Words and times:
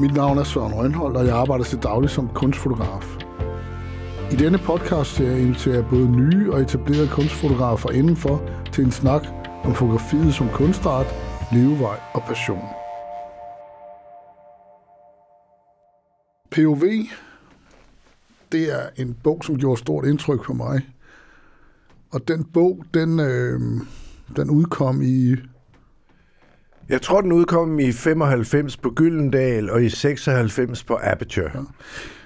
Mit 0.00 0.14
navn 0.14 0.38
er 0.38 0.44
Søren 0.44 0.74
Rønhold, 0.74 1.16
og 1.16 1.26
jeg 1.26 1.36
arbejder 1.36 1.64
til 1.64 1.78
daglig 1.82 2.10
som 2.10 2.28
kunstfotograf. 2.28 3.16
I 4.32 4.36
denne 4.36 4.58
podcast 4.58 5.20
jeg 5.20 5.40
inviterer 5.40 5.74
jeg 5.74 5.86
både 5.90 6.10
nye 6.10 6.52
og 6.52 6.60
etablerede 6.60 7.08
kunstfotografer 7.08 7.90
indenfor 7.90 8.50
til 8.72 8.84
en 8.84 8.92
snak 8.92 9.26
om 9.64 9.74
fotografiet 9.74 10.34
som 10.34 10.48
kunstart, 10.48 11.06
levevej 11.52 12.00
og 12.14 12.22
passion. 12.22 12.64
POV, 16.50 16.84
det 18.52 18.72
er 18.72 18.88
en 18.96 19.16
bog, 19.24 19.44
som 19.44 19.58
gjorde 19.58 19.80
stort 19.80 20.04
indtryk 20.04 20.42
på 20.42 20.52
mig. 20.52 20.80
Og 22.10 22.28
den 22.28 22.44
bog, 22.44 22.84
den, 22.94 23.20
øh, 23.20 23.60
den 24.36 24.50
udkom 24.50 25.02
i 25.02 25.36
jeg 26.90 27.02
tror, 27.02 27.20
den 27.20 27.32
udkom 27.32 27.78
i 27.78 27.92
95 27.92 28.76
på 28.76 28.90
Gyldendal 28.90 29.70
og 29.70 29.84
i 29.84 29.88
96 29.88 30.84
på 30.84 30.98
Aperture. 31.02 31.50
Ja. 31.54 31.60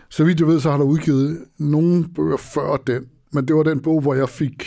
Så 0.09 0.25
vidt 0.25 0.41
jeg 0.41 0.49
ved, 0.49 0.61
så 0.61 0.71
har 0.71 0.79
der 0.79 0.85
udgivet 0.85 1.39
nogle 1.59 2.05
bøger 2.15 2.37
før 2.37 2.77
den, 2.77 3.07
men 3.33 3.49
det 3.49 3.57
var 3.57 3.63
den 3.63 3.81
bog, 3.81 4.01
hvor 4.01 4.15
jeg 4.15 4.29
fik, 4.29 4.67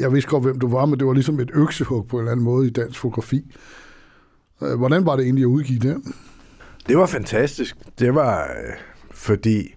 jeg 0.00 0.12
vidste 0.12 0.30
godt, 0.30 0.42
hvem 0.42 0.58
du 0.58 0.68
var, 0.68 0.86
men 0.86 0.98
det 0.98 1.06
var 1.06 1.12
ligesom 1.12 1.40
et 1.40 1.50
øksehug 1.54 2.06
på 2.08 2.16
en 2.16 2.20
eller 2.20 2.32
anden 2.32 2.44
måde 2.44 2.66
i 2.66 2.70
dansk 2.70 3.00
fotografi. 3.00 3.56
Øh, 4.62 4.78
Hvordan 4.78 5.06
var 5.06 5.16
det 5.16 5.24
egentlig 5.24 5.42
at 5.42 5.46
udgive 5.46 5.78
den? 5.78 6.14
Det 6.88 6.98
var 6.98 7.06
fantastisk. 7.06 7.76
Det 7.98 8.14
var, 8.14 8.42
øh, 8.42 8.74
fordi 9.10 9.74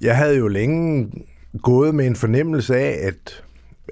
jeg 0.00 0.16
havde 0.16 0.36
jo 0.36 0.48
længe 0.48 1.10
gået 1.62 1.94
med 1.94 2.06
en 2.06 2.16
fornemmelse 2.16 2.76
af, 2.76 3.06
at, 3.06 3.44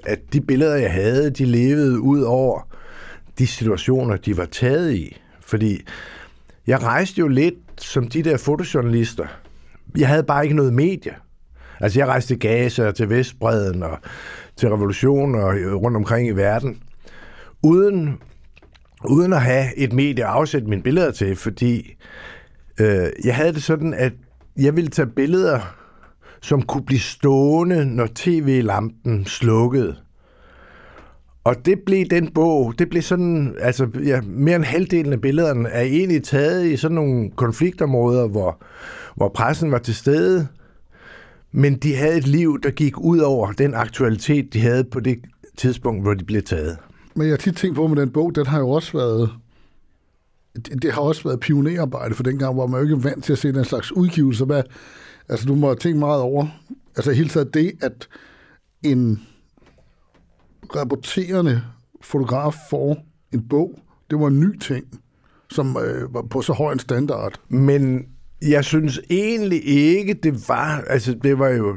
at 0.05 0.19
de 0.33 0.41
billeder, 0.41 0.75
jeg 0.75 0.93
havde, 0.93 1.29
de 1.29 1.45
levede 1.45 1.99
ud 1.99 2.21
over 2.21 2.74
de 3.39 3.47
situationer, 3.47 4.17
de 4.17 4.37
var 4.37 4.45
taget 4.45 4.93
i. 4.93 5.17
Fordi 5.41 5.81
jeg 6.67 6.83
rejste 6.83 7.19
jo 7.19 7.27
lidt 7.27 7.55
som 7.77 8.07
de 8.07 8.23
der 8.23 8.37
fotojournalister. 8.37 9.27
Jeg 9.97 10.07
havde 10.07 10.23
bare 10.23 10.43
ikke 10.43 10.55
noget 10.55 10.73
medie. 10.73 11.15
Altså 11.79 11.99
jeg 11.99 12.07
rejste 12.07 12.33
til 12.33 12.39
Gaza 12.39 12.87
og 12.87 12.95
til 12.95 13.09
Vestbreden 13.09 13.83
og 13.83 13.99
til 14.55 14.69
revolutioner 14.69 15.47
øh, 15.47 15.73
rundt 15.73 15.97
omkring 15.97 16.27
i 16.27 16.31
verden, 16.31 16.81
uden, 17.63 18.17
uden 19.05 19.33
at 19.33 19.41
have 19.41 19.77
et 19.77 19.93
medie 19.93 20.25
at 20.25 20.29
afsætte 20.29 20.67
mine 20.67 20.83
billeder 20.83 21.11
til, 21.11 21.35
fordi 21.35 21.95
øh, 22.79 23.07
jeg 23.23 23.35
havde 23.35 23.53
det 23.53 23.63
sådan, 23.63 23.93
at 23.93 24.13
jeg 24.57 24.75
ville 24.75 24.89
tage 24.89 25.07
billeder, 25.07 25.59
som 26.41 26.61
kunne 26.61 26.85
blive 26.85 26.99
stående, 26.99 27.85
når 27.85 28.07
tv-lampen 28.15 29.25
slukkede. 29.25 29.95
Og 31.45 31.65
det 31.65 31.79
blev 31.85 32.05
den 32.05 32.31
bog, 32.31 32.73
det 32.79 32.89
blev 32.89 33.01
sådan, 33.01 33.55
altså 33.59 33.87
ja, 34.05 34.21
mere 34.21 34.55
end 34.55 34.63
halvdelen 34.63 35.13
af 35.13 35.21
billederne 35.21 35.69
er 35.69 35.81
egentlig 35.81 36.23
taget 36.23 36.65
i 36.65 36.77
sådan 36.77 36.95
nogle 36.95 37.31
konfliktområder, 37.31 38.27
hvor, 38.27 38.63
hvor 39.15 39.29
pressen 39.29 39.71
var 39.71 39.77
til 39.77 39.95
stede, 39.95 40.47
men 41.51 41.75
de 41.75 41.95
havde 41.95 42.17
et 42.17 42.27
liv, 42.27 42.61
der 42.63 42.71
gik 42.71 42.97
ud 42.97 43.19
over 43.19 43.51
den 43.51 43.73
aktualitet, 43.73 44.53
de 44.53 44.61
havde 44.61 44.83
på 44.83 44.99
det 44.99 45.19
tidspunkt, 45.57 46.01
hvor 46.01 46.13
de 46.13 46.23
blev 46.23 46.43
taget. 46.43 46.77
Men 47.15 47.27
jeg 47.27 47.31
har 47.31 47.37
tit 47.37 47.55
tænkt 47.55 47.75
på 47.75 47.87
med 47.87 48.01
den 48.01 48.09
bog, 48.09 48.35
den 48.35 48.45
har 48.45 48.59
jo 48.59 48.69
også 48.69 48.97
været, 48.97 49.29
det, 50.55 50.81
det 50.81 50.91
har 50.91 51.01
også 51.01 51.23
været 51.23 51.39
pionerarbejde 51.39 52.15
for 52.15 52.23
dengang, 52.23 52.53
hvor 52.53 52.67
man 52.67 52.79
jo 52.79 52.83
ikke 52.83 52.95
er 52.95 53.09
vant 53.09 53.23
til 53.23 53.33
at 53.33 53.39
se 53.39 53.53
den 53.53 53.65
slags 53.65 53.91
udgivelser. 53.91 54.45
Hvad, 54.45 54.63
altså 55.29 55.45
du 55.45 55.55
må 55.55 55.73
tænke 55.73 55.99
meget 55.99 56.21
over, 56.21 56.47
altså 56.95 57.11
helt 57.11 57.31
taget 57.31 57.53
det, 57.53 57.71
at 57.81 58.07
en 58.83 59.21
rapporterende 60.75 61.61
fotograf 62.01 62.55
får 62.69 62.97
en 63.33 63.47
bog, 63.47 63.79
det 64.09 64.19
var 64.19 64.27
en 64.27 64.39
ny 64.39 64.57
ting, 64.59 64.85
som 65.49 65.77
øh, 65.77 66.13
var 66.13 66.21
på 66.21 66.41
så 66.41 66.53
høj 66.53 66.73
en 66.73 66.79
standard. 66.79 67.39
Men 67.49 68.05
jeg 68.41 68.63
synes 68.63 69.01
egentlig 69.09 69.67
ikke, 69.67 70.13
det 70.13 70.49
var, 70.49 70.83
altså 70.87 71.13
det 71.23 71.39
var 71.39 71.49
jo, 71.49 71.75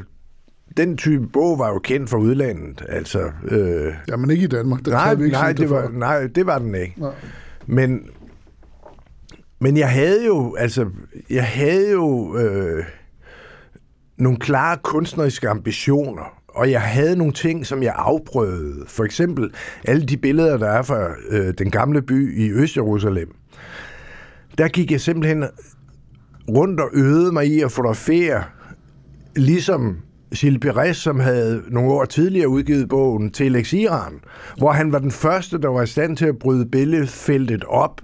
den 0.77 0.97
type 0.97 1.27
bog 1.27 1.59
var 1.59 1.69
jo 1.69 1.79
kendt 1.79 2.11
fra 2.11 2.19
udlandet, 2.19 2.85
altså. 2.89 3.31
Øh, 3.45 3.95
Jamen 4.09 4.31
ikke 4.31 4.45
i 4.45 4.49
Danmark, 4.49 4.85
det 4.85 4.89
nej, 4.89 5.15
vi 5.15 5.25
ikke 5.25 5.37
nej, 5.37 5.53
det 5.53 5.71
var, 5.71 5.89
nej, 5.89 6.27
det 6.27 6.47
var 6.47 6.59
den 6.59 6.75
ikke. 6.75 6.95
Nej. 7.01 7.15
Men, 7.67 8.11
men 9.59 9.77
jeg 9.77 9.91
havde 9.91 10.27
jo, 10.27 10.55
altså, 10.55 10.91
jeg 11.31 11.47
havde 11.47 11.91
jo 11.91 12.37
øh, 12.37 12.85
nogle 14.17 14.39
klare 14.39 14.79
kunstneriske 14.83 15.49
ambitioner, 15.49 16.38
og 16.49 16.71
jeg 16.71 16.81
havde 16.81 17.17
nogle 17.17 17.33
ting, 17.33 17.67
som 17.67 17.83
jeg 17.83 17.95
afprøvede. 17.97 18.85
For 18.87 19.05
eksempel 19.05 19.51
alle 19.85 20.07
de 20.07 20.17
billeder, 20.17 20.57
der 20.57 20.69
er 20.69 20.83
fra 20.83 21.15
øh, 21.31 21.55
den 21.59 21.71
gamle 21.71 22.03
by 22.03 22.39
i 22.39 22.51
Øst-Jerusalem. 22.51 23.35
Der 24.59 24.69
gik 24.69 24.93
jeg 24.93 25.01
simpelthen 25.01 25.45
rundt 26.49 26.81
og 26.81 26.91
øvede 26.93 27.33
mig 27.33 27.47
i 27.47 27.61
at 27.61 27.73
fotografere, 27.73 28.45
ligesom 29.37 29.97
Gilles 30.37 30.61
Perez, 30.61 30.97
som 30.97 31.21
havde 31.21 31.63
nogle 31.69 31.91
år 31.91 32.05
tidligere 32.05 32.49
udgivet 32.49 32.89
bogen 32.89 33.31
Telex 33.31 33.73
Iran, 33.73 34.21
hvor 34.59 34.73
han 34.73 34.93
var 34.93 34.99
den 34.99 35.11
første, 35.11 35.61
der 35.61 35.69
var 35.69 35.83
i 35.83 35.87
stand 35.87 36.17
til 36.17 36.27
at 36.27 36.39
bryde 36.39 36.67
billedfeltet 36.67 37.65
op, 37.65 38.01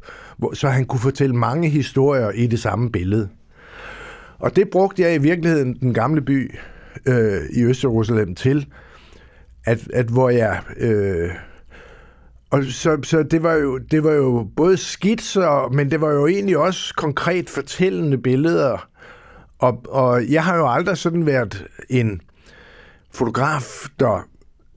så 0.52 0.68
han 0.68 0.84
kunne 0.84 1.00
fortælle 1.00 1.36
mange 1.36 1.68
historier 1.68 2.30
i 2.30 2.46
det 2.46 2.58
samme 2.60 2.90
billede. 2.90 3.28
Og 4.38 4.56
det 4.56 4.68
brugte 4.72 5.02
jeg 5.02 5.14
i 5.14 5.18
virkeligheden 5.18 5.74
den 5.80 5.94
gamle 5.94 6.20
by 6.20 6.54
øh, 7.06 7.40
i 7.50 7.64
Østjerusalem 7.64 8.34
til, 8.34 8.66
at, 9.64 9.88
at 9.92 10.06
hvor 10.06 10.30
jeg... 10.30 10.60
Øh, 10.76 11.30
og 12.50 12.64
så, 12.64 12.98
så 13.02 13.22
det, 13.22 13.42
var 13.42 13.52
jo, 13.52 13.78
det 13.78 14.04
var 14.04 14.12
jo 14.12 14.48
både 14.56 14.76
skitser, 14.76 15.68
men 15.72 15.90
det 15.90 16.00
var 16.00 16.10
jo 16.10 16.26
egentlig 16.26 16.58
også 16.58 16.94
konkret 16.94 17.50
fortællende 17.50 18.18
billeder. 18.18 18.88
Og, 19.58 19.82
og 19.88 20.28
jeg 20.30 20.44
har 20.44 20.56
jo 20.56 20.68
aldrig 20.68 20.98
sådan 20.98 21.26
været 21.26 21.66
en 21.90 22.20
fotograf, 23.10 23.86
der 24.00 24.28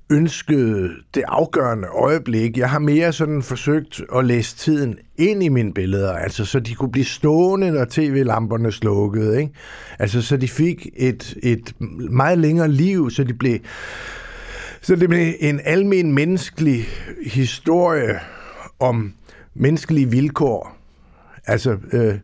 ønskede 0.10 0.90
det 1.16 1.24
afgørende 1.28 1.88
øjeblik. 1.88 2.58
Jeg 2.58 2.70
har 2.70 2.80
mere 2.80 3.14
sådan 3.14 3.44
forsøgt 3.44 4.02
at 4.16 4.26
læse 4.26 4.56
tiden 4.56 5.00
ind 5.16 5.44
i 5.44 5.50
mine 5.50 5.74
billeder, 5.74 6.14
altså 6.14 6.46
så 6.46 6.60
de 6.60 6.76
kunne 6.76 6.92
blive 6.92 7.06
stående, 7.06 7.72
når 7.72 7.86
tv-lamperne 7.86 8.72
slukkede. 8.72 9.42
Ikke? 9.42 9.54
Altså 10.00 10.22
så 10.22 10.38
de 10.38 10.48
fik 10.48 10.88
et, 10.96 11.36
et 11.44 11.74
meget 12.12 12.38
længere 12.38 12.68
liv, 12.68 13.10
så 13.10 13.24
de 13.24 13.34
blev 13.34 13.60
så 14.82 14.96
det 14.96 15.10
blev 15.10 15.34
en 15.40 15.62
almen 15.64 16.14
menneskelig 16.14 16.86
historie 17.26 18.20
om 18.80 19.14
menneskelige 19.54 20.10
vilkår. 20.12 20.78
Altså, 21.46 21.78
øh, 21.94 22.16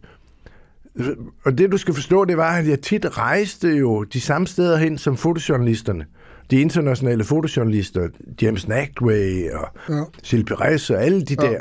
og 1.43 1.57
det 1.57 1.71
du 1.71 1.77
skal 1.77 1.93
forstå, 1.93 2.25
det 2.25 2.37
var, 2.37 2.57
at 2.57 2.67
jeg 2.67 2.81
tit 2.81 3.17
rejste 3.17 3.67
jo 3.67 4.03
de 4.03 4.21
samme 4.21 4.47
steder 4.47 4.77
hen 4.77 4.97
som 4.97 5.17
fotojournalisterne. 5.17 6.05
De 6.53 6.61
internationale 6.61 7.23
fotojournalister, 7.23 8.07
James 8.41 8.67
Nagway 8.67 9.51
og 9.51 9.67
Ja. 9.89 10.03
Gilles 10.25 10.47
Perez 10.47 10.89
og 10.89 11.03
alle 11.03 11.21
de 11.21 11.35
der. 11.35 11.59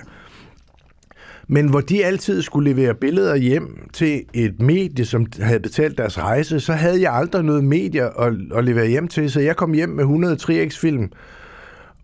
Men 1.48 1.68
hvor 1.68 1.80
de 1.80 2.04
altid 2.04 2.42
skulle 2.42 2.70
levere 2.70 2.94
billeder 2.94 3.36
hjem 3.36 3.88
til 3.92 4.24
et 4.34 4.60
medie, 4.62 5.04
som 5.04 5.26
havde 5.40 5.60
betalt 5.60 5.98
deres 5.98 6.18
rejse, 6.18 6.60
så 6.60 6.72
havde 6.72 7.02
jeg 7.02 7.12
aldrig 7.12 7.44
noget 7.44 7.64
medie 7.64 8.20
at, 8.20 8.34
at 8.54 8.64
levere 8.64 8.88
hjem 8.88 9.08
til, 9.08 9.30
så 9.30 9.40
jeg 9.40 9.56
kom 9.56 9.72
hjem 9.72 9.88
med 9.88 10.04
100 10.04 10.36
3X-film, 10.42 11.10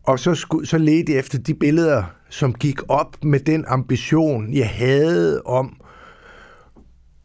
og 0.02 0.18
så, 0.18 0.34
skulle, 0.34 0.66
så 0.66 0.78
ledte 0.78 1.12
jeg 1.12 1.18
efter 1.18 1.38
de 1.38 1.54
billeder, 1.54 2.02
som 2.28 2.54
gik 2.54 2.78
op 2.88 3.16
med 3.24 3.40
den 3.40 3.64
ambition, 3.68 4.54
jeg 4.54 4.68
havde 4.68 5.42
om 5.42 5.76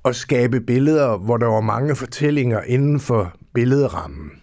at 0.06 0.16
skabe 0.16 0.62
billeder, 0.62 1.18
hvor 1.18 1.38
der 1.38 1.48
var 1.48 1.62
mange 1.62 1.96
fortællinger 1.96 2.62
inden 2.62 3.00
for 3.00 3.34
billedrammen. 3.54 4.43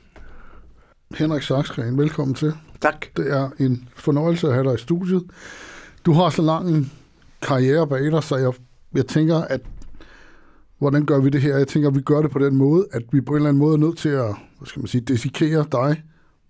Henrik 1.15 1.43
Saksgren, 1.43 1.99
velkommen 1.99 2.35
til. 2.35 2.53
Tak. 2.81 3.07
Det 3.17 3.33
er 3.33 3.51
en 3.59 3.89
fornøjelse 3.97 4.47
at 4.47 4.55
have 4.55 4.65
dig 4.65 4.75
i 4.75 4.79
studiet. 4.79 5.23
Du 6.07 6.12
har 6.12 6.31
så 6.31 6.43
lang 6.43 6.69
en 6.69 6.93
karriere 7.43 7.87
bag 7.87 8.12
dig, 8.12 8.23
så 8.23 8.37
jeg, 8.37 8.53
jeg 8.95 9.07
tænker, 9.07 9.37
at 9.37 9.61
hvordan 10.79 11.07
gør 11.07 11.21
vi 11.21 11.31
det 11.31 11.43
her? 11.43 11.57
Jeg 11.57 11.69
tænker, 11.69 11.89
at 11.89 11.95
vi 11.95 12.01
gør 12.01 12.23
det 12.23 12.31
på 12.31 12.39
den 12.39 12.57
måde, 12.57 12.87
at 12.93 13.03
vi 13.12 13.21
på 13.21 13.33
en 13.33 13.37
eller 13.37 13.49
anden 13.49 13.59
måde 13.59 13.75
er 13.75 13.79
nødt 13.79 13.99
til 13.99 14.09
at, 14.09 14.35
hvad 14.59 14.67
skal 14.67 14.81
man 14.81 14.87
sige, 14.87 15.01
desikere 15.01 15.67
dig 15.73 16.03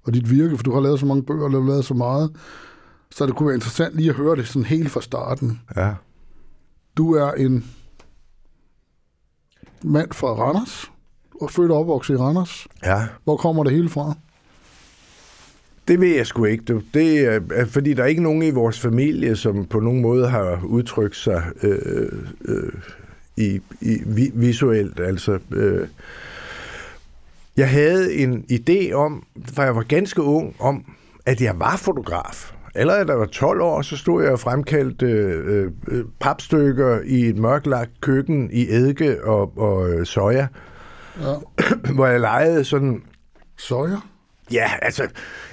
og 0.05 0.15
dit 0.15 0.31
virke, 0.31 0.57
for 0.57 0.63
du 0.63 0.73
har 0.73 0.81
lavet 0.81 1.01
så 1.01 1.07
mange 1.07 1.23
bøger 1.23 1.45
og 1.45 1.53
du 1.53 1.61
har 1.61 1.69
lavet 1.69 1.85
så 1.85 1.95
meget. 1.95 2.37
Så 3.11 3.27
det 3.27 3.35
kunne 3.35 3.47
være 3.47 3.57
interessant 3.57 3.95
lige 3.95 4.11
at 4.11 4.17
høre 4.17 4.37
det 4.37 4.49
sådan 4.49 4.67
helt 4.67 4.91
fra 4.91 5.01
starten. 5.01 5.61
Ja. 5.77 5.95
Du 6.97 7.15
er 7.15 7.33
en 7.33 7.71
mand 9.85 10.13
fra 10.13 10.29
Randers, 10.29 10.91
og 11.41 11.51
født 11.51 11.71
og 11.71 11.79
opvokset 11.79 12.15
i 12.15 12.17
Randers. 12.17 12.67
Ja. 12.85 13.07
Hvor 13.25 13.37
kommer 13.37 13.65
det 13.65 13.73
hele 13.73 13.89
fra? 13.89 14.15
Det 15.91 16.01
ved 16.01 16.17
jeg 16.17 16.27
sgu 16.27 16.45
ikke. 16.45 16.65
Du. 16.65 16.83
Det 16.95 17.21
er, 17.21 17.41
er, 17.55 17.65
fordi 17.65 17.95
der 17.95 18.03
er 18.03 18.07
ikke 18.07 18.23
nogen 18.23 18.43
i 18.43 18.51
vores 18.51 18.81
familie, 18.81 19.37
som 19.37 19.65
på 19.65 19.81
nogen 19.81 20.01
måde 20.03 20.29
har 20.29 20.61
udtrykt 20.65 21.17
sig 21.17 21.43
øh, 21.63 22.13
øh, 22.45 22.73
i, 23.37 23.61
i 23.81 23.99
vi, 24.07 24.31
visuelt. 24.35 25.01
Altså, 25.01 25.39
øh, 25.53 25.89
jeg 27.57 27.71
havde 27.71 28.15
en 28.15 28.45
idé 28.53 28.93
om, 28.93 29.25
fra 29.53 29.63
jeg 29.63 29.77
var 29.77 29.83
ganske 29.83 30.23
ung, 30.23 30.55
om, 30.59 30.85
at 31.27 31.41
jeg 31.41 31.59
var 31.59 31.77
fotograf. 31.77 32.53
allerede 32.75 33.05
da 33.05 33.13
jeg 33.13 33.21
var 33.21 33.27
12 33.27 33.61
år, 33.61 33.83
så 33.83 33.97
stod 33.97 34.23
jeg 34.23 34.33
og 34.33 34.41
fremkaldte 34.41 35.07
øh, 35.07 35.71
øh, 35.89 36.05
papstykker 36.21 37.01
i 37.07 37.21
et 37.21 37.39
mørklagt 37.39 38.01
køkken 38.01 38.51
i 38.53 38.67
eddike 38.71 39.25
og, 39.25 39.59
og 39.59 39.91
øh, 39.91 40.07
soja, 40.07 40.47
Ja. 41.21 41.35
hvor 41.95 42.07
jeg 42.07 42.21
legede 42.21 42.65
sådan... 42.65 43.03
Soja? 43.59 43.97
Ja, 44.53 44.71
altså, 44.83 45.07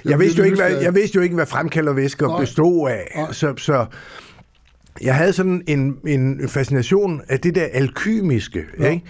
jeg, 0.04 0.18
vidste, 0.18 0.38
jo 0.38 0.44
ikke, 0.44 0.56
hvad, 0.56 0.70
jeg 0.70 0.94
vidste 0.94 1.16
jo 1.16 1.22
ikke, 1.22 1.34
hvad 1.34 1.46
fremkaldervæsker 1.46 2.26
Nej. 2.26 2.40
bestod 2.40 2.90
af. 2.90 3.12
Nej. 3.16 3.32
Så, 3.32 3.54
så 3.56 3.86
jeg 5.02 5.14
havde 5.14 5.32
sådan 5.32 5.62
en, 5.66 5.98
en 6.06 6.48
fascination 6.48 7.22
af 7.28 7.40
det 7.40 7.54
der 7.54 7.66
alkymiske. 7.72 8.64
Ja. 8.80 8.90
ikke? 8.90 9.04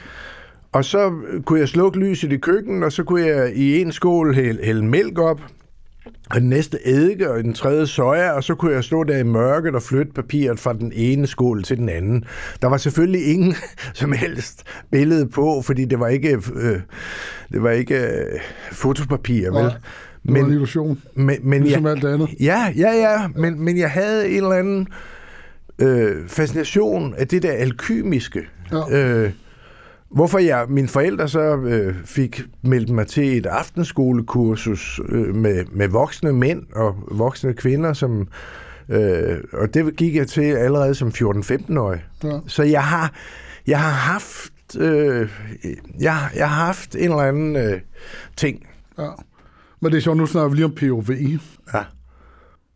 Og 0.73 0.85
så 0.85 1.13
kunne 1.45 1.61
jeg 1.61 1.69
slukke 1.69 1.99
lyset 1.99 2.33
i 2.33 2.37
køkkenet, 2.37 2.85
og 2.85 2.93
så 2.93 3.03
kunne 3.03 3.27
jeg 3.27 3.53
i 3.55 3.81
en 3.81 3.93
skål 3.93 4.35
hælde, 4.35 4.65
hælde 4.65 4.85
mælk 4.85 5.19
op, 5.19 5.41
og 6.31 6.41
den 6.41 6.49
næste 6.49 6.79
eddike, 6.85 7.31
og 7.31 7.45
den 7.45 7.55
tredje 7.55 7.87
soja, 7.87 8.31
og 8.31 8.45
så 8.45 8.55
kunne 8.55 8.73
jeg 8.73 8.85
stå 8.85 9.05
der 9.05 9.17
i 9.17 9.23
mørket 9.23 9.75
og 9.75 9.83
flytte 9.83 10.13
papiret 10.13 10.59
fra 10.59 10.73
den 10.73 10.93
ene 10.95 11.27
skål 11.27 11.63
til 11.63 11.77
den 11.77 11.89
anden. 11.89 12.25
Der 12.63 12.69
var 12.69 12.77
selvfølgelig 12.77 13.27
ingen 13.33 13.55
som 13.95 14.13
helst 14.13 14.65
billede 14.91 15.27
på, 15.27 15.63
fordi 15.63 15.85
det 15.85 16.01
var 16.01 16.09
ikke, 16.09 16.43
øh, 16.55 16.81
det 17.53 17.63
var 17.63 17.71
ikke 17.71 18.01
øh, 18.01 18.41
fotopapir, 18.73 19.51
vel? 19.51 19.65
Det 19.65 20.35
var 20.35 20.41
en 20.41 20.53
illusion, 20.53 20.99
men, 21.15 21.37
men 21.43 21.63
ligesom 21.63 21.85
jeg, 21.85 21.93
alt 21.93 22.05
andet. 22.05 22.29
Ja, 22.41 22.73
ja, 22.77 22.91
ja, 22.91 23.29
men, 23.37 23.65
men 23.65 23.79
jeg 23.79 23.91
havde 23.91 24.29
en 24.29 24.37
eller 24.37 24.51
anden 24.51 24.89
øh, 25.79 26.29
fascination 26.29 27.15
af 27.19 27.29
det 27.29 27.43
der 27.43 27.53
alkymiske. 27.53 28.41
Ja. 28.73 28.99
Øh, 29.25 29.33
hvorfor 30.11 30.39
jeg, 30.39 30.67
mine 30.69 30.89
forældre 30.89 31.29
så 31.29 31.57
øh, 31.57 31.95
fik 32.05 32.43
meldt 32.63 32.91
mig 32.91 33.07
til 33.07 33.39
et 33.39 33.47
aftenskolekursus 33.47 35.01
øh, 35.09 35.35
med, 35.35 35.65
med 35.65 35.89
voksne 35.89 36.33
mænd 36.33 36.63
og 36.73 36.97
voksne 37.11 37.55
kvinder, 37.55 37.93
som, 37.93 38.29
øh, 38.89 39.39
og 39.53 39.75
det 39.75 39.97
gik 39.97 40.17
jeg 40.17 40.29
til 40.29 40.43
allerede 40.43 40.95
som 40.95 41.09
14-15-årig. 41.09 42.05
Ja. 42.25 42.39
Så 42.47 42.63
jeg 42.63 42.85
har, 42.85 43.15
jeg 43.67 43.81
har 43.81 43.91
haft, 43.91 44.77
øh, 44.79 45.29
jeg, 46.01 46.31
jeg 46.37 46.51
har 46.51 46.65
haft 46.67 46.95
en 46.95 47.03
eller 47.03 47.17
anden 47.17 47.57
øh, 47.57 47.81
ting. 48.37 48.67
Ja. 48.99 49.11
Men 49.81 49.93
det 49.93 49.99
er 49.99 50.03
sjovt, 50.03 50.19
nu 50.19 50.27
snakker 50.27 50.49
vi 50.49 50.57
lige 50.57 50.65
om 50.65 50.75
POV. 50.75 51.11
Ja. 51.75 51.85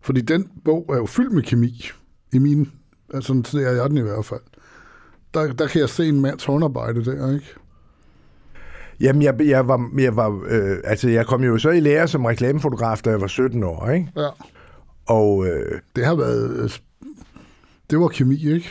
Fordi 0.03 0.21
den 0.21 0.49
bog 0.65 0.87
er 0.93 0.97
jo 0.97 1.07
fyldt 1.07 1.33
med 1.33 1.43
kemi. 1.43 1.91
I 2.33 2.39
min, 2.39 2.71
altså 3.15 3.27
sådan 3.27 3.45
ser 3.45 3.71
jeg 3.71 3.91
den 3.91 3.99
i 3.99 4.01
hvert 4.01 4.25
fald. 4.25 4.41
Der, 5.35 5.53
der 5.53 5.67
kan 5.67 5.81
jeg 5.81 5.89
se 5.89 6.09
en 6.09 6.21
mands 6.21 6.45
håndarbejde 6.45 7.05
der, 7.05 7.35
ikke? 7.35 7.47
Jamen, 9.01 9.23
jeg, 9.23 9.35
jeg 9.47 9.69
var, 9.69 9.91
jeg 9.99 10.17
var 10.17 10.43
øh, 10.49 10.77
altså, 10.85 11.09
jeg 11.09 11.27
kom 11.27 11.45
jo 11.45 11.59
så 11.59 11.71
i 11.71 11.81
lære 11.81 12.09
som 12.09 12.25
reklamefotograf, 12.25 13.01
da 13.05 13.11
jeg 13.11 13.21
var 13.21 13.27
17 13.27 13.63
år, 13.65 13.91
ikke? 13.91 14.09
Ja. 14.17 14.29
Og 15.07 15.47
øh, 15.47 15.81
Det 15.97 16.05
har 16.07 16.15
været... 16.15 16.63
øh, 16.65 16.71
Det 17.91 18.01
var 18.01 18.09
kemi, 18.09 18.53
ikke? 18.55 18.69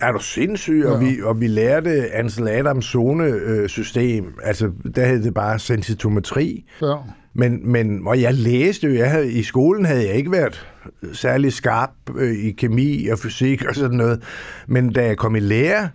er 0.00 0.12
du 0.12 0.18
sindssyg? 0.18 0.82
Ja. 0.84 0.90
Og, 0.90 1.00
vi, 1.00 1.22
og 1.22 1.40
vi 1.40 1.46
lærte 1.46 2.10
Ansel 2.14 2.48
Adams 2.48 2.84
zonesystem. 2.84 4.34
Altså, 4.42 4.70
der 4.96 5.06
hed 5.06 5.22
det 5.22 5.34
bare 5.34 5.58
sensitometri. 5.58 6.64
Ja. 6.82 6.94
Men, 7.34 7.72
men, 7.72 8.06
og 8.06 8.20
jeg 8.20 8.34
læste 8.34 8.86
jo, 8.86 8.94
jeg 8.94 9.10
havde, 9.10 9.32
i 9.32 9.42
skolen 9.42 9.84
havde 9.84 10.06
jeg 10.06 10.14
ikke 10.14 10.32
været 10.32 10.66
særlig 11.12 11.52
skarp 11.52 11.90
øh, 12.16 12.32
i 12.32 12.50
kemi 12.50 13.08
og 13.08 13.18
fysik 13.18 13.64
og 13.64 13.74
sådan 13.74 13.96
noget. 13.96 14.22
Men 14.66 14.92
da 14.92 15.04
jeg 15.06 15.16
kom 15.16 15.36
i 15.36 15.40
lære, 15.40 15.88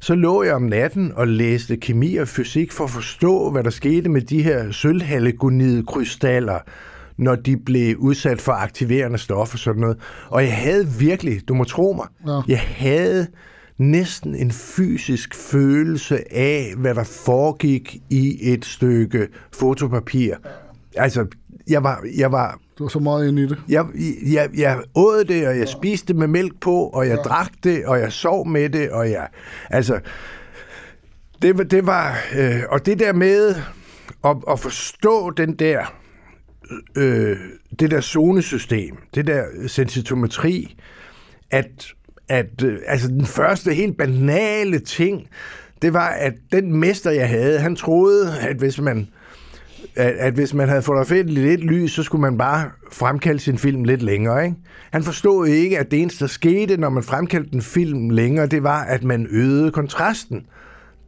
så 0.00 0.14
lå 0.14 0.42
jeg 0.42 0.54
om 0.54 0.62
natten 0.62 1.12
og 1.16 1.28
læste 1.28 1.76
kemi 1.76 2.16
og 2.16 2.28
fysik 2.28 2.72
for 2.72 2.84
at 2.84 2.90
forstå, 2.90 3.50
hvad 3.50 3.64
der 3.64 3.70
skete 3.70 4.08
med 4.08 4.20
de 4.22 4.42
her 4.42 4.70
sølvhallegonidkrystaller, 4.70 6.58
når 7.16 7.34
de 7.34 7.56
blev 7.56 7.96
udsat 7.96 8.40
for 8.40 8.52
aktiverende 8.52 9.18
stoffer 9.18 9.54
og 9.54 9.58
sådan 9.58 9.80
noget. 9.80 9.96
Og 10.28 10.42
jeg 10.42 10.56
havde 10.56 10.88
virkelig, 10.88 11.48
du 11.48 11.54
må 11.54 11.64
tro 11.64 11.92
mig, 11.92 12.06
Ja. 12.26 12.40
jeg 12.48 12.60
havde 12.60 13.26
næsten 13.78 14.34
en 14.34 14.50
fysisk 14.50 15.34
følelse 15.34 16.34
af, 16.36 16.72
hvad 16.76 16.94
der 16.94 17.04
foregik 17.04 17.96
i 18.10 18.38
et 18.52 18.64
stykke 18.64 19.28
fotopapir. 19.52 20.34
Altså, 20.96 21.26
jeg 21.70 21.84
var, 21.84 22.04
jeg 22.16 22.32
var 22.32 22.58
Du 22.78 22.84
var 22.84 22.88
så 22.88 22.98
meget 22.98 23.28
inde 23.28 23.42
i 23.42 23.46
det. 23.46 23.58
jeg, 23.68 23.86
jeg, 24.32 24.48
jeg 24.56 24.82
åd 24.94 25.24
det, 25.24 25.48
og 25.48 25.58
jeg 25.58 25.68
spiste 25.68 26.06
det 26.06 26.16
med 26.16 26.26
mælk 26.26 26.60
på, 26.60 26.76
og 26.86 27.08
jeg 27.08 27.16
ja. 27.16 27.22
drak 27.22 27.50
det, 27.64 27.84
og 27.86 28.00
jeg 28.00 28.12
sov 28.12 28.48
med 28.48 28.70
det, 28.70 28.90
og 28.90 29.10
jeg... 29.10 29.28
Altså, 29.70 30.00
det, 31.42 31.58
var- 31.58 31.64
det 31.64 31.86
var... 31.86 32.16
Øh, 32.38 32.60
og 32.68 32.86
det 32.86 32.98
der 32.98 33.12
med 33.12 33.54
at, 34.24 34.36
at 34.50 34.60
forstå 34.60 35.30
den 35.30 35.54
der... 35.54 35.94
Øh, 36.96 37.36
det 37.80 37.90
der 37.90 38.00
zonesystem, 38.00 38.96
det 39.14 39.26
der 39.26 39.44
sensitometri, 39.66 40.76
at, 41.50 41.86
at 42.28 42.62
øh, 42.64 42.78
altså 42.86 43.08
den 43.08 43.26
første 43.26 43.74
helt 43.74 43.96
banale 43.98 44.78
ting, 44.78 45.26
det 45.82 45.92
var, 45.92 46.08
at 46.08 46.32
den 46.52 46.72
mester, 46.76 47.10
jeg 47.10 47.28
havde, 47.28 47.58
han 47.58 47.76
troede, 47.76 48.38
at 48.40 48.56
hvis 48.56 48.80
man 48.80 49.08
at, 49.96 50.12
at 50.12 50.34
hvis 50.34 50.54
man 50.54 50.68
havde 50.68 50.82
fotograferet 50.82 51.30
lidt 51.30 51.60
lys, 51.60 51.92
så 51.92 52.02
skulle 52.02 52.20
man 52.20 52.38
bare 52.38 52.70
fremkalde 52.92 53.40
sin 53.40 53.58
film 53.58 53.84
lidt 53.84 54.02
længere. 54.02 54.44
Ikke? 54.44 54.56
Han 54.90 55.02
forstod 55.02 55.46
ikke, 55.46 55.78
at 55.78 55.90
det 55.90 56.02
eneste, 56.02 56.24
der 56.24 56.28
skete, 56.28 56.76
når 56.76 56.88
man 56.88 57.02
fremkaldte 57.02 57.54
en 57.54 57.62
film 57.62 58.10
længere, 58.10 58.46
det 58.46 58.62
var, 58.62 58.82
at 58.82 59.04
man 59.04 59.26
øgede 59.30 59.70
kontrasten. 59.70 60.46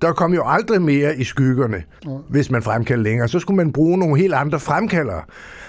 Der 0.02 0.12
kom 0.12 0.34
jo 0.34 0.42
aldrig 0.46 0.82
mere 0.82 1.16
i 1.16 1.24
skyggerne, 1.24 1.82
hvis 2.28 2.50
man 2.50 2.62
fremkaldte 2.62 3.02
længere. 3.02 3.28
Så 3.28 3.38
skulle 3.38 3.56
man 3.56 3.72
bruge 3.72 3.98
nogle 3.98 4.18
helt 4.18 4.34
andre 4.34 4.60
fremkaldere. 4.60 5.22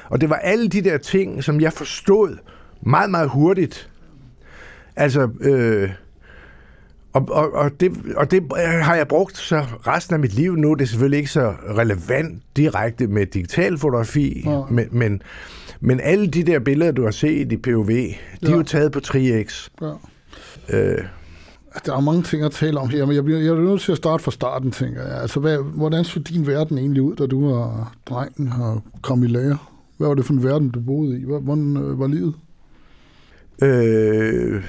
Og 0.09 0.21
det 0.21 0.29
var 0.29 0.35
alle 0.35 0.67
de 0.67 0.81
der 0.81 0.97
ting, 0.97 1.43
som 1.43 1.61
jeg 1.61 1.73
forstod 1.73 2.37
meget, 2.81 3.11
meget 3.11 3.29
hurtigt. 3.29 3.89
Altså, 4.95 5.29
øh, 5.41 5.89
og, 7.13 7.25
og, 7.31 7.51
og, 7.53 7.71
det, 7.79 7.91
og 8.15 8.31
det 8.31 8.43
har 8.57 8.95
jeg 8.95 9.07
brugt 9.07 9.37
så 9.37 9.59
resten 9.87 10.13
af 10.13 10.19
mit 10.19 10.33
liv 10.33 10.55
nu. 10.55 10.73
Det 10.73 10.81
er 10.81 10.85
selvfølgelig 10.87 11.17
ikke 11.17 11.31
så 11.31 11.53
relevant 11.77 12.43
direkte 12.57 13.07
med 13.07 13.25
digital 13.25 13.77
fotografi, 13.77 14.41
Nej. 14.45 14.61
men, 14.69 14.87
men, 14.91 15.21
men 15.81 15.99
alle 16.03 16.27
de 16.27 16.43
der 16.43 16.59
billeder, 16.59 16.91
du 16.91 17.03
har 17.03 17.11
set 17.11 17.51
i 17.51 17.57
POV, 17.57 17.87
de 17.89 18.09
er 18.09 18.49
Ja. 18.49 18.51
jo 18.51 18.63
taget 18.63 18.91
på 18.91 18.99
3X. 19.07 19.69
Ja. 19.81 19.91
Øh, 20.69 20.97
Der 21.85 21.95
er 21.95 21.99
mange 21.99 22.23
ting 22.23 22.43
at 22.43 22.51
tale 22.51 22.79
om 22.79 22.89
her, 22.89 23.05
men 23.05 23.15
jeg 23.15 23.23
bliver, 23.23 23.39
jeg 23.39 23.47
er 23.49 23.55
nødt 23.61 23.81
til 23.81 23.91
at 23.91 23.97
starte 23.97 24.23
fra 24.23 24.31
starten, 24.31 24.71
tænker 24.71 25.01
jeg. 25.07 25.21
Altså, 25.21 25.39
hvad, 25.39 25.57
hvordan 25.75 26.03
så 26.03 26.19
din 26.19 26.47
verden 26.47 26.77
egentlig 26.77 27.01
ud, 27.01 27.15
da 27.15 27.25
du 27.25 27.49
var 27.51 27.93
dreng 28.09 28.53
og 28.61 28.81
kom 29.01 29.23
i 29.23 29.27
lære? 29.27 29.57
Hvad 29.97 30.07
var 30.07 30.13
det 30.15 30.25
for 30.25 30.33
en 30.33 30.43
verden, 30.43 30.69
du 30.69 30.79
boede 30.79 31.19
i? 31.19 31.23
Hvor- 31.25 31.39
Hvordan 31.39 31.77
øh, 31.77 31.99
var 31.99 32.07
livet? 32.07 32.33
øh, 33.61 34.63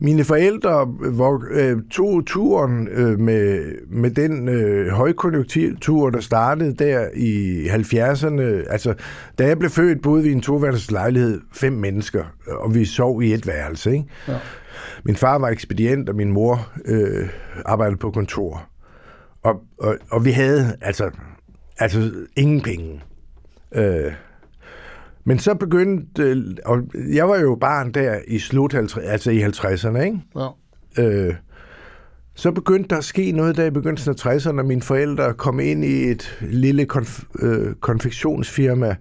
mine 0.00 0.24
forældre 0.24 0.84
hvor, 0.84 1.42
øh, 1.50 1.76
tog 1.90 2.26
turen 2.26 2.88
øh, 2.88 3.20
med, 3.20 3.72
med 3.88 4.10
den 4.10 4.48
øh, 4.48 4.88
højkonjunktur, 4.88 6.10
der 6.10 6.20
startede 6.20 6.74
der 6.74 7.08
i 7.14 7.64
70'erne. 7.66 8.72
Altså, 8.72 8.94
da 9.38 9.46
jeg 9.46 9.58
blev 9.58 9.70
født, 9.70 10.02
boede 10.02 10.22
vi 10.22 10.28
i 10.28 10.32
en 10.32 10.40
toværelses 10.40 10.90
lejlighed, 10.90 11.40
fem 11.52 11.72
mennesker, 11.72 12.24
og 12.46 12.74
vi 12.74 12.84
sov 12.84 13.22
i 13.22 13.32
et 13.32 13.46
værelse. 13.46 13.92
Ikke? 13.92 14.04
Ja. 14.28 14.38
Min 15.04 15.16
far 15.16 15.38
var 15.38 15.48
ekspedient, 15.48 16.08
og 16.08 16.16
min 16.16 16.32
mor 16.32 16.68
øh, 16.84 17.28
arbejdede 17.64 17.96
på 17.96 18.10
kontor. 18.10 18.68
Og, 19.42 19.60
og, 19.78 19.96
og 20.10 20.24
vi 20.24 20.30
havde 20.30 20.76
altså, 20.80 21.10
altså 21.78 22.12
ingen 22.36 22.60
penge. 22.60 23.02
Øh, 23.74 24.12
men 25.28 25.38
så 25.38 25.54
begyndte, 25.54 26.22
øh, 26.22 26.56
og 26.64 26.82
jeg 27.12 27.28
var 27.28 27.36
jo 27.36 27.54
barn 27.60 27.92
der 27.92 28.18
i 28.28 28.38
slut 28.38 28.72
50, 28.72 29.04
altså 29.06 29.30
i 29.30 29.42
50'erne, 29.42 29.98
ikke? 29.98 30.20
Ja. 30.36 30.48
Øh, 31.04 31.34
så 32.34 32.52
begyndte 32.52 32.88
der 32.88 32.96
at 32.96 33.04
ske 33.04 33.32
noget 33.32 33.56
der 33.56 33.64
i 33.64 33.70
begyndelsen 33.70 34.10
af 34.10 34.26
60'erne, 34.26 34.58
og 34.58 34.64
mine 34.64 34.82
forældre 34.82 35.34
kom 35.34 35.60
ind 35.60 35.84
i 35.84 36.10
et 36.10 36.38
lille 36.40 36.86
konf- 36.92 37.44
øh, 37.46 37.74
konfektionsfirma, 37.74 38.96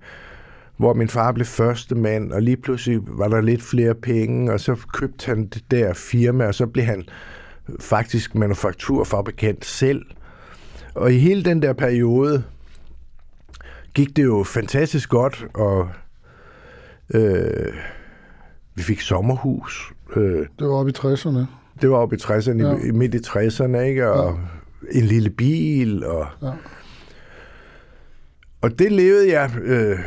hvor 0.77 0.93
min 0.93 1.09
far 1.09 1.31
blev 1.31 1.45
første 1.45 1.95
mand, 1.95 2.31
og 2.31 2.41
lige 2.41 2.57
pludselig 2.57 2.99
var 3.07 3.27
der 3.27 3.41
lidt 3.41 3.61
flere 3.61 3.95
penge, 3.95 4.53
og 4.53 4.59
så 4.59 4.75
købte 4.93 5.25
han 5.25 5.47
det 5.47 5.63
der 5.71 5.93
firma, 5.93 6.45
og 6.45 6.55
så 6.55 6.67
blev 6.67 6.85
han 6.85 7.03
faktisk 7.79 8.35
manufakturfabrikant 8.35 9.65
selv. 9.65 10.05
Og 10.95 11.13
i 11.13 11.17
hele 11.17 11.43
den 11.43 11.61
der 11.61 11.73
periode 11.73 12.43
gik 13.93 14.15
det 14.15 14.23
jo 14.23 14.43
fantastisk 14.43 15.09
godt, 15.09 15.45
og 15.53 15.89
øh, 17.13 17.73
vi 18.75 18.81
fik 18.81 19.01
sommerhus. 19.01 19.93
Øh, 20.15 20.47
Det 20.59 20.67
var 20.67 20.73
oppe 20.73 20.91
i 20.91 20.93
60'erne. 20.97 21.39
det 21.81 21.89
var 21.89 21.97
oppe 21.97 22.15
i 22.15 22.19
60'erne, 22.19 22.63
Ja. 22.67 22.91
midt 22.93 23.15
i 23.15 23.17
60'erne, 23.17 23.77
ikke? 23.77 24.09
Og 24.11 24.39
ja. 24.93 24.99
en 24.99 25.05
lille 25.05 25.29
bil, 25.29 26.05
og... 26.05 26.27
Ja. 26.41 26.51
Og 28.61 28.79
det 28.79 28.91
levede 28.91 29.31
jeg... 29.39 29.51
Øh, 29.63 29.99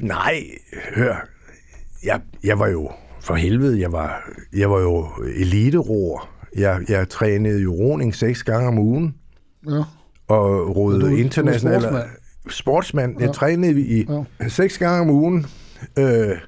nej, 0.00 0.42
hør. 0.94 1.28
Jeg, 2.04 2.20
jeg 2.44 2.58
var 2.58 2.66
jo... 2.68 2.90
For 3.20 3.34
helvede, 3.34 3.80
jeg 3.80 3.92
var, 3.92 4.30
jeg 4.52 4.70
var 4.70 4.80
jo 4.80 5.06
eliteroer. 5.36 6.28
Jeg, 6.56 6.80
jeg 6.88 7.08
trænede 7.08 7.60
jo 7.62 7.72
roning 7.74 8.14
seks 8.14 8.42
gange 8.42 8.68
om 8.68 8.78
ugen, 8.78 9.14
Ja. 9.70 9.82
og 10.28 10.76
rodede 10.76 11.18
internationale... 11.20 11.80
sportsmand? 11.80 12.08
Sportsmand. 12.50 13.16
Jeg 13.20 13.26
Ja. 13.26 13.32
trænede 13.32 13.80
i 13.80 14.06
ja. 14.40 14.48
seks 14.48 14.78
gange 14.78 15.00
om 15.00 15.10
ugen. 15.10 15.46
Øh, 15.98 16.38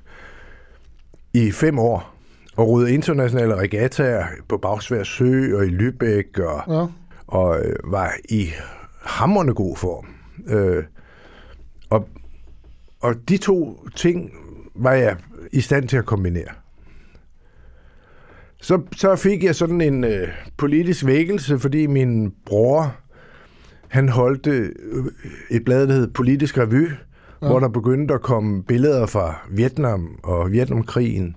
i 1.34 1.50
fem 1.50 1.78
år 1.78 2.14
og 2.56 2.68
rydde 2.70 2.92
internationale 2.94 3.54
regattaer 3.56 4.26
på 4.48 4.56
Bagsvær 4.56 5.02
Sø 5.02 5.56
og 5.56 5.66
i 5.66 5.68
Lübeck 5.70 6.42
og, 6.42 6.62
Ja. 6.68 6.86
og 7.26 7.60
øh, 7.64 7.76
var 7.84 8.12
i 8.28 8.48
hammerende 9.02 9.54
god 9.54 9.76
form. 9.76 10.06
Øh, 10.46 10.84
og, 11.90 12.08
og 13.00 13.14
de 13.28 13.36
to 13.36 13.86
ting 13.96 14.30
var 14.74 14.92
jeg 14.92 15.16
i 15.52 15.60
stand 15.60 15.88
til 15.88 15.96
at 15.96 16.04
kombinere. 16.06 16.48
Så, 18.60 18.80
så 18.96 19.16
fik 19.16 19.44
jeg 19.44 19.54
sådan 19.54 19.80
en 19.80 20.04
øh, 20.04 20.28
politisk 20.56 21.06
vækkelse, 21.06 21.58
fordi 21.58 21.86
min 21.86 22.34
bror, 22.46 22.96
han 23.88 24.08
holdt 24.08 24.46
øh, 24.46 24.70
et 25.50 25.64
blad, 25.64 25.86
der 25.86 25.92
hed 25.94 26.08
Politisk 26.08 26.58
Revy, 26.58 26.88
ja. 27.42 27.46
hvor 27.46 27.58
der 27.60 27.68
begyndte 27.68 28.14
at 28.14 28.22
komme 28.22 28.62
billeder 28.62 29.06
fra 29.06 29.34
Vietnam 29.50 30.18
og 30.22 30.52
Vietnamkrigen, 30.52 31.36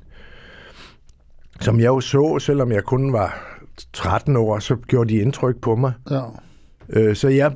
som 1.61 1.79
jeg 1.79 1.87
jo 1.87 1.99
så, 1.99 2.39
selvom 2.39 2.71
jeg 2.71 2.83
kun 2.83 3.13
var 3.13 3.59
13 3.93 4.35
år, 4.35 4.59
så 4.59 4.75
gjorde 4.75 5.09
de 5.09 5.17
indtryk 5.19 5.61
på 5.61 5.75
mig. 5.75 5.93
Ja. 6.11 6.21
Øh, 6.89 7.15
Så 7.15 7.27
jeg 7.27 7.51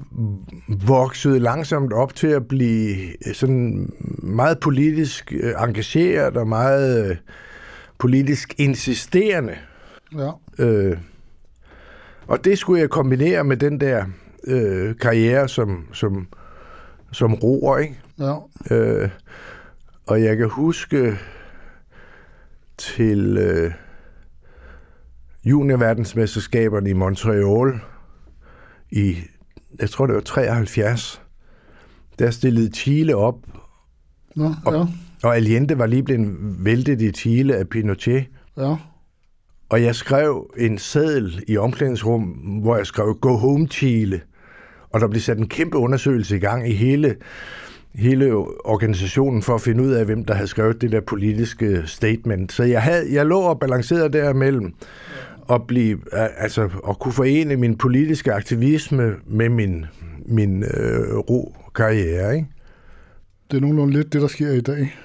voksede 0.88 1.40
langsomt 1.40 1.94
op 1.94 2.16
til 2.16 2.28
at 2.28 2.48
blive 2.48 2.96
sådan 3.34 3.94
meget 4.24 4.60
politisk 4.60 5.34
øh, 5.42 5.54
engageret 5.64 6.38
og 6.38 6.48
meget 6.48 7.10
øh, 7.10 7.16
politisk 7.98 8.54
insisterende. 8.58 9.54
Ja. 10.18 10.32
Øh, 10.66 10.98
Og 12.28 12.46
det 12.46 12.58
skulle 12.58 12.82
jeg 12.82 12.90
kombinere 12.90 13.44
med 13.44 13.58
den 13.58 13.80
der 13.80 14.06
øh, 14.48 14.96
karriere 14.96 15.48
som, 15.48 15.88
som, 15.94 16.28
som 17.12 17.34
roer, 17.34 17.78
ikke? 17.78 18.01
Ja. 18.22 18.36
Øh, 18.76 19.10
og 20.08 20.24
jeg 20.24 20.38
kan 20.38 20.50
huske 20.50 21.18
til 22.78 23.38
øh, 23.38 23.72
juniorverdensmesterskaberne 25.46 26.90
i 26.90 26.94
Montreal 26.94 27.80
i, 28.92 29.18
jeg 29.80 29.90
tror 29.90 30.06
det 30.06 30.16
var 30.16 30.22
73, 30.22 31.22
der 32.20 32.32
stillede 32.32 32.76
Chile 32.76 33.16
op, 33.16 33.36
Nå, 34.36 34.54
ja. 34.66 34.86
og 35.24 35.36
Allende 35.36 35.78
var 35.78 35.86
lige 35.86 36.04
blevet 36.04 36.38
væltet 36.66 37.02
i 37.02 37.12
Chile 37.12 37.56
af 37.56 37.70
Pinochet. 37.70 38.26
Ja. 38.58 38.76
Og 39.70 39.84
jeg 39.84 39.96
skrev 39.96 40.54
en 40.58 40.78
seddel 40.78 41.44
i 41.48 41.58
omklædningsrum, 41.58 42.22
hvor 42.62 42.78
jeg 42.78 42.86
skrev, 42.86 43.18
go 43.22 43.38
home 43.38 43.68
Chile. 43.68 44.22
Og 44.90 45.00
der 45.00 45.08
blev 45.08 45.22
sat 45.22 45.38
en 45.38 45.48
kæmpe 45.48 45.78
undersøgelse 45.78 46.36
i 46.36 46.40
gang 46.40 46.70
i 46.70 46.74
hele, 46.74 47.16
hele 47.96 48.34
organisationen 48.66 49.42
for 49.42 49.56
at 49.56 49.62
finde 49.62 49.84
ud 49.84 49.92
af, 49.92 50.06
hvem 50.06 50.26
der 50.26 50.34
havde 50.34 50.48
skrevet 50.48 50.82
det 50.82 50.92
der 50.92 51.02
politiske 51.02 51.82
statement. 51.86 52.52
Så 52.52 52.64
jeg, 52.64 52.82
havde, 52.82 53.14
jeg 53.14 53.26
lå 53.26 53.40
og 53.40 53.60
balancerede 53.60 54.10
der 54.10 54.34
mellem 54.34 54.74
at, 55.50 55.68
blive, 55.68 56.00
altså, 56.38 56.70
at 56.90 57.00
kunne 57.00 57.12
forene 57.12 57.56
min 57.56 57.78
politiske 57.78 58.34
aktivisme 58.34 59.16
med 59.28 59.50
min, 59.50 59.86
min 60.26 60.64
øh, 60.64 61.18
ro 61.18 61.56
karriere. 61.76 62.36
Ikke? 62.36 62.48
Det 63.52 63.58
er 63.58 63.62
nogenlunde 63.62 63.94
lidt 63.94 64.14
det, 64.14 64.22
der 64.22 64.28
sker 64.28 64.52
i 64.52 64.62
dag. 64.62 64.96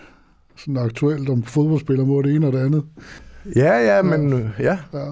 Sådan 0.57 0.77
aktuelt 0.77 1.29
om 1.29 1.43
fodboldspillere 1.43 2.07
må 2.07 2.23
det 2.23 2.35
ene 2.35 2.47
og 2.47 2.53
det 2.53 2.59
andet. 2.59 2.85
Ja, 3.57 3.97
ja, 3.97 4.03
men 4.03 4.33
øh, 4.33 4.51
ja. 4.59 4.79
Ja. 4.93 5.07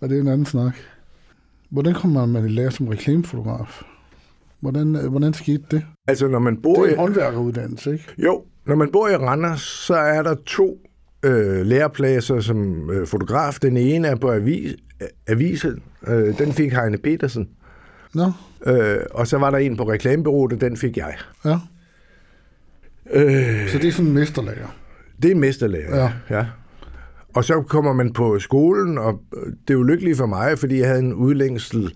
Men 0.00 0.10
det 0.10 0.16
er 0.16 0.20
en 0.20 0.28
anden 0.28 0.46
snak. 0.46 0.76
Hvordan 1.70 1.94
kommer 1.94 2.26
man 2.26 2.44
i 2.44 2.48
lære 2.48 2.70
som 2.70 2.88
reklamefotograf? 2.88 3.82
Hvordan, 4.60 4.96
øh, 4.96 5.06
hvordan 5.06 5.34
skete 5.34 5.64
det? 5.70 5.82
Altså, 6.10 6.28
når 6.28 6.38
man 6.38 6.54
Det 6.54 6.62
bor 6.62 6.84
er 6.84 6.88
i... 6.88 6.92
en 6.92 6.98
håndværkeruddannelse, 6.98 7.92
ikke? 7.92 8.04
Jo, 8.18 8.42
når 8.66 8.74
man 8.76 8.88
bor 8.92 9.08
i 9.08 9.16
Randers, 9.16 9.60
så 9.60 9.94
er 9.94 10.22
der 10.22 10.34
to 10.46 10.78
øh, 11.22 11.66
lærepladser 11.66 12.40
som 12.40 12.90
øh, 12.90 13.06
fotograf. 13.06 13.58
Den 13.62 13.76
ene 13.76 14.08
er 14.08 14.14
på 14.16 14.30
avis, 14.32 14.74
avisen. 15.26 15.82
Øh, 16.08 16.38
den 16.38 16.52
fik 16.52 16.72
Heine 16.72 16.98
Petersen. 16.98 17.48
Nå, 18.14 18.32
Øh, 18.66 18.96
og 19.10 19.26
så 19.26 19.38
var 19.38 19.50
der 19.50 19.58
en 19.58 19.76
på 19.76 19.90
reklamebureauet, 19.90 20.52
og 20.52 20.60
den 20.60 20.76
fik 20.76 20.96
jeg. 20.96 21.14
ja. 21.44 21.58
Øh, 23.10 23.68
Så 23.68 23.78
det 23.78 23.88
er 23.88 23.92
sådan 23.92 24.06
en 24.06 24.12
mesterlager. 24.14 24.76
det 25.22 25.30
er 25.30 25.34
mesterlærer. 25.34 25.96
Ja. 26.02 26.10
ja. 26.36 26.46
Og 27.34 27.44
så 27.44 27.62
kommer 27.62 27.92
man 27.92 28.12
på 28.12 28.38
skolen, 28.38 28.98
og 28.98 29.20
det 29.68 29.74
er 29.74 29.78
jo 29.78 29.82
lykkeligt 29.82 30.18
for 30.18 30.26
mig, 30.26 30.58
fordi 30.58 30.78
jeg 30.78 30.86
havde 30.88 31.00
en 31.00 31.14
udlængsel, 31.14 31.94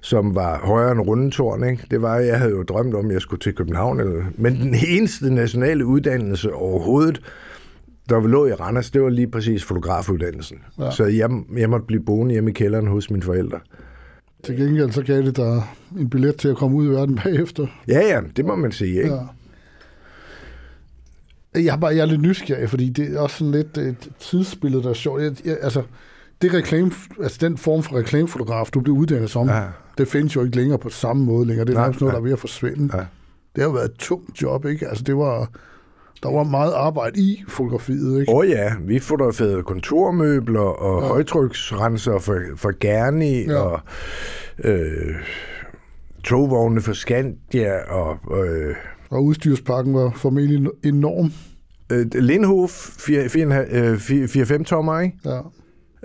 som 0.00 0.34
var 0.34 0.58
højere 0.58 0.92
end 0.92 1.00
Rundetårn. 1.00 1.64
Ikke? 1.64 1.86
Det 1.90 2.02
var, 2.02 2.16
jeg 2.16 2.38
havde 2.38 2.50
jo 2.50 2.62
drømt 2.62 2.94
om, 2.94 3.06
at 3.06 3.12
jeg 3.12 3.20
skulle 3.20 3.40
til 3.40 3.54
København. 3.54 4.00
Eller, 4.00 4.24
men 4.34 4.56
den 4.56 4.74
eneste 4.88 5.34
nationale 5.34 5.86
uddannelse 5.86 6.52
overhovedet, 6.52 7.22
der 8.08 8.26
lå 8.26 8.46
i 8.46 8.52
Randers, 8.52 8.90
det 8.90 9.02
var 9.02 9.08
lige 9.08 9.30
præcis 9.30 9.64
fotografuddannelsen. 9.64 10.58
Ja. 10.78 10.90
Så 10.90 11.04
jeg, 11.04 11.30
jeg 11.56 11.70
måtte 11.70 11.86
blive 11.86 12.02
boende 12.02 12.32
hjemme 12.32 12.50
i 12.50 12.52
kælderen 12.52 12.86
hos 12.86 13.10
mine 13.10 13.22
forældre. 13.22 13.60
Til 14.44 14.56
gengæld 14.56 14.92
så 14.92 15.02
gav 15.02 15.22
det 15.22 15.36
dig 15.36 15.62
en 15.98 16.10
billet 16.10 16.36
til 16.36 16.48
at 16.48 16.56
komme 16.56 16.76
ud 16.76 16.86
i 16.86 16.90
verden 16.90 17.20
bagefter. 17.24 17.66
Ja, 17.88 18.00
ja, 18.00 18.20
det 18.36 18.44
må 18.44 18.56
man 18.56 18.72
sige. 18.72 19.02
Ikke? 19.02 19.14
Ja. 19.14 19.20
Jeg 21.54 21.74
er, 21.74 21.76
bare, 21.76 21.94
jeg 21.94 22.02
er 22.02 22.06
lidt 22.06 22.22
nysgerrig, 22.22 22.70
fordi 22.70 22.88
det 22.88 23.14
er 23.14 23.20
også 23.20 23.36
sådan 23.38 23.52
lidt 23.52 23.78
et 23.78 24.08
tidsbillede, 24.18 24.82
der 24.82 24.90
er 24.90 24.94
sjovt. 24.94 25.22
Jeg, 25.22 25.32
jeg, 25.44 25.56
altså, 25.62 25.82
det 26.42 26.54
reklame, 26.54 26.92
altså 27.22 27.38
den 27.40 27.56
form 27.58 27.82
for 27.82 27.96
reklamefotograf, 27.96 28.66
du 28.74 28.80
blev 28.80 28.94
uddannet 28.94 29.30
som, 29.30 29.48
Ja. 29.48 29.62
det 29.98 30.08
findes 30.08 30.36
jo 30.36 30.44
ikke 30.44 30.56
længere 30.56 30.78
på 30.78 30.88
samme 30.88 31.24
måde 31.24 31.46
længere. 31.46 31.66
Det 31.66 31.74
er 31.76 31.80
nærmest 31.80 32.00
noget, 32.00 32.12
der 32.12 32.18
er 32.18 32.22
ved 32.24 32.32
at 32.32 32.38
forsvinde. 32.38 32.96
Ja. 32.96 32.98
Det 33.54 33.62
har 33.62 33.64
jo 33.64 33.70
været 33.70 33.84
et 33.90 33.96
tungt 33.98 34.42
job, 34.42 34.64
ikke? 34.66 34.88
Altså, 34.88 35.04
det 35.04 35.16
var, 35.16 35.48
der 36.22 36.32
var 36.32 36.42
meget 36.44 36.72
arbejde 36.72 37.20
i 37.20 37.44
fotografiet, 37.48 38.20
ikke? 38.20 38.32
Åh 38.32 38.38
oh, 38.38 38.48
ja, 38.48 38.72
vi 38.86 38.98
fotograferede 38.98 39.62
kontormøbler 39.62 40.60
og 40.60 41.02
ja. 41.02 41.08
højtryksrenser 41.08 42.18
for, 42.18 42.40
for 42.56 42.72
Gerni 42.80 43.44
Ja. 43.44 43.52
ja. 43.52 43.58
og 43.60 43.80
øh, 44.64 45.14
togvogne 46.24 46.80
for 46.80 46.92
Skandia 46.92 47.78
og 47.92 48.18
øh, 48.46 48.74
Og 49.10 49.24
udstyrspakken 49.24 49.94
var 49.94 50.12
formentlig 50.16 50.70
enorm. 50.84 51.32
øh, 51.92 52.06
Lindhof 52.14 52.70
4-5 52.70 54.62
tommer, 54.64 55.00
ikke? 55.00 55.16
Ja. 55.24 55.40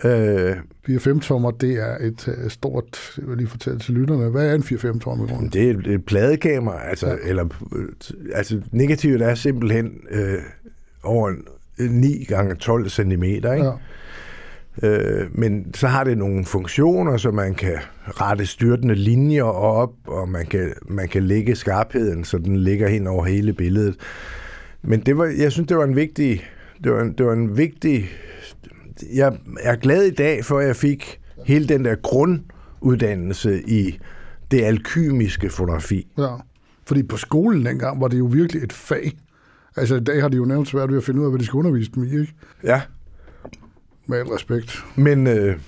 Øh, 0.03 0.55
4-5 0.89 1.19
tommer, 1.19 1.51
det 1.51 1.71
er 1.73 1.97
et 2.01 2.27
øh, 2.27 2.49
stort, 2.49 3.13
jeg 3.17 3.27
vil 3.27 3.37
lige 3.37 3.47
fortælle 3.47 3.79
til 3.79 3.93
lytterne, 3.93 4.29
hvad 4.29 4.45
er 4.49 4.53
en 4.55 4.61
4-5 4.61 4.99
tommer 4.99 5.25
i 5.25 5.29
grunden? 5.29 5.49
det 5.49 5.63
er 5.63 5.69
et, 5.73 5.87
et 5.87 6.05
pladekamera, 6.05 6.89
altså, 6.89 7.07
Ja. 7.07 7.15
eller, 7.25 7.45
øh, 7.75 7.85
altså 8.33 8.61
negativet 8.71 9.21
er 9.21 9.35
simpelthen 9.35 9.91
øh, 10.11 10.37
over 11.03 11.29
en- 11.29 11.45
9 12.01 12.23
gange 12.27 12.55
12 12.55 12.89
cm, 12.89 13.23
ikke? 13.23 13.47
Ja. 13.47 13.71
Øh, 14.83 15.27
men 15.31 15.73
så 15.75 15.87
har 15.87 16.03
det 16.03 16.17
nogle 16.17 16.45
funktioner, 16.45 17.17
så 17.17 17.31
man 17.31 17.53
kan 17.55 17.77
rette 18.07 18.45
styrtende 18.45 18.95
linjer 18.95 19.43
op, 19.43 19.93
og 20.07 20.29
man 20.29 20.45
kan, 20.45 20.73
man 20.89 21.07
kan 21.09 21.23
lægge 21.23 21.55
skarpheden, 21.55 22.23
så 22.23 22.37
den 22.37 22.55
ligger 22.57 22.87
hen 22.87 23.07
over 23.07 23.25
hele 23.25 23.53
billedet. 23.53 23.95
Men 24.81 24.99
det 24.99 25.17
var, 25.17 25.25
jeg 25.37 25.51
synes, 25.51 25.67
det 25.67 25.77
var 25.77 25.83
en 25.83 25.95
vigtig, 25.95 26.43
det 26.83 26.91
var 26.91 27.01
en, 27.01 27.13
det 27.17 27.25
var 27.25 27.33
en 27.33 27.57
vigtig, 27.57 28.09
jeg 29.15 29.37
er 29.59 29.75
glad 29.75 30.03
i 30.03 30.11
dag, 30.11 30.45
for 30.45 30.59
jeg 30.59 30.75
fik 30.75 31.19
hele 31.45 31.67
den 31.67 31.85
der 31.85 31.95
grunduddannelse 31.95 33.61
i 33.67 33.99
det 34.51 34.63
alkymiske 34.63 35.49
fotografi. 35.49 36.07
Ja, 36.17 36.35
fordi 36.87 37.03
på 37.03 37.17
skolen 37.17 37.65
dengang 37.65 38.01
var 38.01 38.07
det 38.07 38.19
jo 38.19 38.25
virkelig 38.25 38.63
et 38.63 38.73
fag. 38.73 39.11
Altså 39.77 39.95
i 39.95 39.99
dag 39.99 40.21
har 40.21 40.27
de 40.29 40.37
jo 40.37 40.45
nærmest 40.45 40.71
svært 40.71 40.89
ved 40.89 40.97
at 40.97 41.03
finde 41.03 41.19
ud 41.19 41.25
af, 41.25 41.31
hvad 41.31 41.39
de 41.39 41.45
skal 41.45 41.57
undervise 41.57 41.91
dem 41.95 42.03
i, 42.03 42.19
ikke? 42.19 42.33
Ja, 42.63 42.81
Med 44.07 44.17
al 44.17 44.25
respekt. 44.25 44.83
Men, 44.95 45.27
øh, 45.27 45.59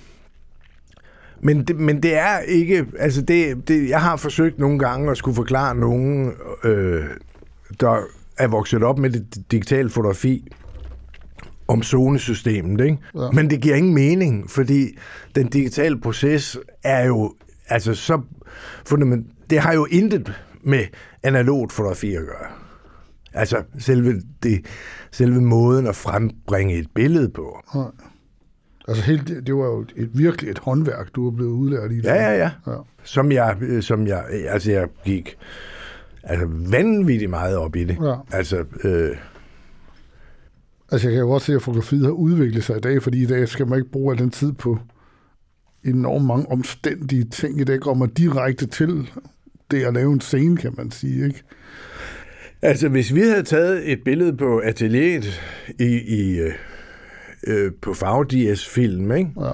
men, 1.40 1.64
det, 1.64 1.76
men 1.76 2.02
det 2.02 2.16
er 2.16 2.38
ikke... 2.38 2.86
Altså, 2.98 3.22
det, 3.22 3.68
det, 3.68 3.88
jeg 3.88 4.00
har 4.02 4.16
forsøgt 4.16 4.58
nogle 4.58 4.78
gange 4.78 5.10
at 5.10 5.16
skulle 5.16 5.34
forklare 5.34 5.74
nogen, 5.74 6.32
øh, 6.64 7.04
der 7.80 8.00
er 8.38 8.48
vokset 8.48 8.82
op 8.82 8.98
med 8.98 9.10
det 9.10 9.50
digitale 9.50 9.90
fotografi, 9.90 10.52
om 11.68 11.82
zonesystemet, 11.82 12.80
ikke? 12.80 12.98
Ja. 13.14 13.22
Ja. 13.22 13.30
Men 13.30 13.50
det 13.50 13.60
giver 13.60 13.76
ingen 13.76 13.94
mening, 13.94 14.50
fordi 14.50 14.98
den 15.34 15.46
digitale 15.46 16.00
proces 16.00 16.58
er 16.84 17.06
jo 17.06 17.34
altså 17.68 17.94
så 17.94 18.20
fundament, 18.86 19.26
det 19.50 19.58
har 19.58 19.74
jo 19.74 19.84
intet 19.90 20.32
med 20.62 20.84
analogt 21.22 21.72
fotografi 21.72 22.14
at 22.14 22.22
gøre. 22.22 22.50
Altså 23.32 23.62
selve, 23.78 24.22
det, 24.42 24.66
selve 25.10 25.40
måden 25.40 25.86
at 25.86 25.96
frembringe 25.96 26.78
et 26.78 26.88
billede 26.94 27.28
på. 27.28 27.60
Nej. 27.74 27.84
Altså 28.88 29.04
helt, 29.04 29.46
det 29.46 29.54
var 29.54 29.64
jo 29.64 29.84
et, 29.96 30.10
virkelig 30.14 30.50
et 30.50 30.58
håndværk, 30.58 31.08
du 31.14 31.26
er 31.26 31.30
blevet 31.30 31.50
udlært 31.50 31.92
i. 31.92 32.00
Ja, 32.04 32.14
ja, 32.14 32.36
ja. 32.36 32.50
ja. 32.66 32.76
Som 33.02 33.32
jeg, 33.32 33.56
som 33.80 34.06
jeg, 34.06 34.24
altså 34.48 34.72
jeg 34.72 34.88
gik 35.04 35.38
altså 36.22 36.46
vanvittigt 36.50 37.30
meget 37.30 37.56
op 37.56 37.76
i 37.76 37.84
det. 37.84 37.98
Ja. 38.02 38.14
Altså, 38.32 38.64
øh, 38.84 39.16
Altså 40.92 41.08
jeg 41.08 41.14
kan 41.14 41.20
jo 41.20 41.28
godt 41.28 41.42
se, 41.42 41.54
at 41.54 41.62
fotografiet 41.62 42.04
har 42.04 42.12
udviklet 42.12 42.64
sig 42.64 42.76
i 42.76 42.80
dag, 42.80 43.02
fordi 43.02 43.22
i 43.22 43.26
dag 43.26 43.48
skal 43.48 43.66
man 43.66 43.78
ikke 43.78 43.90
bruge 43.90 44.12
al 44.14 44.18
den 44.18 44.30
tid 44.30 44.52
på 44.52 44.78
enormt 45.84 46.24
mange 46.24 46.50
omstændige 46.50 47.24
ting. 47.24 47.60
I 47.60 47.64
dag 47.64 47.96
man 47.96 48.10
direkte 48.10 48.66
til 48.66 49.10
det 49.70 49.84
at 49.84 49.94
lave 49.94 50.12
en 50.12 50.20
scene, 50.20 50.56
kan 50.56 50.74
man 50.76 50.90
sige, 50.90 51.26
ikke? 51.26 51.42
altså 52.62 52.88
hvis 52.88 53.14
vi 53.14 53.20
havde 53.20 53.42
taget 53.42 53.92
et 53.92 54.04
billede 54.04 54.36
på 54.36 54.58
atelieret 54.58 55.40
i, 55.78 56.00
i, 56.00 56.40
øh, 56.40 56.52
øh, 57.46 57.72
på 57.82 57.94
Fagdias 57.94 58.68
film, 58.68 59.12
ikke? 59.12 59.30
Ja. 59.40 59.50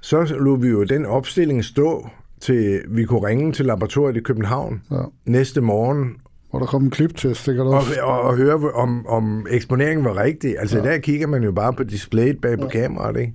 så 0.00 0.24
lå 0.24 0.56
vi 0.56 0.68
jo 0.68 0.84
den 0.84 1.06
opstilling 1.06 1.64
stå, 1.64 2.08
til 2.40 2.82
vi 2.88 3.04
kunne 3.04 3.26
ringe 3.26 3.52
til 3.52 3.66
laboratoriet 3.66 4.16
i 4.16 4.20
København 4.20 4.82
ja. 4.90 5.02
næste 5.24 5.60
morgen 5.60 6.16
Hvor 6.50 6.58
der 6.58 6.66
kom 6.66 6.84
en 6.84 6.90
kliptest, 6.90 7.44
sikkert 7.44 7.66
og, 7.66 7.72
også. 7.74 8.00
og, 8.02 8.20
og 8.20 8.36
høre, 8.36 8.72
om, 8.72 9.06
om 9.06 9.46
eksponeringen 9.50 10.04
var 10.04 10.16
rigtig. 10.22 10.58
Altså, 10.58 10.78
Ja. 10.78 10.84
ja. 10.84 10.90
der 10.92 10.98
kigger 10.98 11.26
man 11.26 11.42
jo 11.42 11.52
bare 11.52 11.72
på 11.72 11.84
displayet 11.84 12.40
bag 12.40 12.58
på 12.58 12.68
kameraet, 12.68 13.16
ikke? 13.20 13.34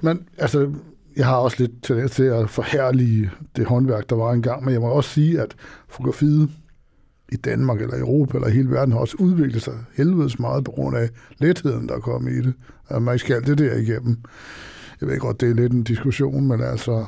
Men 0.00 0.20
altså, 0.38 0.70
jeg 1.16 1.26
har 1.26 1.36
også 1.36 1.56
lidt 1.60 1.82
tendens 1.82 2.10
til 2.10 2.22
at 2.24 2.50
forhærlige 2.50 3.30
det 3.56 3.66
håndværk, 3.66 4.10
der 4.10 4.16
var 4.16 4.32
engang, 4.32 4.64
men 4.64 4.72
jeg 4.72 4.80
må 4.80 4.86
også 4.88 5.10
sige, 5.10 5.40
at 5.40 5.54
fotografiet 5.88 6.50
i 7.32 7.36
Danmark 7.36 7.80
eller 7.80 7.98
Europa 7.98 8.38
eller 8.38 8.48
hele 8.50 8.70
verden 8.70 8.92
har 8.92 8.98
også 8.98 9.16
udviklet 9.18 9.62
sig 9.62 9.74
helvedes 9.96 10.38
meget 10.38 10.64
på 10.64 10.70
grund 10.70 10.96
af 10.96 11.08
letheden, 11.38 11.88
der 11.88 11.94
er 11.94 12.00
kommet 12.00 12.32
i 12.32 12.36
det. 12.42 12.54
At 12.88 13.02
man 13.02 13.14
ikke 13.14 13.24
skal 13.24 13.34
alt 13.36 13.46
det 13.46 13.58
der 13.58 13.74
igennem. 13.76 14.16
Jeg 15.00 15.08
ved 15.08 15.18
godt, 15.18 15.40
det 15.40 15.50
er 15.50 15.54
lidt 15.54 15.72
en 15.72 15.82
diskussion, 15.82 16.48
men 16.48 16.60
altså, 16.60 17.04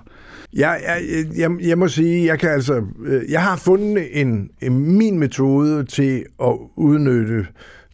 Jeg, 0.53 0.81
jeg, 0.87 1.27
jeg, 1.37 1.51
jeg 1.69 1.79
må 1.79 1.89
sige, 1.89 2.27
jeg 2.27 2.39
kan 2.39 2.51
altså, 2.51 2.83
øh, 3.07 3.23
jeg 3.31 3.43
har 3.43 3.57
fundet 3.57 4.21
en, 4.21 4.51
en 4.61 4.99
min 4.99 5.19
metode 5.19 5.85
til 5.85 6.25
at 6.43 6.57
udnytte 6.77 7.47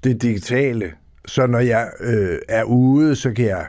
det 0.05 0.23
digitale, 0.23 0.93
så 1.27 1.47
når 1.47 1.59
jeg 1.59 1.89
øh, 2.01 2.39
er 2.49 2.65
ude, 2.65 3.17
så 3.17 3.33
kan 3.33 3.47
jeg 3.47 3.67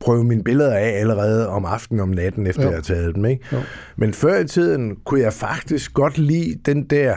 prøve 0.00 0.24
mine 0.24 0.44
billeder 0.44 0.74
af 0.76 0.88
allerede 1.00 1.48
om 1.48 1.64
aftenen 1.64 2.00
om 2.00 2.08
natten, 2.08 2.46
efter 2.46 2.62
Jo. 2.62 2.66
jo. 2.68 2.70
jeg 2.70 2.76
har 2.78 2.82
taget 2.82 3.14
dem. 3.14 3.24
Ikke? 3.24 3.44
Jo. 3.52 3.58
Men 3.96 4.12
før 4.12 4.38
i 4.38 4.46
tiden 4.46 4.96
kunne 5.04 5.20
jeg 5.20 5.32
faktisk 5.32 5.94
godt 5.94 6.18
lide 6.18 6.58
den 6.66 6.84
der, 6.84 7.16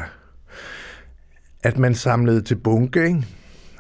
at 1.63 1.77
man 1.77 1.95
samlede 1.95 2.41
til 2.41 2.55
bunke. 2.55 3.05
Ikke? 3.07 3.25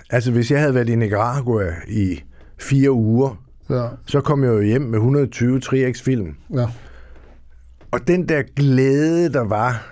Altså 0.09 0.31
hvis 0.31 0.51
jeg 0.51 0.59
havde 0.59 0.73
været 0.75 0.89
i 0.89 0.95
Nicaragua 0.95 1.65
i 1.87 2.23
fire 2.59 2.91
uger, 2.91 3.43
ja, 3.69 3.87
så 4.07 4.21
kom 4.21 4.43
jeg 4.43 4.49
jo 4.49 4.61
hjem 4.61 4.81
med 4.81 4.99
120 4.99 5.61
3x-film. 5.65 6.35
ja, 6.53 6.65
Og 7.95 8.07
den 8.07 8.29
der 8.29 8.41
glæde, 8.55 9.33
der 9.33 9.41
var, 9.43 9.87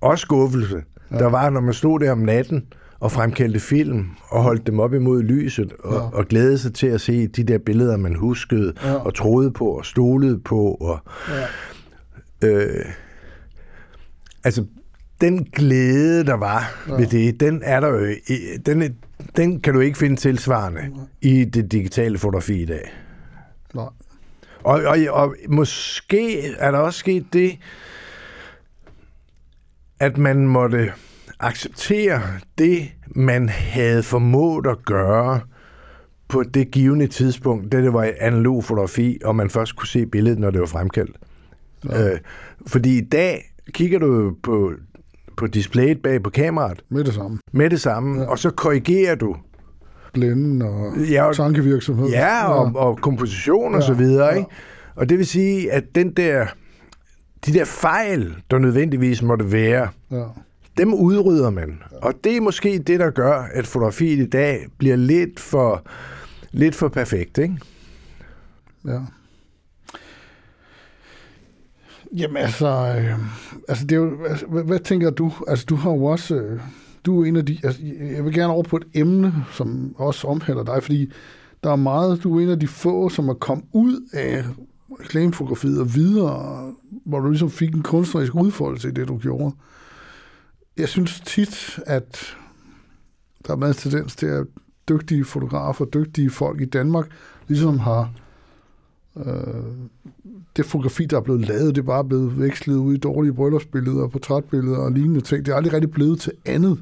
og 0.00 0.18
skuffelse, 0.18 0.82
ja. 1.10 1.18
der 1.18 1.26
var, 1.26 1.50
når 1.50 1.60
man 1.60 1.74
stod 1.74 2.00
der 2.00 2.12
om 2.12 2.18
natten 2.18 2.64
og 3.00 3.12
fremkaldte 3.12 3.60
film 3.60 4.06
og 4.28 4.42
holdt 4.42 4.66
dem 4.66 4.80
op 4.80 4.94
imod 4.94 5.22
lyset 5.22 5.72
og, 5.78 5.92
Ja. 5.94 5.98
ja. 6.02 6.08
og 6.12 6.26
glædede 6.28 6.58
sig 6.58 6.74
til 6.74 6.86
at 6.86 7.00
se 7.00 7.26
de 7.26 7.44
der 7.44 7.58
billeder, 7.58 7.96
man 7.96 8.14
huskede 8.14 8.72
Ja. 8.82 8.88
ja. 8.88 8.94
og 8.94 9.14
troede 9.14 9.50
på 9.50 9.64
og 9.66 9.84
stolede 9.86 10.38
på. 10.38 10.74
Og, 10.80 10.98
ja. 12.42 12.48
øh, 12.48 12.84
altså, 14.44 14.64
den 15.20 15.44
glæde, 15.44 16.24
der 16.26 16.34
var 16.34 16.84
Ja. 16.88 16.92
ja. 16.92 16.98
ved 17.00 17.06
det, 17.06 17.40
den 17.40 17.60
er 17.64 17.80
der 17.80 17.88
jo, 17.88 18.06
den, 18.66 18.96
den 19.36 19.60
kan 19.60 19.74
du 19.74 19.80
ikke 19.80 19.98
finde 19.98 20.16
tilsvarende 20.16 20.80
i 21.22 21.44
det 21.44 21.72
digitale 21.72 22.18
fotografi 22.18 22.62
i 22.62 22.66
dag. 22.66 22.92
Og, 24.64 24.80
og, 24.82 24.98
og 25.10 25.36
måske 25.48 26.46
er 26.54 26.70
der 26.70 26.78
også 26.78 26.98
sket 26.98 27.26
det, 27.32 27.58
at 30.00 30.18
man 30.18 30.46
måtte 30.46 30.92
acceptere 31.40 32.22
det, 32.58 32.92
man 33.06 33.48
havde 33.48 34.02
formået 34.02 34.66
at 34.66 34.84
gøre 34.84 35.40
på 36.28 36.42
det 36.42 36.70
givende 36.70 37.06
tidspunkt, 37.06 37.72
det, 37.72 37.84
det 37.84 37.92
var 37.92 38.12
analog 38.20 38.64
fotografi, 38.64 39.18
og 39.24 39.36
man 39.36 39.50
først 39.50 39.76
kunne 39.76 39.88
se 39.88 40.06
billedet, 40.06 40.38
når 40.38 40.50
det 40.50 40.60
var 40.60 40.66
fremkaldt. 40.66 41.16
Ja. 41.90 42.12
Øh, 42.12 42.18
fordi 42.66 42.98
i 42.98 43.04
dag 43.04 43.54
kigger 43.72 43.98
du 43.98 44.36
på, 44.42 44.72
på 45.36 45.46
displayet 45.46 46.02
bag 46.02 46.22
på 46.22 46.30
kameraet 46.30 46.84
Med 46.88 47.04
det 47.04 47.14
samme. 47.14 47.38
med 47.52 47.70
det 47.70 47.80
samme, 47.80 48.20
ja. 48.20 48.26
og 48.28 48.38
så 48.38 48.50
korrigerer 48.50 49.14
du 49.14 49.36
Blænden 50.12 50.62
og 50.62 50.96
Ja, 51.10 51.24
og- 51.24 51.36
tankevirksomhed. 51.36 52.08
Ja, 52.08 52.46
og, 52.48 52.72
og 52.74 52.98
komposition 52.98 53.74
og 53.74 53.80
Ja, 53.80 53.86
så 53.86 53.94
videre, 53.94 54.26
ja. 54.26 54.34
ikke? 54.34 54.48
Og 54.94 55.08
det 55.08 55.18
vil 55.18 55.26
sige, 55.26 55.72
at 55.72 55.84
den 55.94 56.12
der, 56.12 56.46
de 57.46 57.52
der 57.52 57.64
fejl, 57.64 58.34
der 58.50 58.58
nødvendigvis 58.58 59.22
måtte 59.22 59.52
være, 59.52 59.88
Ja. 60.10 60.24
dem 60.78 60.94
udrydder 60.94 61.50
man. 61.50 61.78
Og 62.02 62.14
det 62.24 62.36
er 62.36 62.40
måske 62.40 62.78
det, 62.78 63.00
der 63.00 63.10
gør, 63.10 63.46
at 63.52 63.66
fotografiet 63.66 64.18
i 64.26 64.28
dag 64.30 64.66
bliver 64.78 64.96
lidt 64.96 65.40
for, 65.40 65.82
lidt 66.52 66.74
for 66.74 66.88
perfekt, 66.88 67.38
ikke? 67.38 67.58
Ja. 68.86 68.98
Jamen 72.16 72.36
altså, 72.36 72.66
øh, 72.98 73.18
altså 73.68 73.84
det 73.86 73.92
er 73.92 73.96
jo, 74.00 74.24
altså, 74.24 74.46
hvad, 74.46 74.62
hvad 74.64 74.78
tænker 74.78 75.10
du? 75.10 75.32
Altså 75.48 75.64
du 75.68 75.76
har 75.76 75.90
jo 75.90 76.04
også, 76.04 76.34
øh, 76.34 76.60
du 77.06 77.22
er 77.22 77.24
en 77.24 77.36
af 77.36 77.46
de, 77.46 77.58
altså, 77.64 77.82
jeg 78.00 78.24
vil 78.24 78.34
gerne 78.34 78.52
over 78.52 78.62
på 78.62 78.76
et 78.76 78.84
emne, 78.94 79.34
som 79.52 79.94
også 79.98 80.26
omhandler 80.26 80.64
dig, 80.64 80.82
fordi 80.82 81.12
der 81.64 81.70
er 81.70 81.76
meget, 81.76 82.22
du 82.22 82.38
er 82.38 82.42
en 82.42 82.48
af 82.48 82.60
de 82.60 82.68
få, 82.68 83.08
som 83.08 83.28
er 83.28 83.34
kommet 83.34 83.66
ud 83.72 84.08
af 84.12 84.44
reklamefotografiet 85.00 85.80
og 85.80 85.94
videre, 85.94 86.72
hvor 87.04 87.20
du 87.20 87.30
ligesom 87.30 87.50
fik 87.50 87.74
en 87.74 87.82
kunstnerisk 87.82 88.34
udfoldelse 88.34 88.88
i 88.88 88.92
det, 88.92 89.08
du 89.08 89.18
gjorde. 89.18 89.54
Jeg 90.76 90.88
synes 90.88 91.20
tit, 91.20 91.78
at 91.86 92.36
der 93.46 93.52
er 93.52 93.56
meget 93.56 93.76
tendens 93.76 94.16
til, 94.16 94.26
at 94.26 94.46
dygtige 94.88 95.24
fotografer, 95.24 95.84
dygtige 95.84 96.30
folk 96.30 96.60
i 96.60 96.64
Danmark, 96.64 97.06
ligesom 97.48 97.78
har 97.78 98.12
øh, 99.16 99.24
det 100.56 100.66
fotografi, 100.66 101.06
der 101.06 101.16
er 101.16 101.20
blevet 101.20 101.48
lavet, 101.48 101.74
det 101.74 101.82
er 101.82 101.86
bare 101.86 102.04
blevet 102.04 102.38
vekslet 102.38 102.76
ud 102.76 102.94
i 102.94 102.96
dårlige 102.96 103.32
bryllupsbilleder, 103.32 104.08
portrætbilleder 104.08 104.78
og 104.78 104.92
lignende 104.92 105.20
ting. 105.20 105.46
Det 105.46 105.52
er 105.52 105.56
aldrig 105.56 105.72
rigtig 105.72 105.90
blevet 105.90 106.20
til 106.20 106.32
andet. 106.44 106.78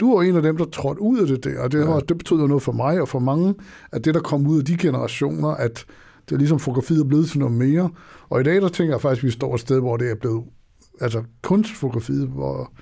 Du 0.00 0.14
var 0.14 0.22
en 0.22 0.36
af 0.36 0.42
dem, 0.42 0.56
der 0.56 0.64
trådte 0.64 1.02
ud 1.02 1.18
af 1.18 1.26
det 1.26 1.44
der, 1.44 1.60
og 1.60 1.72
det, 1.72 1.86
var, 1.86 2.00
det 2.00 2.18
betød 2.18 2.40
jo 2.40 2.46
noget 2.46 2.62
for 2.62 2.72
mig 2.72 3.00
og 3.00 3.08
for 3.08 3.18
mange, 3.18 3.54
at 3.92 4.04
det, 4.04 4.14
der 4.14 4.20
kom 4.20 4.46
ud 4.46 4.58
af 4.58 4.64
de 4.64 4.76
generationer, 4.76 5.48
at 5.48 5.84
det 6.28 6.34
er 6.34 6.38
ligesom 6.38 6.58
fotografiet 6.58 7.00
er 7.00 7.04
blevet 7.04 7.28
til 7.28 7.38
noget 7.38 7.54
mere. 7.54 7.90
Og 8.28 8.40
i 8.40 8.44
dag, 8.44 8.62
der 8.62 8.68
tænker 8.68 8.94
jeg 8.94 9.00
faktisk, 9.00 9.22
at 9.22 9.26
vi 9.26 9.30
står 9.30 9.54
et 9.54 9.60
sted, 9.60 9.80
hvor 9.80 9.96
det 9.96 10.10
er 10.10 10.14
blevet, 10.14 10.44
altså 11.00 11.22
kunstfotografiet, 11.42 12.28
hvor 12.28 12.72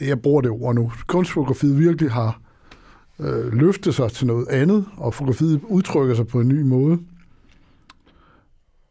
jeg 0.00 0.20
bruger 0.20 0.40
det 0.40 0.50
ord 0.50 0.74
nu, 0.74 0.92
kunstfotografiet 1.06 1.78
virkelig 1.78 2.10
har 2.10 2.40
øh, 3.20 3.52
løftet 3.52 3.94
sig 3.94 4.12
til 4.12 4.26
noget 4.26 4.48
andet, 4.48 4.84
og 4.96 5.14
fotografiet 5.14 5.60
udtrykker 5.68 6.14
sig 6.14 6.26
på 6.26 6.40
en 6.40 6.48
ny 6.48 6.62
måde. 6.62 6.98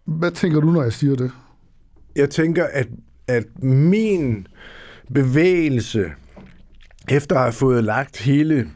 Hvad 0.06 0.32
tænker 0.32 0.60
du, 0.60 0.72
når 0.72 0.84
jeg 0.84 0.94
siger 0.94 1.16
det? 1.16 1.32
Jeg 2.16 2.30
tænker, 2.30 2.66
at, 2.74 2.88
at 3.28 3.64
min 3.64 4.48
bevægelse, 5.14 6.12
efter 7.10 7.36
at 7.36 7.42
have 7.42 7.54
fået 7.54 7.84
lagt 7.84 8.18
hele, 8.18 8.70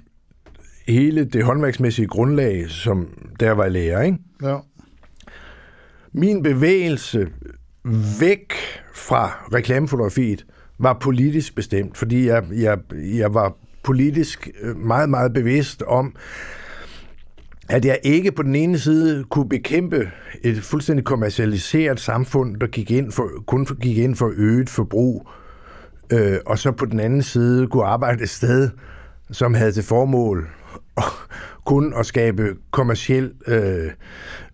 hele 0.87 1.25
det 1.25 1.43
håndværksmæssige 1.43 2.07
grundlag, 2.07 2.69
som 2.69 3.07
der 3.39 3.51
var 3.51 3.67
lærer, 3.67 4.01
ikke? 4.01 4.17
Ja, 4.43 4.57
min 6.13 6.43
bevægelse 6.43 7.27
væk 8.19 8.53
fra 8.93 9.47
reklamefotografiet 9.53 10.45
var 10.79 10.97
politisk 11.01 11.55
bestemt, 11.55 11.97
fordi 11.97 12.27
jeg, 12.27 12.43
jeg, 12.51 12.79
jeg 12.93 13.33
var 13.33 13.57
politisk 13.83 14.49
meget, 14.75 15.09
meget 15.09 15.33
bevidst 15.33 15.81
om, 15.81 16.15
at 17.69 17.85
jeg 17.85 17.99
ikke 18.03 18.31
på 18.31 18.43
den 18.43 18.55
ene 18.55 18.79
side 18.79 19.23
kunne 19.23 19.49
bekæmpe 19.49 20.11
et 20.43 20.63
fuldstændig 20.63 21.05
kommercialiseret 21.05 21.99
samfund, 21.99 22.55
der 22.55 22.67
gik 22.67 22.91
ind 22.91 23.11
for, 23.11 23.29
kun 23.47 23.67
gik 23.81 23.97
ind 23.97 24.15
for 24.15 24.33
øget 24.37 24.69
forbrug, 24.69 25.29
øh, 26.13 26.37
og 26.45 26.59
så 26.59 26.71
på 26.71 26.85
den 26.85 26.99
anden 26.99 27.21
side 27.21 27.67
kunne 27.67 27.85
arbejde 27.85 28.23
et 28.23 28.29
sted, 28.29 28.69
som 29.31 29.53
havde 29.53 29.71
til 29.71 29.83
formål 29.83 30.49
kun 31.65 31.93
at 31.97 32.05
skabe 32.05 32.55
kommersiel 32.71 33.31
øh, 33.47 33.91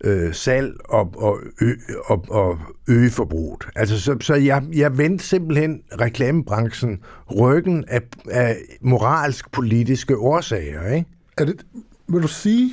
øh, 0.04 0.34
salg 0.34 0.74
og, 0.88 1.12
og, 1.16 1.38
ø, 1.60 1.72
og, 2.04 2.24
og 2.30 2.58
øge 2.88 3.10
forbruget. 3.10 3.66
Altså, 3.76 4.00
så, 4.00 4.16
så 4.20 4.34
jeg, 4.34 4.62
jeg 4.74 4.98
vendte 4.98 5.24
simpelthen 5.24 5.80
reklamebranchen 6.00 6.98
ryggen 7.40 7.84
af, 7.88 8.00
af 8.30 8.56
moralsk-politiske 8.80 10.16
årsager. 10.16 10.94
Ikke? 10.94 11.08
er 11.38 11.44
det, 11.44 11.66
vil 12.08 12.22
du 12.22 12.28
sige, 12.28 12.70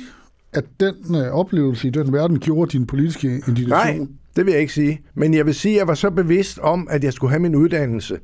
at 0.54 0.64
den 0.80 1.16
øh, 1.16 1.32
oplevelse 1.32 1.88
i 1.88 1.90
den 1.90 2.12
verden 2.12 2.38
gjorde 2.38 2.70
din 2.70 2.86
politiske 2.86 3.28
indignation? 3.48 3.68
Nej, 3.98 4.06
det 4.36 4.46
vil 4.46 4.52
jeg 4.52 4.60
ikke 4.60 4.72
sige. 4.72 5.00
Men 5.14 5.34
jeg 5.34 5.46
vil 5.46 5.54
sige, 5.54 5.74
at 5.74 5.78
jeg 5.78 5.88
var 5.88 5.94
så 5.94 6.10
bevidst 6.10 6.58
om, 6.58 6.88
at 6.90 7.04
jeg 7.04 7.12
skulle 7.12 7.30
have 7.30 7.40
min 7.40 7.54
uddannelse, 7.54 8.18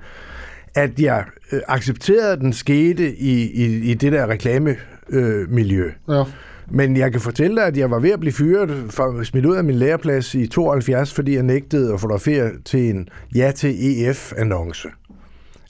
at 0.74 1.00
jeg 1.00 1.24
øh, 1.52 1.60
accepterede, 1.68 2.32
at 2.32 2.40
den 2.40 2.52
skete 2.52 3.16
i, 3.16 3.50
i, 3.50 3.90
i 3.90 3.94
det 3.94 4.12
der 4.12 4.26
reklamemiljø. 4.26 4.80
Øh, 5.08 5.50
miljø. 5.50 5.90
Ja, 6.08 6.24
Men 6.70 6.96
jeg 6.96 7.12
kan 7.12 7.20
fortælle 7.20 7.56
dig, 7.56 7.64
at 7.64 7.76
jeg 7.76 7.90
var 7.90 7.98
ved 7.98 8.10
at 8.10 8.20
blive 8.20 8.32
fyret, 8.32 8.70
for, 8.90 9.22
smidt 9.22 9.46
ud 9.46 9.56
af 9.56 9.64
min 9.64 9.74
læreplads 9.74 10.34
i 10.34 10.46
72, 10.46 11.14
fordi 11.14 11.34
jeg 11.34 11.42
nægtede 11.42 11.92
at 11.92 12.00
fotografere 12.00 12.50
til 12.64 12.90
en 12.90 13.08
ja 13.34 13.52
til 13.56 13.70
EF-annonce. 13.70 14.88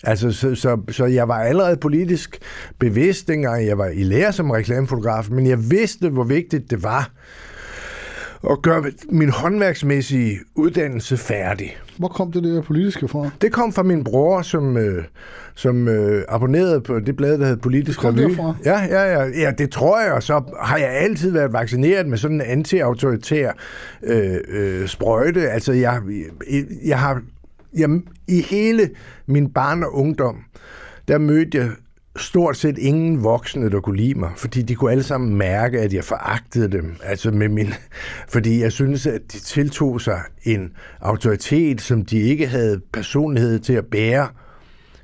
Altså, 0.05 0.33
så, 0.33 0.55
så, 0.55 0.79
så 0.91 1.05
jeg 1.05 1.29
var 1.29 1.39
allerede 1.39 1.77
politisk 1.77 2.39
bevidst, 2.79 3.29
dengang 3.29 3.67
jeg 3.67 3.79
var 3.79 3.87
i 3.87 4.03
lære 4.03 4.33
som 4.33 4.51
reklamefotograf, 4.51 5.31
men 5.31 5.47
jeg 5.47 5.71
vidste, 5.71 6.09
hvor 6.09 6.25
vigtigt 6.25 6.71
det 6.71 6.83
var 6.83 7.11
og 8.43 8.63
gøre 8.63 8.85
min 9.09 9.29
håndværksmæssige 9.29 10.39
uddannelse 10.55 11.17
færdig. 11.17 11.77
Hvor 11.99 12.09
kom 12.09 12.33
det 12.33 12.45
der 12.45 12.63
politiske 12.63 13.09
fra? 13.09 13.31
Det 13.41 13.53
kom 13.53 13.73
fra 13.73 13.83
min 13.83 14.05
bror, 14.05 14.43
som, 14.43 14.77
øh, 14.77 15.05
som 15.55 15.89
øh, 15.89 16.25
abonnerede 16.29 16.81
på 16.81 17.01
det 17.01 17.17
blad, 17.17 17.39
der 17.39 17.47
hed 17.47 17.57
Politisk 17.57 18.05
Revy. 18.05 18.19
derfra? 18.19 18.55
Ja, 18.65 18.81
ja, 18.81 19.03
ja, 19.03 19.25
ja, 19.25 19.51
det 19.59 19.71
tror 19.71 20.01
jeg, 20.01 20.13
og 20.13 20.23
så 20.23 20.43
har 20.63 20.79
jeg 20.79 20.89
altid 20.89 21.31
været 21.31 21.53
vaccineret 21.53 22.07
med 22.07 22.19
sådan 22.19 22.41
en 22.41 22.47
anti-autoritær 22.47 23.53
øh, 24.03 24.37
øh, 24.49 24.89
sprøjte. 24.89 25.51
Altså, 25.51 25.73
jeg, 25.73 26.01
jeg, 26.51 26.65
jeg 26.85 26.99
har 26.99 27.23
Jamen, 27.79 28.09
i 28.29 28.43
hele 28.43 28.91
min 29.27 29.51
barn 29.53 29.83
og 29.83 29.95
ungdom, 29.95 30.45
der 31.09 31.19
mødte 31.19 31.59
jeg 31.59 31.71
stort 32.17 32.57
set 32.57 32.79
ingen 32.79 33.25
voksne, 33.25 33.71
der 33.71 33.81
kunne 33.81 33.97
lide 33.97 34.19
mig, 34.19 34.31
fordi 34.37 34.63
de 34.63 34.75
kunne 34.75 34.91
alle 34.91 35.03
sammen 35.03 35.35
mærke, 35.35 35.81
at 35.81 35.93
jeg 35.93 36.05
foragtede 36.05 36.69
dem. 36.69 36.97
Altså 37.03 37.31
med 37.31 37.49
min, 37.49 37.73
fordi 38.29 38.61
jeg 38.61 38.73
synes, 38.73 39.07
at 39.07 39.21
de 39.33 39.39
tiltog 39.39 40.01
sig 40.01 40.21
en 40.43 40.73
autoritet, 41.01 41.81
som 41.81 42.05
de 42.05 42.21
ikke 42.21 42.47
havde 42.47 42.81
personlighed 42.93 43.59
til 43.59 43.73
at 43.73 43.87
bære. 43.87 44.29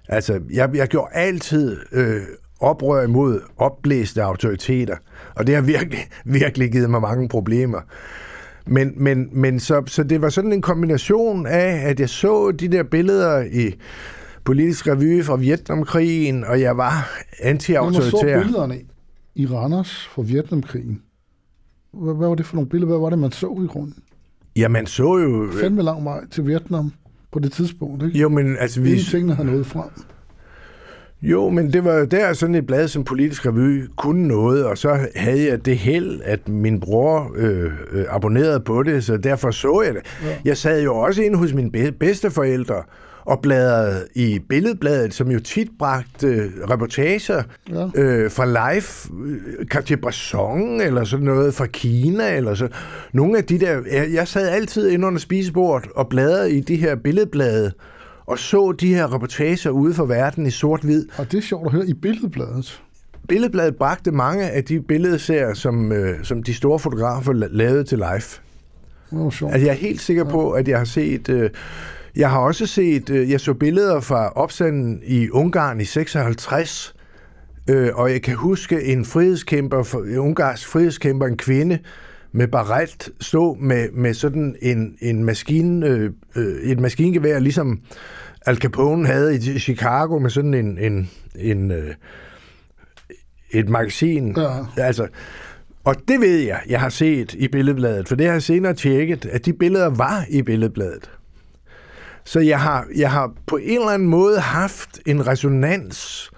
Altså, 0.08 0.40
jeg, 0.52 0.70
jeg 0.74 0.88
gjorde 0.88 1.10
altid 1.14 1.76
øh, 1.92 2.22
oprør 2.60 3.02
imod 3.02 3.40
opblæste 3.56 4.22
autoriteter, 4.22 4.96
og 5.34 5.46
det 5.46 5.54
har 5.54 5.62
virkelig, 5.62 6.00
virkelig 6.24 6.72
givet 6.72 6.90
mig 6.90 7.00
mange 7.00 7.28
problemer. 7.28 7.80
Men, 8.66 8.92
men, 8.96 9.28
men 9.32 9.60
så, 9.60 9.82
så 9.86 10.02
det 10.02 10.22
var 10.22 10.28
sådan 10.28 10.52
en 10.52 10.62
kombination 10.62 11.46
af, 11.46 11.88
at 11.88 12.00
jeg 12.00 12.08
så 12.08 12.50
de 12.50 12.68
der 12.68 12.82
billeder 12.82 13.42
i 13.42 13.74
politisk 14.44 14.86
revy 14.88 15.24
fra 15.24 15.36
Vietnamkrigen, 15.36 16.44
og 16.44 16.60
jeg 16.60 16.76
var 16.76 16.90
Når 16.90 16.94
man 16.94 17.60
så 17.60 17.70
anti-autoritær. 17.72 18.42
billederne 18.42 18.78
i 19.34 19.46
Randers 19.46 20.06
fra 20.06 20.22
Vietnamkrigen, 20.22 21.02
hvad, 21.92 22.14
hvad 22.14 22.28
var 22.28 22.34
det 22.34 22.46
for 22.46 22.54
nogle 22.54 22.68
billeder? 22.68 22.92
Hvad 22.92 23.00
var 23.00 23.10
det, 23.10 23.18
man 23.18 23.32
så 23.32 23.60
i 23.64 23.66
grunden? 23.66 23.94
Ja, 24.56 24.68
man 24.68 24.86
så 24.86 25.18
jo... 25.18 25.48
Fandme 25.60 25.82
lang 25.82 26.04
vej 26.04 26.20
til 26.30 26.46
Vietnam 26.46 26.92
på 27.32 27.38
det 27.38 27.52
tidspunkt, 27.52 28.02
ikke? 28.02 28.18
Jo, 28.18 28.28
men 28.28 28.56
altså, 28.56 28.80
vi, 28.80 28.90
Inden 28.90 29.04
tingene 29.04 29.34
har 29.34 29.44
nået 29.44 29.66
frem. 29.66 29.90
Jo, 31.22 31.48
men 31.48 31.72
det 31.72 31.84
var 31.84 31.94
jo 31.94 32.04
der 32.04 32.32
sådan 32.32 32.54
et 32.54 32.66
blad 32.66 32.88
som 32.88 33.04
Politisk 33.04 33.46
Revy 33.46 33.84
kunne 33.96 34.28
noget, 34.28 34.64
og 34.64 34.78
så 34.78 34.98
havde 35.16 35.46
jeg 35.46 35.66
det 35.66 35.78
held, 35.78 36.20
at 36.24 36.48
min 36.48 36.80
bror 36.80 37.32
øh, 37.36 37.64
øh, 37.92 38.04
abonnerede 38.08 38.60
på 38.60 38.82
det, 38.82 39.04
så 39.04 39.16
derfor 39.16 39.50
så 39.50 39.82
jeg 39.86 39.94
det. 39.94 40.02
Ja. 40.24 40.36
Jeg 40.44 40.56
sad 40.56 40.82
jo 40.82 40.96
også 40.96 41.22
inde 41.22 41.38
hos 41.38 41.52
mine 41.54 41.70
be- 41.72 41.92
bedsteforældre 41.92 42.82
og 43.24 43.40
bladrede 43.42 44.06
i 44.14 44.38
Billedbladet, 44.48 45.14
som 45.14 45.30
jo 45.30 45.40
tit 45.40 45.68
bragte 45.78 46.26
øh, 46.26 46.50
reportager 46.70 47.42
Ja. 47.70 47.86
øh, 48.02 48.30
fra 48.30 48.46
live, 48.46 49.18
øh, 49.26 49.66
Cartier-Bresson 49.74 50.82
eller 50.82 51.04
sådan 51.04 51.24
noget 51.26 51.54
fra 51.54 51.66
Kina, 51.66 52.36
eller 52.36 52.54
så. 52.54 52.68
Nogle 53.12 53.38
af 53.38 53.44
de 53.44 53.58
der, 53.60 53.80
jeg, 53.92 54.06
jeg 54.12 54.28
sad 54.28 54.48
altid 54.48 54.88
inde 54.88 55.06
under 55.06 55.18
spisebordet 55.20 55.90
og 55.94 56.08
bladrede 56.08 56.52
i 56.52 56.60
de 56.60 56.76
her 56.76 56.94
billedblade, 56.96 57.72
og 58.26 58.38
så 58.38 58.72
de 58.72 58.94
her 58.94 59.14
reportager 59.14 59.70
ude 59.70 59.94
for 59.94 60.04
verden 60.04 60.46
i 60.46 60.50
sort-hvid. 60.50 61.06
Og 61.18 61.32
det 61.32 61.38
er 61.38 61.42
sjovt 61.42 61.66
at 61.66 61.72
høre 61.72 61.86
i 61.88 61.94
billedbladet. 61.94 62.82
Billedbladet 63.28 63.76
bragte 63.76 64.10
mange 64.12 64.50
af 64.50 64.64
de 64.64 64.80
billedserier, 64.80 65.54
som, 65.54 65.92
øh, 65.92 66.24
som 66.24 66.42
de 66.42 66.54
store 66.54 66.78
fotografer 66.78 67.32
la- 67.32 67.48
lavede 67.56 67.84
til 67.84 67.98
live. 67.98 68.22
Var 69.12 69.30
sjovt. 69.30 69.52
Altså, 69.52 69.66
jeg 69.66 69.72
er 69.72 69.78
helt 69.78 70.00
sikker 70.00 70.24
på, 70.24 70.50
at 70.50 70.68
jeg 70.68 70.78
har 70.78 70.84
set... 70.84 71.28
Øh, 71.28 71.50
jeg 72.16 72.30
har 72.30 72.38
også 72.38 72.66
set... 72.66 73.10
Øh, 73.10 73.30
jeg 73.30 73.40
så 73.40 73.54
billeder 73.54 74.00
fra 74.00 74.28
opstanden 74.28 75.00
i 75.06 75.30
Ungarn 75.30 75.80
i 75.80 75.84
56, 75.84 76.94
øh, 77.70 77.90
og 77.94 78.10
jeg 78.12 78.22
kan 78.22 78.34
huske 78.34 78.84
en 78.84 79.04
frihedskæmper, 79.04 79.94
en 80.12 80.18
ungarsk 80.18 80.68
frihedskæmper, 80.68 81.26
en 81.26 81.36
kvinde, 81.36 81.78
med 82.32 82.48
baret 82.48 83.08
stå 83.20 83.54
med, 83.54 83.90
med 83.92 84.14
sådan 84.14 84.56
en, 84.62 84.96
en 85.00 85.24
maskine, 85.24 85.86
øh, 85.86 86.10
øh, 86.36 86.62
et 86.62 86.80
maskingevær, 86.80 87.38
ligesom 87.38 87.80
Al 88.46 88.56
Capone 88.56 89.06
havde 89.06 89.36
i 89.36 89.58
Chicago 89.58 90.18
med 90.18 90.30
sådan 90.30 90.54
en, 90.54 90.78
en, 90.78 91.10
en 91.38 91.70
øh, 91.70 91.94
et 93.50 93.68
magasin. 93.68 94.36
Ja. 94.36 94.66
Altså, 94.76 95.08
og 95.84 95.94
det 96.08 96.20
ved 96.20 96.38
jeg, 96.38 96.60
jeg 96.68 96.80
har 96.80 96.88
set 96.88 97.34
i 97.34 97.48
billedbladet, 97.48 98.08
for 98.08 98.16
det 98.16 98.26
har 98.26 98.32
jeg 98.32 98.42
senere 98.42 98.74
tjekket, 98.74 99.26
at 99.26 99.46
de 99.46 99.52
billeder 99.52 99.90
var 99.90 100.24
i 100.28 100.42
billedbladet. 100.42 101.10
Så 102.24 102.40
jeg 102.40 102.60
har, 102.60 102.86
jeg 102.96 103.10
har 103.10 103.32
på 103.46 103.56
en 103.56 103.78
eller 103.78 103.90
anden 103.90 104.08
måde 104.08 104.40
haft 104.40 105.00
en 105.06 105.26
resonans. 105.26 106.30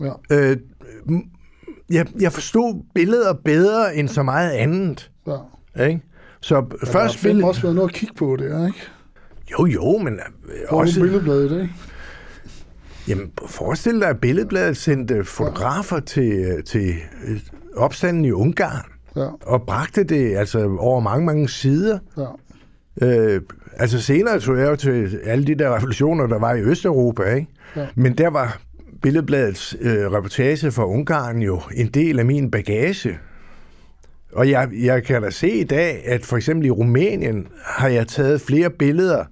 Ja. 0.00 0.12
Øh, 0.30 0.56
jeg, 1.90 2.06
jeg 2.20 2.32
forstod 2.32 2.82
billeder 2.94 3.32
bedre 3.44 3.96
end 3.96 4.08
så 4.08 4.22
meget 4.22 4.50
andet. 4.50 5.10
ja. 5.26 5.84
Ikke? 5.86 6.00
Så 6.40 6.54
Ja, 6.54 6.60
først 6.92 7.22
der 7.22 7.34
har 7.34 7.46
også 7.46 7.62
været 7.62 7.74
noget 7.74 7.88
at 7.88 7.94
kigge 7.94 8.14
på 8.14 8.36
det, 8.36 8.44
ikke? 8.66 8.78
Jo, 9.52 9.66
jo, 9.66 9.98
men 9.98 10.14
øh, 10.14 10.20
Hvor 10.68 10.80
også... 10.80 10.90
også... 10.90 11.00
billedbladet 11.00 11.50
i 11.50 11.54
dag. 11.54 11.68
Jamen, 13.08 13.30
forestil 13.46 14.00
dig, 14.00 14.08
at 14.08 14.20
Billedbladet 14.20 14.76
sendte 14.76 15.24
fotografer 15.24 16.00
til, 16.00 16.62
til 16.66 16.94
øh, 17.28 17.40
opstanden 17.76 18.24
i 18.24 18.30
Ungarn, 18.32 18.84
Ja, 19.16 19.28
og 19.42 19.62
bragte 19.62 20.04
det 20.04 20.36
altså 20.36 20.76
over 20.78 21.00
mange, 21.00 21.26
mange 21.26 21.48
sider. 21.48 21.98
ja. 22.18 22.26
Øh, 23.06 23.40
altså 23.76 24.00
senere 24.00 24.40
tog 24.40 24.58
jeg 24.58 24.70
jo 24.70 24.76
til 24.76 25.20
alle 25.24 25.46
de 25.46 25.54
der 25.54 25.76
revolutioner, 25.76 26.26
der 26.26 26.38
var 26.38 26.54
i 26.54 26.60
Østeuropa, 26.60 27.22
ikke? 27.34 27.46
Ja. 27.76 27.86
Men 27.94 28.18
der 28.18 28.28
var 28.28 28.60
Billedbladets 29.02 29.76
øh, 29.80 30.12
reportage 30.12 30.70
fra 30.70 30.86
Ungarn 30.86 31.42
jo 31.42 31.60
en 31.74 31.86
del 31.86 32.18
af 32.18 32.26
min 32.26 32.50
bagage. 32.50 33.18
Og 34.32 34.50
jeg, 34.50 34.68
jeg 34.82 35.04
kan 35.04 35.22
da 35.22 35.30
se 35.30 35.50
i 35.50 35.64
dag, 35.64 36.02
at 36.06 36.24
for 36.24 36.36
eksempel 36.36 36.66
i 36.66 36.70
Rumænien 36.70 37.46
har 37.64 37.88
jeg 37.88 38.06
taget 38.06 38.40
flere 38.40 38.70
billeder, 38.70 39.24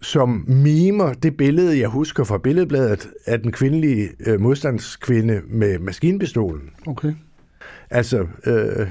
som 0.00 0.44
mimer 0.48 1.12
det 1.12 1.36
billede, 1.36 1.78
jeg 1.80 1.88
husker 1.88 2.24
fra 2.24 2.38
Billedbladet 2.38 3.08
af 3.26 3.40
den 3.40 3.52
kvindelige 3.52 4.08
øh, 4.26 4.40
modstandskvinde 4.40 5.40
med 5.48 5.78
maskinpistolen. 5.78 6.70
Okay. 6.86 7.12
Altså, 7.90 8.26
øh, 8.46 8.88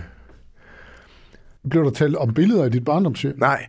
Blev 1.69 1.83
der 1.83 1.91
talt 1.91 2.15
om 2.15 2.33
billeder 2.33 2.65
i 2.65 2.69
dit 2.69 2.85
barndomshjem? 2.85 3.33
nej, 3.39 3.65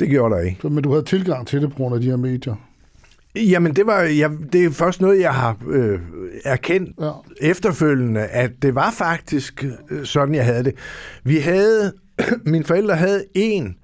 det 0.00 0.08
gjorde 0.08 0.34
der 0.34 0.40
ikke. 0.40 0.58
Så- 0.62 0.68
Men 0.68 0.82
du 0.84 0.90
havde 0.90 1.04
tilgang 1.04 1.46
til 1.46 1.62
det 1.62 1.70
på 1.70 1.76
grund 1.76 1.94
af 1.94 2.00
de 2.00 2.06
her 2.08 2.16
medier? 2.16 2.68
Jamen, 3.36 3.76
det, 3.76 3.86
var, 3.86 4.00
jeg, 4.00 4.30
det 4.52 4.64
er 4.64 4.70
først 4.70 5.00
noget, 5.00 5.20
jeg 5.20 5.34
har 5.34 5.56
øh, 5.68 6.00
erkendt 6.44 6.90
Ja. 7.00 7.10
efterfølgende, 7.40 8.20
at 8.20 8.50
det 8.62 8.74
var 8.74 8.90
faktisk 8.90 9.64
øh, 9.90 10.04
sådan, 10.04 10.34
jeg 10.34 10.44
havde 10.44 10.64
det. 10.64 10.74
Vi 11.24 11.36
havde, 11.36 11.92
mine 12.44 12.64
forældre 12.64 12.96
havde 12.96 13.24
en 13.34 13.76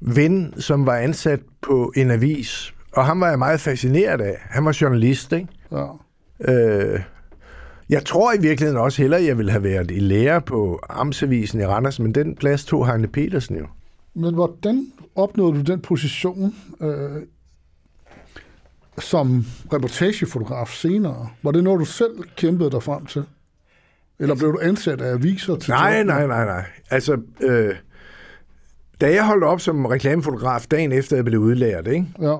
ven, 0.00 0.54
som 0.58 0.86
var 0.86 0.96
ansat 0.96 1.40
på 1.62 1.92
en 1.96 2.10
avis, 2.10 2.74
og 2.92 3.06
ham 3.06 3.20
var 3.20 3.28
jeg 3.28 3.38
meget 3.38 3.60
fascineret 3.60 4.20
af. 4.20 4.36
Han 4.40 4.64
var 4.64 4.78
journalist, 4.80 5.32
ikke? 5.32 5.48
Ja. 5.72 5.86
Øh, 6.52 7.00
jeg 7.88 8.04
tror 8.04 8.32
i 8.32 8.40
virkeligheden 8.40 8.80
også 8.80 9.02
hellere, 9.02 9.22
jeg 9.24 9.38
ville 9.38 9.50
have 9.50 9.62
været 9.64 9.90
i 9.90 9.98
lærer 9.98 10.38
på 10.40 10.80
Amtsavisen 10.88 11.60
i 11.60 11.64
Randers, 11.66 12.00
men 12.00 12.14
den 12.14 12.36
plads 12.36 12.64
tog 12.64 12.86
Heine 12.86 13.08
Petersen 13.08 13.56
jo. 13.56 13.66
Men 14.14 14.34
hvordan 14.34 14.86
opnåede 15.16 15.54
du 15.56 15.60
den 15.72 15.80
position 15.80 16.54
øh, 16.80 17.22
som 18.98 19.44
reportagefotograf 19.72 20.68
senere? 20.68 21.28
Var 21.42 21.50
det 21.50 21.64
noget, 21.64 21.80
du 21.80 21.84
selv 21.84 22.12
kæmpede 22.36 22.70
dig 22.70 22.82
frem 22.82 23.06
til? 23.06 23.24
Eller 24.18 24.34
blev 24.34 24.52
du 24.52 24.58
ansat 24.62 25.00
af 25.00 25.12
aviser 25.12 25.56
til 25.56 25.70
Nej, 25.70 25.88
jobbet? 25.96 26.06
nej, 26.06 26.26
nej, 26.26 26.44
nej. 26.44 26.64
Altså, 26.90 27.16
øh, 27.40 27.74
da 29.00 29.14
jeg 29.14 29.26
holdt 29.26 29.44
op 29.44 29.60
som 29.60 29.86
reklamefotograf 29.86 30.66
dagen 30.70 30.92
efter, 30.92 31.16
jeg 31.16 31.24
blev 31.24 31.40
udlært, 31.40 31.86
ikke? 31.86 32.06
Ja, 32.20 32.36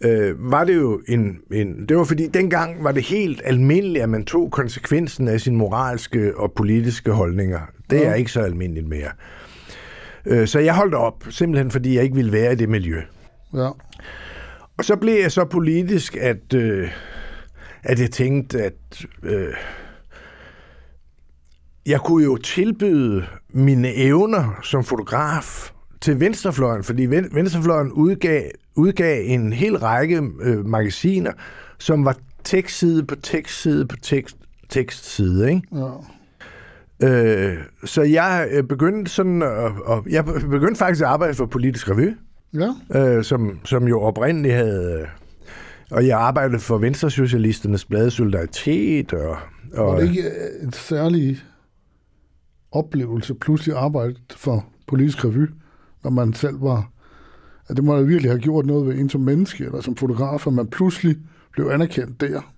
øh, 0.00 0.50
var 0.50 0.64
det 0.64 0.74
jo 0.76 1.00
en, 1.08 1.38
en... 1.52 1.86
Det 1.88 1.96
var 1.96 2.04
fordi, 2.04 2.26
dengang 2.26 2.84
var 2.84 2.92
det 2.92 3.02
helt 3.02 3.42
almindeligt, 3.44 4.02
at 4.02 4.08
man 4.08 4.24
tog 4.24 4.50
konsekvensen 4.50 5.28
af 5.28 5.40
sine 5.40 5.56
moralske 5.56 6.36
og 6.38 6.52
politiske 6.52 7.12
holdninger. 7.12 7.60
Det 7.90 7.98
er 8.06 8.08
Ja. 8.10 8.14
ikke 8.14 8.32
så 8.32 8.40
almindeligt 8.40 8.88
mere. 8.88 9.08
Øh, 10.26 10.48
så 10.48 10.58
jeg 10.58 10.74
holdt 10.74 10.94
op, 10.94 11.24
simpelthen 11.30 11.70
fordi 11.70 11.94
jeg 11.94 12.02
ikke 12.02 12.14
ville 12.16 12.32
være 12.32 12.52
i 12.52 12.56
det 12.56 12.68
miljø. 12.68 13.00
ja, 13.54 13.68
Og 14.80 14.84
så 14.84 14.96
blev 14.96 15.20
jeg 15.20 15.32
så 15.32 15.44
politisk, 15.44 16.16
at, 16.16 16.54
øh, 16.54 16.88
at 17.82 18.00
jeg 18.00 18.10
tænkte, 18.10 18.62
at 18.62 19.06
øh, 19.22 19.54
jeg 21.86 22.00
kunne 22.00 22.24
jo 22.24 22.36
tilbyde 22.36 23.26
mine 23.48 23.94
evner 23.94 24.60
som 24.62 24.84
fotograf 24.84 25.70
til 26.00 26.20
venstrefløjen, 26.20 26.84
fordi 26.84 27.02
ven- 27.06 27.28
venstrefløjen 27.34 27.92
udgav, 27.92 28.42
udgav 28.76 29.22
en 29.26 29.52
hel 29.52 29.78
række 29.78 30.22
øh, 30.40 30.66
magasiner, 30.66 31.32
som 31.78 32.04
var 32.04 32.16
tekstside 32.44 33.06
på 33.06 33.14
tekstside 33.14 33.86
på 33.86 33.96
tekst, 33.96 34.36
tekstside, 34.68 35.48
ikke? 35.48 35.62
ja. 37.00 37.08
Øh, 37.08 37.58
så 37.84 38.02
jeg 38.02 38.48
øh, 38.50 38.64
begyndte 38.64 39.10
sådan, 39.10 39.42
at, 39.42 39.72
og 39.84 40.06
jeg 40.10 40.24
begyndte 40.24 40.78
faktisk 40.78 41.02
at 41.02 41.08
arbejde 41.08 41.34
for 41.34 41.46
Politisk 41.46 41.90
Revy, 41.90 42.14
Ja, 42.54 42.74
øh, 42.94 43.24
som, 43.24 43.58
som 43.64 43.88
jo 43.88 44.00
oprindeligt 44.00 44.54
havde... 44.54 45.00
Øh, 45.00 45.08
og 45.90 46.06
jeg 46.06 46.18
arbejdede 46.18 46.58
for 46.58 46.78
Venstresocialisternes 46.78 47.84
blad 47.84 48.10
Solidaritet, 48.10 49.12
og, 49.12 49.36
og 49.72 49.86
var 49.86 50.00
det 50.00 50.08
ikke 50.08 50.22
øh, 50.22 50.64
en 50.64 50.72
særlig 50.72 51.38
oplevelse 52.72 53.34
pludselig 53.34 53.76
arbejde 53.76 54.14
for 54.36 54.66
politisk 54.86 55.24
revy, 55.24 55.46
når 56.04 56.10
man 56.10 56.34
selv 56.34 56.62
var... 56.62 56.90
At 57.68 57.76
det 57.76 57.84
må 57.84 57.96
da 57.96 58.02
virkelig 58.02 58.30
have 58.30 58.40
gjort 58.40 58.66
noget 58.66 58.86
ved 58.86 58.98
en 58.98 59.08
som 59.08 59.20
menneske, 59.20 59.64
eller 59.64 59.80
som 59.80 59.96
fotograf, 59.96 60.46
at 60.46 60.52
man 60.52 60.66
pludselig 60.66 61.16
blev 61.52 61.66
anerkendt 61.66 62.20
der. 62.20 62.52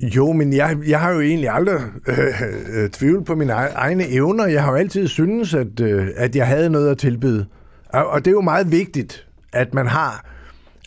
Jo, 0.00 0.32
men 0.32 0.52
jeg, 0.52 0.78
jeg 0.88 1.00
har 1.00 1.12
jo 1.12 1.20
egentlig 1.20 1.50
aldrig 1.50 1.80
øh, 2.06 2.82
øh, 2.82 2.90
tvivlet 2.90 3.24
på 3.24 3.34
mine 3.34 3.52
egne 3.52 4.08
evner. 4.08 4.46
Jeg 4.46 4.64
har 4.64 4.70
jo 4.70 4.76
altid 4.76 5.08
syntes, 5.08 5.54
at, 5.54 5.80
øh, 5.80 6.08
at 6.16 6.36
jeg 6.36 6.46
havde 6.46 6.70
noget 6.70 6.90
at 6.90 6.98
tilbyde. 6.98 7.46
Og, 7.92 8.06
og 8.06 8.18
det 8.24 8.30
er 8.30 8.32
jo 8.32 8.40
meget 8.40 8.70
vigtigt, 8.72 9.26
at 9.52 9.74
man 9.74 9.86
har... 9.86 10.24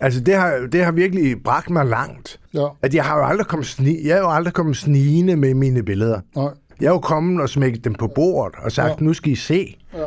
Altså, 0.02 0.20
det 0.20 0.36
har, 0.36 0.68
det 0.72 0.84
har 0.86 0.92
virkelig 0.92 1.44
bragt 1.44 1.70
mig 1.70 1.86
langt. 1.86 2.39
Ja. 2.54 2.68
At 2.82 2.94
jeg 2.96 3.04
har 3.06 3.18
jo 3.18 3.26
aldrig 3.26 3.48
kommet, 3.48 3.66
sni, 3.68 4.08
jeg 4.08 4.18
er 4.18 4.22
jo 4.22 4.32
aldrig 4.32 4.54
kommet 4.54 4.78
snigende 4.78 5.36
med 5.36 5.54
mine 5.54 5.84
billeder. 5.84 6.20
Nej. 6.36 6.50
Jeg 6.82 6.88
er 6.88 6.92
jo 6.92 7.00
kommet 7.00 7.42
og 7.42 7.50
smækket 7.50 7.84
dem 7.84 7.94
på 7.94 8.08
bordet 8.08 8.56
og 8.63 8.72
sagt, 8.72 8.89
Ja. 8.89 9.06
nu 9.06 9.13
skal 9.13 9.32
I 9.32 9.36
se. 9.36 9.78
Ja. 9.94 10.06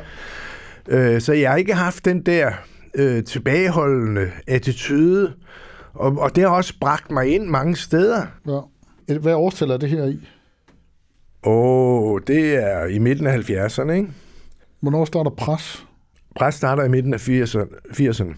Øh, 1.15 1.21
så 1.21 1.33
jeg 1.33 1.51
har 1.51 1.57
ikke 1.57 1.75
haft 1.75 2.05
den 2.05 2.23
der 2.23 2.53
øh, 2.95 3.25
tilbageholdende 3.25 4.31
attitude, 4.47 5.33
og, 5.95 6.19
og 6.19 6.37
det 6.37 6.43
har 6.45 6.51
også 6.51 6.75
bragt 6.81 7.11
mig 7.11 7.35
ind 7.35 7.45
mange 7.47 7.77
steder. 7.77 8.27
ja. 9.09 9.15
Hvad 9.19 9.35
årstal 9.35 9.71
er 9.71 9.77
det 9.77 9.89
her 9.89 10.05
i? 10.05 10.29
Åh, 11.45 12.21
det 12.27 12.55
er 12.65 12.85
i 12.87 12.99
midten 12.99 13.27
af 13.27 13.37
70'erne, 13.39 13.91
ikke? 13.91 14.09
Hvornår 14.81 15.05
starter 15.05 15.31
pres? 15.31 15.86
Pres 16.37 16.55
starter 16.55 16.85
i 16.85 16.89
midten 16.89 17.15
af 17.15 17.29
80'erne. 17.29 17.67
80'erne. 17.89 18.35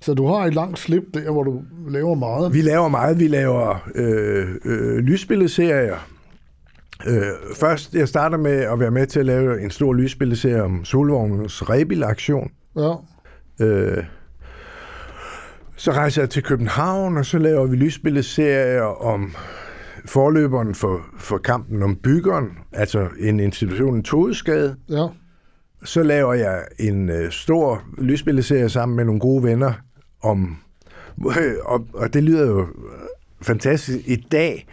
Så 0.00 0.14
du 0.14 0.26
har 0.26 0.46
et 0.46 0.54
langt 0.54 0.78
slip 0.78 1.02
der, 1.14 1.30
hvor 1.30 1.42
du 1.42 1.62
laver 1.88 2.14
meget. 2.14 2.54
Vi 2.54 2.60
laver 2.60 2.88
meget. 2.88 3.18
Vi 3.18 3.28
laver 3.28 3.88
øh, 3.94 4.48
øh, 4.64 4.98
lysbilledserier. 4.98 6.08
Øh, 7.06 7.22
først, 7.56 7.94
jeg 7.94 8.08
starter 8.08 8.38
med 8.38 8.52
at 8.52 8.80
være 8.80 8.90
med 8.90 9.06
til 9.06 9.20
at 9.20 9.26
lave 9.26 9.62
en 9.62 9.70
stor 9.70 9.92
lysbilleserie 9.92 10.62
om 10.62 10.84
Solvognens 10.84 11.70
rebilaktion. 11.70 12.50
Ja. 12.76 12.94
Øh, 13.60 14.04
så 15.76 15.92
rejser 15.92 16.22
jeg 16.22 16.30
til 16.30 16.42
København, 16.42 17.16
og 17.16 17.26
så 17.26 17.38
laver 17.38 17.66
vi 17.66 17.76
lysbilledserier 17.76 18.82
om 18.82 19.34
forløberen 20.06 20.74
for, 20.74 21.00
for 21.18 21.38
kampen 21.38 21.82
om 21.82 21.96
byggeren, 21.96 22.48
altså 22.72 23.08
en 23.18 23.40
institution 23.40 23.98
i 23.98 24.02
Todesgade. 24.02 24.76
Ja. 24.88 25.06
Så 25.84 26.02
laver 26.02 26.34
jeg 26.34 26.64
en 26.78 27.08
øh, 27.08 27.30
stor 27.30 27.82
lysbilleserie 27.98 28.68
sammen 28.68 28.96
med 28.96 29.04
nogle 29.04 29.20
gode 29.20 29.42
venner 29.42 29.72
om, 30.22 30.56
og, 31.64 31.86
og 31.94 32.14
det 32.14 32.22
lyder 32.22 32.46
jo 32.46 32.60
øh, 32.60 32.66
fantastisk 33.42 33.98
i 34.08 34.16
dag. 34.16 34.66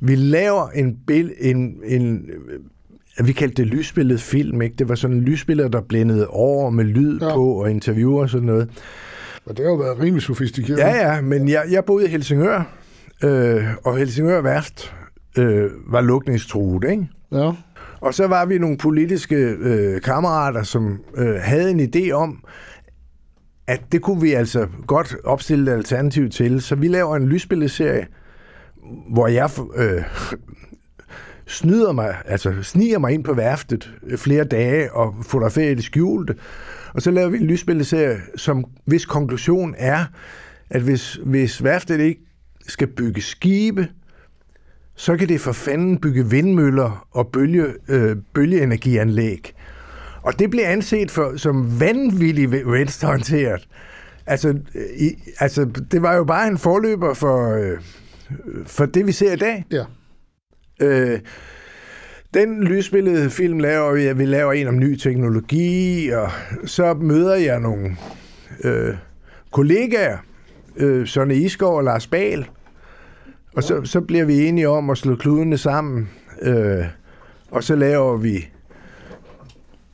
Vi 0.00 0.14
laver 0.14 0.68
en, 0.68 0.98
bil, 1.06 1.32
en, 1.40 1.80
en 1.84 2.30
øh, 2.48 3.26
vi 3.26 3.32
kaldte 3.32 3.62
det 3.62 3.66
lysbilledet 3.66 4.22
film, 4.22 4.62
ikke? 4.62 4.76
Det 4.78 4.88
var 4.88 4.94
sådan 4.94 5.16
en 5.16 5.22
lysbillede, 5.22 5.68
der 5.68 5.80
blændede 5.80 6.26
over 6.26 6.70
med 6.70 6.84
lyd 6.84 7.20
ja. 7.20 7.34
på 7.34 7.52
og 7.52 7.70
interviewer 7.70 8.22
og 8.22 8.30
sådan 8.30 8.46
noget. 8.46 8.70
Og 9.46 9.56
det 9.56 9.64
har 9.64 9.72
jo 9.72 9.76
været 9.76 10.00
rimelig 10.00 10.22
sofistikeret. 10.22 10.78
Ja, 10.78 11.14
ja, 11.14 11.20
men 11.20 11.48
jeg, 11.48 11.64
jeg 11.70 11.84
boede 11.84 12.06
i 12.06 12.08
Helsingør, 12.08 12.76
øh, 13.24 13.64
og 13.84 13.96
Helsingør 13.96 14.40
Værft 14.40 14.94
øh, 15.38 15.70
var 15.86 16.00
lukningstruet, 16.00 16.90
ikke? 16.90 17.08
Ja. 17.32 17.52
Og 18.00 18.14
så 18.14 18.26
var 18.26 18.46
vi 18.46 18.58
nogle 18.58 18.78
politiske 18.78 19.36
øh, 19.36 20.00
kammerater, 20.00 20.62
som 20.62 21.00
øh, 21.16 21.34
havde 21.34 21.70
en 21.70 21.80
idé 21.80 22.10
om, 22.10 22.44
at 23.66 23.80
det 23.92 24.02
kunne 24.02 24.20
vi 24.20 24.32
altså 24.32 24.66
godt 24.86 25.16
opstille 25.24 25.70
et 25.70 25.76
alternativ 25.76 26.30
til. 26.30 26.60
Så 26.60 26.74
vi 26.74 26.88
laver 26.88 27.16
en 27.16 27.28
lysbilleserie, 27.28 28.06
hvor 29.10 29.26
jeg 29.26 29.50
øh, 29.76 30.02
snyder 31.46 31.92
mig, 31.92 32.16
altså 32.24 32.54
sniger 32.62 32.98
mig 32.98 33.12
ind 33.12 33.24
på 33.24 33.34
værftet 33.34 33.94
flere 34.16 34.44
dage 34.44 34.92
og 34.92 35.14
fotograferer 35.22 35.74
det 35.74 35.84
skjulte. 35.84 36.34
Og 36.94 37.02
så 37.02 37.10
laver 37.10 37.28
vi 37.28 37.38
en 37.38 37.46
lysbilleserie, 37.46 38.20
som 38.36 38.64
hvis 38.84 39.06
konklusion 39.06 39.74
er, 39.78 40.04
at 40.70 40.82
hvis, 40.82 41.20
hvis 41.24 41.64
værftet 41.64 42.00
ikke 42.00 42.20
skal 42.68 42.86
bygge 42.86 43.22
skibe, 43.22 43.88
så 44.98 45.16
kan 45.16 45.28
det 45.28 45.40
for 45.40 45.52
fanden 45.52 45.98
bygge 45.98 46.30
vindmøller 46.30 47.06
og 47.10 47.28
bølge, 47.28 47.66
øh, 47.88 48.16
bølgeenergianlæg. 48.34 49.54
Og 50.22 50.38
det 50.38 50.50
bliver 50.50 50.68
anset 50.68 51.10
for, 51.10 51.36
som 51.36 51.80
vanvittigt 51.80 52.50
venstreorienteret. 52.52 53.68
Altså, 54.26 54.48
øh, 54.48 54.82
i, 54.96 55.10
altså, 55.40 55.64
det 55.92 56.02
var 56.02 56.14
jo 56.14 56.24
bare 56.24 56.48
en 56.48 56.58
forløber 56.58 57.14
for, 57.14 57.54
øh, 57.54 57.78
for 58.66 58.86
det, 58.86 59.06
vi 59.06 59.12
ser 59.12 59.32
i 59.32 59.36
dag. 59.36 59.64
Ja. 59.70 59.84
Øh, 60.80 61.20
den 62.34 62.64
lysbillede 62.64 63.30
film 63.30 63.58
laver 63.58 63.92
vi, 63.92 64.12
vi 64.12 64.24
laver 64.24 64.52
en 64.52 64.68
om 64.68 64.78
ny 64.78 64.96
teknologi, 64.96 66.08
og 66.08 66.30
så 66.64 66.94
møder 66.94 67.34
jeg 67.34 67.60
nogle 67.60 67.96
øh, 68.64 68.94
kollegaer, 69.52 70.18
øh, 70.76 71.06
Sonne 71.06 71.34
Isgaard 71.34 71.74
og 71.74 71.84
Lars 71.84 72.06
Bahl, 72.06 72.48
og 73.58 73.64
så, 73.64 73.80
så 73.84 74.00
bliver 74.00 74.24
vi 74.24 74.46
enige 74.46 74.68
om 74.68 74.90
at 74.90 74.98
slå 74.98 75.16
kludene 75.16 75.58
sammen, 75.58 76.08
øh, 76.42 76.84
og 77.50 77.64
så 77.64 77.76
laver 77.76 78.16
vi 78.16 78.48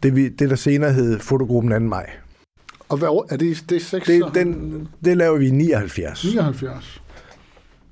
det, 0.02 0.16
vi, 0.16 0.28
det 0.28 0.50
der 0.50 0.56
senere 0.56 0.92
hed 0.92 1.18
Fotogruppen 1.18 1.72
2. 1.72 1.78
maj. 1.78 2.10
Og 2.88 2.98
hvad 2.98 3.08
år, 3.08 3.26
er 3.30 3.36
det, 3.36 3.64
det 3.68 3.76
er 3.76 3.80
6, 3.80 4.06
Det, 4.06 4.22
den, 4.34 4.88
det 5.04 5.16
laver 5.16 5.38
vi 5.38 5.46
i 5.46 5.50
79. 5.50 6.24
79. 6.24 7.02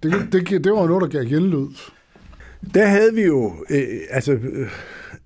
Det, 0.02 0.28
det, 0.32 0.64
det 0.64 0.72
var 0.72 0.87
noget, 0.87 1.02
der 1.02 1.18
gav 1.18 1.28
genlyd. 1.28 1.66
Der 2.74 2.87
havde 2.87 3.14
vi 3.14 3.22
jo, 3.22 3.52
øh, 3.70 3.85
altså, 4.11 4.32
øh, 4.32 4.68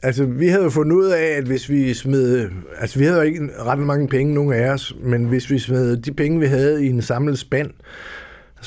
altså, 0.03 0.25
vi 0.25 0.49
havde 0.49 0.65
jo 0.65 0.71
fundet 0.71 0.97
ud 0.97 1.07
af, 1.07 1.25
at 1.25 1.45
hvis 1.45 1.69
vi 1.71 1.95
smed, 1.95 2.51
altså 2.79 2.99
vi 2.99 3.05
havde 3.05 3.17
jo 3.19 3.23
ikke 3.23 3.49
ret 3.59 3.79
mange 3.79 4.09
penge, 4.09 4.35
nogen 4.35 4.53
af 4.53 4.71
os, 4.71 4.97
men 5.03 5.25
hvis 5.25 5.51
vi 5.51 5.59
smed 5.59 5.97
de 5.97 6.13
penge, 6.13 6.41
vi 6.41 6.47
havde 6.47 6.87
i 6.87 6.89
en 6.89 7.03
samlet 7.03 7.39
spand, 7.39 7.71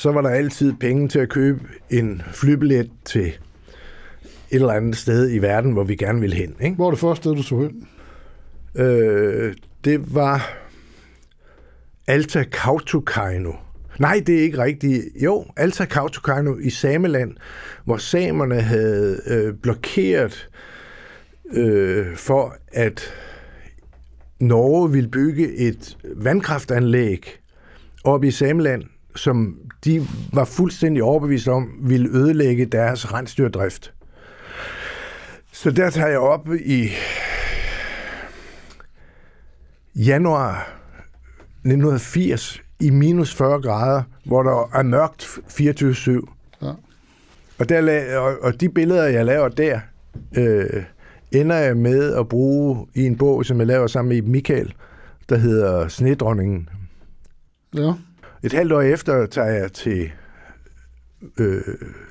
så 0.00 0.12
var 0.12 0.20
der 0.20 0.28
altid 0.28 0.72
penge 0.72 1.08
til 1.08 1.18
at 1.18 1.28
købe 1.28 1.60
en 1.90 2.22
flybillet 2.32 2.90
til 3.04 3.26
et 3.26 3.34
eller 4.50 4.72
andet 4.72 4.96
sted 4.96 5.32
i 5.32 5.38
verden, 5.38 5.72
hvor 5.72 5.84
vi 5.84 5.96
gerne 5.96 6.20
ville 6.20 6.36
hen. 6.36 6.54
Ikke? 6.60 6.76
Hvor 6.76 6.84
var 6.84 6.90
det 6.90 7.00
første 7.00 7.22
sted, 7.22 7.34
du 7.34 7.42
så 7.42 7.58
hen? 7.58 7.88
Øh, 8.74 9.54
det 9.84 10.14
var 10.14 10.52
Alta 12.06 12.44
Kautokeino. 12.52 13.52
Nej, 13.98 14.22
det 14.26 14.38
er 14.38 14.42
ikke 14.42 14.58
rigtigt. 14.58 15.04
Jo, 15.22 15.44
Alta 15.56 15.84
Kautokeino 15.84 16.56
i 16.58 16.70
Sameland, 16.70 17.36
hvor 17.84 17.96
samerne 17.96 18.60
havde 18.60 19.20
øh, 19.26 19.54
blokeret 19.54 20.48
øh, 21.52 22.16
for, 22.16 22.56
at 22.72 23.14
Norge 24.38 24.92
ville 24.92 25.08
bygge 25.08 25.56
et 25.56 25.96
vandkraftanlæg 26.16 27.38
op 28.04 28.24
i 28.24 28.30
Sameland, 28.30 28.82
som 29.16 29.56
de 29.84 30.06
var 30.32 30.44
fuldstændig 30.44 31.02
overbevist 31.02 31.48
om 31.48 31.70
ville 31.80 32.08
ødelægge 32.08 32.66
deres 32.66 33.12
rensdyrdrift. 33.12 33.92
Så 35.52 35.70
der 35.70 35.90
tager 35.90 36.08
jeg 36.08 36.18
op 36.18 36.48
i 36.54 36.88
januar 39.94 40.72
1980 41.64 42.62
i 42.80 42.90
minus 42.90 43.34
40 43.34 43.62
grader, 43.62 44.02
hvor 44.24 44.42
der 44.42 44.70
er 44.78 44.82
mørkt 44.82 45.24
24-7. 45.24 46.66
Ja. 46.66 46.72
Og, 47.58 47.68
der, 47.68 48.18
og, 48.18 48.36
og 48.42 48.60
de 48.60 48.68
billeder, 48.68 49.04
jeg 49.04 49.24
laver 49.24 49.48
der, 49.48 49.80
øh, 50.36 50.82
ender 51.32 51.56
jeg 51.56 51.76
med 51.76 52.14
at 52.14 52.28
bruge 52.28 52.86
i 52.94 53.06
en 53.06 53.16
bog, 53.16 53.44
som 53.44 53.58
jeg 53.58 53.66
laver 53.66 53.86
sammen 53.86 54.08
med 54.08 54.22
Michael, 54.22 54.74
der 55.28 55.36
hedder 55.36 55.88
Snedronningen. 55.88 56.68
Ja. 57.74 57.92
Et 58.42 58.52
halvt 58.52 58.72
år 58.72 58.80
efter 58.80 59.26
tager 59.26 59.48
jeg 59.50 59.72
til 59.72 60.10
øh, 61.38 61.60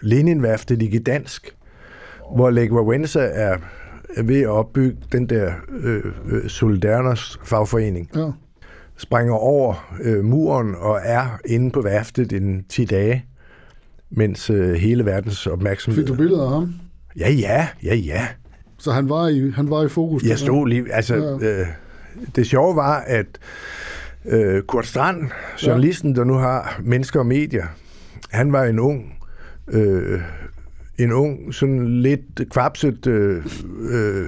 Leninværftet 0.01 0.81
i 0.81 0.97
Gdansk, 0.97 1.55
hvor 2.35 2.49
Lech 2.49 2.71
Wałęsa 2.71 3.19
er, 3.19 3.57
er 4.15 4.23
ved 4.23 4.41
at 4.41 4.47
opbygge 4.47 4.97
den 5.11 5.29
der 5.29 5.53
øh, 5.83 6.03
øh, 6.29 6.49
Solidarnos 6.49 7.39
fagforening. 7.43 8.09
Ja. 8.15 8.31
Springer 8.97 9.33
over 9.33 9.95
øh, 10.01 10.23
muren 10.23 10.75
og 10.75 10.99
er 11.03 11.39
inde 11.45 11.71
på 11.71 11.81
værftet 11.81 12.33
en 12.33 12.65
10 12.69 12.85
dage, 12.85 13.25
mens 14.09 14.49
øh, 14.49 14.73
hele 14.73 15.05
verdens 15.05 15.47
opmærksomhed... 15.47 16.01
Fik 16.03 16.07
du 16.07 16.15
billeder 16.15 16.43
af 16.43 16.49
ham? 16.49 16.73
Ja, 17.19 17.31
ja, 17.31 17.67
ja, 17.83 17.95
ja. 17.95 18.27
Så 18.77 18.91
han 18.91 19.09
var 19.09 19.27
i, 19.27 19.49
han 19.55 19.69
var 19.69 19.85
i 19.85 19.89
fokus. 19.89 20.23
Jeg 20.23 20.39
stod 20.39 20.67
lige... 20.67 20.93
Altså, 20.93 21.15
Ja. 21.41 21.61
øh, 21.61 21.67
det 22.35 22.47
sjove 22.47 22.75
var, 22.75 22.99
at 22.99 23.25
øh, 24.29 24.63
Kurt 24.63 24.85
Strand, 24.85 25.29
journalisten, 25.65 26.15
der 26.15 26.23
nu 26.23 26.33
har 26.33 26.81
Mennesker 26.83 27.19
og 27.19 27.25
Medier, 27.25 27.65
han 28.29 28.51
var 28.51 28.63
en 28.63 28.79
ung... 28.79 29.13
Øh, 29.67 30.21
en 30.97 31.11
ung, 31.11 31.53
sådan 31.53 32.01
lidt 32.01 32.49
kvapset 32.49 33.07
øh, 33.07 33.45
øh, 33.79 34.27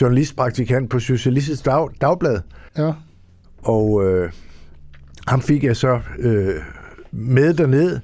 journalistpraktikant 0.00 0.90
på 0.90 0.98
Socialistisk 0.98 1.64
Dag, 1.64 1.88
Dagblad. 2.00 2.40
Ja. 2.78 2.92
Og 3.58 4.04
øh, 4.04 4.30
ham 5.26 5.40
fik 5.42 5.64
jeg 5.64 5.76
så 5.76 6.00
øh, 6.18 6.54
med 7.12 7.54
derned, 7.54 8.00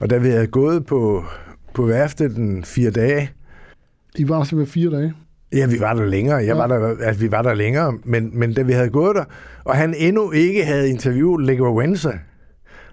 og 0.00 0.10
da 0.10 0.18
vi 0.18 0.28
havde 0.28 0.46
gået 0.46 0.86
på, 0.86 1.24
på 1.74 1.86
værftet 1.86 2.36
den 2.36 2.64
fire 2.64 2.90
dage, 2.90 3.30
I 4.14 4.28
var 4.28 4.44
simpelthen 4.44 4.72
fire 4.72 4.90
dage. 4.90 5.14
Ja, 5.56 5.66
vi 5.66 5.80
var 5.80 5.94
der 5.94 6.04
længere. 6.04 6.36
Jeg 6.36 6.46
Ja. 6.46 6.54
var 6.54 6.66
der, 6.66 6.96
altså, 7.02 7.20
vi 7.22 7.30
var 7.30 7.42
der 7.42 7.54
længere, 7.54 7.98
men, 8.04 8.30
men 8.38 8.54
da 8.54 8.62
vi 8.62 8.72
havde 8.72 8.90
gået 8.90 9.16
der, 9.16 9.24
og 9.64 9.76
han 9.76 9.94
endnu 9.98 10.30
ikke 10.32 10.64
havde 10.64 10.90
interviewet 10.90 11.46
Lego 11.46 11.78
Wenza, 11.78 12.12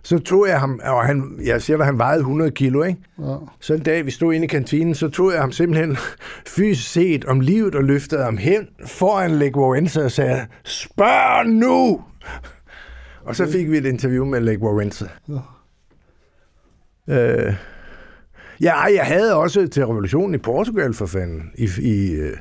så 0.03 0.19
tog 0.19 0.47
jeg 0.47 0.59
ham, 0.59 0.79
og 0.83 1.05
han, 1.05 1.39
jeg 1.45 1.61
siger 1.61 1.77
dig, 1.77 1.85
han 1.85 1.97
vejede 1.97 2.19
100 2.19 2.51
kilo, 2.51 2.83
ikke? 2.83 2.99
Ja. 3.19 3.35
Så 3.59 3.73
en 3.73 3.79
dag, 3.83 4.05
vi 4.05 4.11
stod 4.11 4.33
inde 4.33 4.45
i 4.45 4.47
kantinen, 4.47 4.95
så 4.95 5.09
tog 5.09 5.31
jeg 5.31 5.39
ham 5.41 5.51
simpelthen 5.51 5.97
fysisk 6.55 6.89
set 6.91 7.25
om 7.25 7.39
livet 7.39 7.75
og 7.75 7.83
løftede 7.83 8.23
ham 8.23 8.37
hen 8.37 8.67
foran 8.85 9.31
Lego 9.31 9.73
Wenza 9.73 10.03
og 10.03 10.11
sagde, 10.11 10.45
spørg 10.63 11.45
nu! 11.47 12.01
Og 13.25 13.35
så 13.35 13.51
fik 13.51 13.71
vi 13.71 13.77
et 13.77 13.85
interview 13.85 14.25
med 14.25 14.39
Lego 14.39 14.77
Wenza. 14.77 15.05
Ja. 17.07 17.13
Øh, 17.47 17.53
ja, 18.61 18.81
jeg 18.81 19.05
havde 19.05 19.35
også 19.35 19.67
til 19.67 19.85
revolutionen 19.85 20.35
i 20.35 20.37
Portugal 20.37 20.93
for 20.93 21.05
fanden, 21.05 21.51
i, 21.57 21.69
i, 21.81 22.11
øh, 22.11 22.37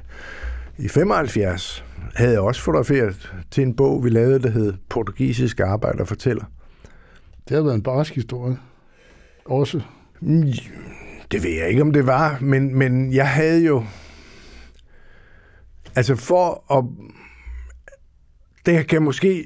i 0.78 0.88
75, 0.88 1.84
havde 2.14 2.32
jeg 2.32 2.40
også 2.40 2.62
fotograferet 2.62 3.32
til 3.50 3.62
en 3.62 3.76
bog, 3.76 4.04
vi 4.04 4.10
lavede, 4.10 4.42
der 4.42 4.50
hed 4.50 4.74
Portugisiske 4.88 5.64
arbejder 5.64 6.04
fortæller. 6.04 6.44
Det 7.48 7.56
har 7.56 7.62
været 7.64 7.74
en 7.74 7.82
barsk 7.82 8.14
historie. 8.14 8.56
Også. 9.44 9.80
Mm, 10.20 10.42
Det 11.32 11.42
ved 11.42 11.50
jeg 11.50 11.68
ikke, 11.68 11.82
om 11.82 11.92
det 11.92 12.06
var, 12.06 12.38
men, 12.40 12.78
men 12.78 13.12
jeg 13.12 13.28
havde 13.28 13.64
jo... 13.64 13.84
Altså 15.96 16.16
for 16.16 16.72
at... 16.78 16.84
Det 18.66 18.86
kan 18.86 19.02
måske 19.02 19.44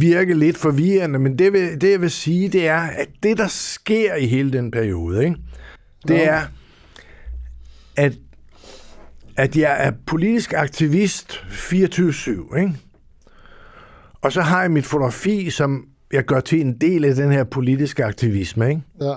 virke 0.00 0.34
lidt 0.34 0.56
forvirrende, 0.56 1.18
men 1.18 1.38
det, 1.38 1.52
vil, 1.52 1.80
det 1.80 1.90
jeg 1.90 2.00
vil 2.00 2.10
sige, 2.10 2.48
det 2.48 2.68
er, 2.68 2.80
at 2.80 3.08
det, 3.22 3.38
der 3.38 3.46
sker 3.46 4.14
i 4.14 4.26
hele 4.26 4.52
den 4.52 4.70
periode, 4.70 5.24
ikke? 5.24 5.36
Det 6.08 6.24
er, 6.28 6.42
at, 7.96 8.12
at 9.36 9.56
jeg 9.56 9.86
er 9.86 9.92
politisk 10.06 10.52
aktivist 10.52 11.32
24-7, 11.32 12.56
ikke? 12.56 12.76
Og 14.22 14.32
så 14.32 14.42
har 14.42 14.60
jeg 14.60 14.70
mit 14.70 14.86
fotografi, 14.86 15.50
som 15.50 15.88
jeg 16.12 16.24
gør 16.24 16.40
til 16.40 16.60
en 16.60 16.78
del 16.80 17.04
af 17.04 17.14
den 17.14 17.32
her 17.32 17.44
politiske 17.44 18.04
aktivisme, 18.04 18.68
ikke? 18.68 18.82
Ja. 19.00 19.14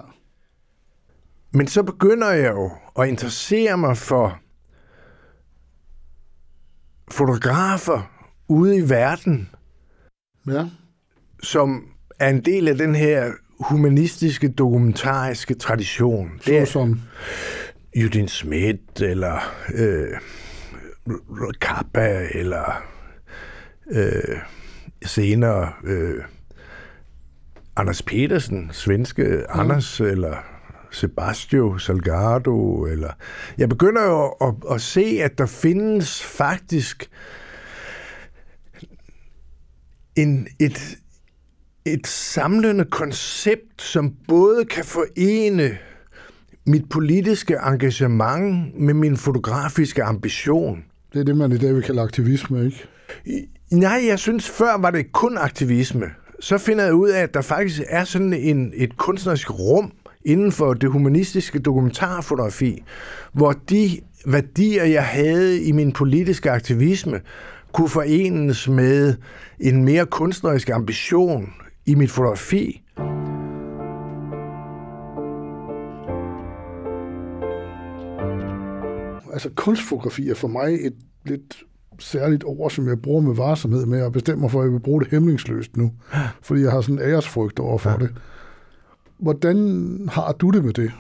Men 1.52 1.68
så 1.68 1.84
begynder 1.84 2.30
jeg 2.32 2.52
jo 2.52 2.72
at 3.00 3.08
interessere 3.08 3.78
mig 3.78 3.98
for 3.98 4.40
fotografer 7.12 8.12
ude 8.48 8.78
i 8.78 8.90
verden, 8.90 9.50
Ja. 10.48 10.66
som 11.44 11.88
er 12.20 12.30
en 12.30 12.46
del 12.46 12.68
af 12.68 12.76
den 12.78 12.96
her 12.96 13.32
humanistiske, 13.62 14.48
dokumentariske 14.48 15.54
tradition. 15.54 16.32
Det 16.46 16.58
er 16.58 16.66
Såsom. 16.66 17.00
Judin 17.96 18.28
Schmidt, 18.28 19.02
eller 19.02 19.54
øh, 19.74 20.08
Kappa, 21.62 22.28
eller 22.32 22.84
øh, 23.92 24.38
senere 25.06 25.74
øh, 25.84 26.24
Anders 27.76 28.02
Petersen, 28.02 28.70
svenske 28.74 29.24
mm. 29.24 29.60
Anders, 29.60 30.00
eller 30.00 30.38
Sebastio 30.92 31.78
Salgado, 31.78 32.86
eller... 32.86 33.10
Jeg 33.58 33.70
begynder 33.70 34.06
jo 34.06 34.28
at, 34.30 34.54
at 34.72 34.82
se, 34.82 35.20
at 35.24 35.38
der 35.38 35.46
findes 35.46 36.24
faktisk 36.24 37.10
en, 40.16 40.48
et, 40.60 40.98
et 41.86 42.08
samlende 42.08 42.86
koncept, 42.86 43.82
som 43.82 44.14
både 44.28 44.66
kan 44.66 44.84
forene 44.86 45.78
mit 46.66 46.90
politiske 46.90 47.56
engagement 47.68 48.80
med 48.80 48.94
min 48.94 49.18
fotografiske 49.18 50.04
ambition. 50.04 50.84
Det 51.14 51.20
er 51.20 51.24
det, 51.24 51.38
man 51.38 51.52
i 51.52 51.58
dag 51.58 51.76
vil 51.76 51.84
kalde 51.84 52.02
aktivisme, 52.02 52.66
ikke? 52.66 52.88
Nej, 53.72 54.04
jeg 54.08 54.20
synes, 54.20 54.50
før 54.50 54.78
var 54.78 54.92
det 54.92 55.12
kun 55.12 55.38
aktivisme. 55.38 56.06
Så 56.40 56.58
finder 56.58 56.84
jeg 56.84 56.94
ud 56.94 57.10
af, 57.10 57.22
at 57.22 57.34
der 57.34 57.42
faktisk 57.42 57.82
er 57.88 58.04
sådan 58.04 58.34
en, 58.34 58.74
et 58.76 58.98
kunstnerisk 58.98 59.60
rum 59.60 59.92
inden 60.26 60.52
for 60.52 60.74
det 60.74 60.90
humanistiske 60.90 61.60
dokumentarfotografi, 61.60 62.84
hvor 63.34 63.52
de 63.70 64.00
værdier, 64.26 64.84
jeg 64.84 65.06
havde 65.06 65.64
i 65.64 65.72
min 65.72 65.92
politiske 65.92 66.52
aktivisme, 66.52 67.22
kunne 67.74 67.90
forenes 67.90 68.68
med 68.68 69.16
en 69.60 69.86
mere 69.86 70.06
kunstnerisk 70.06 70.70
ambition 70.70 71.54
i 71.86 71.96
mit 71.96 72.12
fotografi. 72.12 72.82
Altså 79.34 79.50
kunstfotografi 79.56 80.30
er 80.30 80.36
for 80.36 80.48
mig 80.48 80.74
et 80.86 80.96
lidt 81.26 81.64
særligt 82.00 82.44
ord, 82.44 82.72
som 82.72 82.88
jeg 82.88 83.02
bruger 83.02 83.22
med 83.22 83.36
varsomhed 83.36 83.86
med 83.86 84.00
at 84.00 84.12
bestemme 84.12 84.42
mig 84.42 84.52
for, 84.52 84.60
at 84.60 84.66
jeg 84.66 84.74
vil 84.74 84.80
bruge 84.80 85.02
det 85.02 85.12
hæmningsløst 85.12 85.78
nu. 85.78 85.92
Fordi 86.42 86.62
jeg 86.62 86.72
har 86.72 86.82
sådan 86.82 86.96
en 86.96 87.12
æresfrygt 87.12 87.60
over 87.60 87.78
for 87.78 87.90
ja. 87.90 87.98
det. 87.98 88.10
Hvordan 89.18 90.10
har 90.12 90.32
du 90.32 90.50
det 90.50 90.66
med 90.66 90.74
det? 90.74 90.92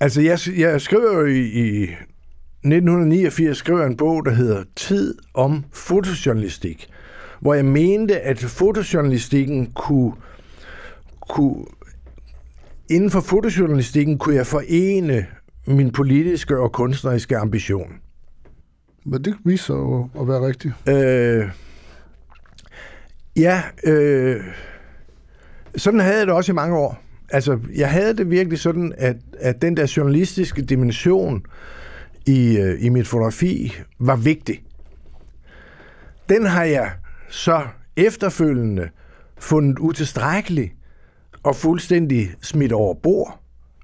Altså, 0.00 0.20
jeg, 0.20 0.38
jeg 0.58 0.80
skriver 0.80 1.12
jo 1.12 1.26
i, 1.26 1.40
i 1.40 1.82
1989 1.82 3.56
skrev 3.56 3.78
jeg 3.78 3.86
en 3.86 3.96
bog, 3.96 4.24
der 4.24 4.30
hedder 4.30 4.64
Tid 4.76 5.14
om 5.34 5.64
fotojournalistik, 5.72 6.88
hvor 7.40 7.54
jeg 7.54 7.64
mente, 7.64 8.20
at 8.20 8.38
fotojournalistikken 8.38 9.72
kunne, 9.72 10.12
kunne 11.20 11.64
inden 12.90 13.10
for 13.10 13.20
fotojournalistikken 13.20 14.18
kunne 14.18 14.34
jeg 14.34 14.46
forene 14.46 15.26
min 15.66 15.92
politiske 15.92 16.58
og 16.58 16.72
kunstneriske 16.72 17.36
ambition. 17.36 17.92
Men 19.04 19.24
det 19.24 19.36
viser 19.44 19.64
sig 19.64 20.20
at 20.22 20.28
være 20.28 20.46
rigtigt. 20.46 20.74
Øh, 20.88 21.50
ja, 23.36 23.62
øh, 23.84 24.44
sådan 25.76 26.00
havde 26.00 26.18
jeg 26.18 26.26
det 26.26 26.34
også 26.34 26.52
i 26.52 26.54
mange 26.54 26.76
år. 26.76 27.02
Altså, 27.32 27.58
jeg 27.76 27.90
havde 27.90 28.16
det 28.16 28.30
virkelig 28.30 28.58
sådan, 28.58 28.92
at, 28.98 29.16
at 29.38 29.62
den 29.62 29.76
der 29.76 29.92
journalistiske 29.96 30.62
dimension 30.62 31.46
i, 32.26 32.58
øh, 32.58 32.84
i 32.84 32.88
mit 32.88 33.06
fotografi 33.06 33.74
var 33.98 34.16
vigtig. 34.16 34.62
Den 36.28 36.46
har 36.46 36.64
jeg 36.64 36.90
så 37.30 37.62
efterfølgende 37.96 38.88
fundet 39.38 39.78
utilstrækkelig 39.78 40.74
og 41.42 41.56
fuldstændig 41.56 42.30
smidt 42.42 42.72
over 42.72 42.94
bord. 42.94 43.40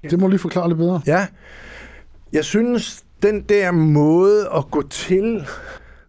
Det 0.09 0.19
må 0.19 0.27
lige 0.27 0.39
forklare 0.39 0.67
lidt 0.67 0.77
bedre. 0.77 1.01
Ja, 1.07 1.27
jeg 2.33 2.45
synes, 2.45 3.05
den 3.23 3.41
der 3.41 3.71
måde 3.71 4.49
at 4.55 4.65
gå 4.71 4.81
til, 4.81 5.47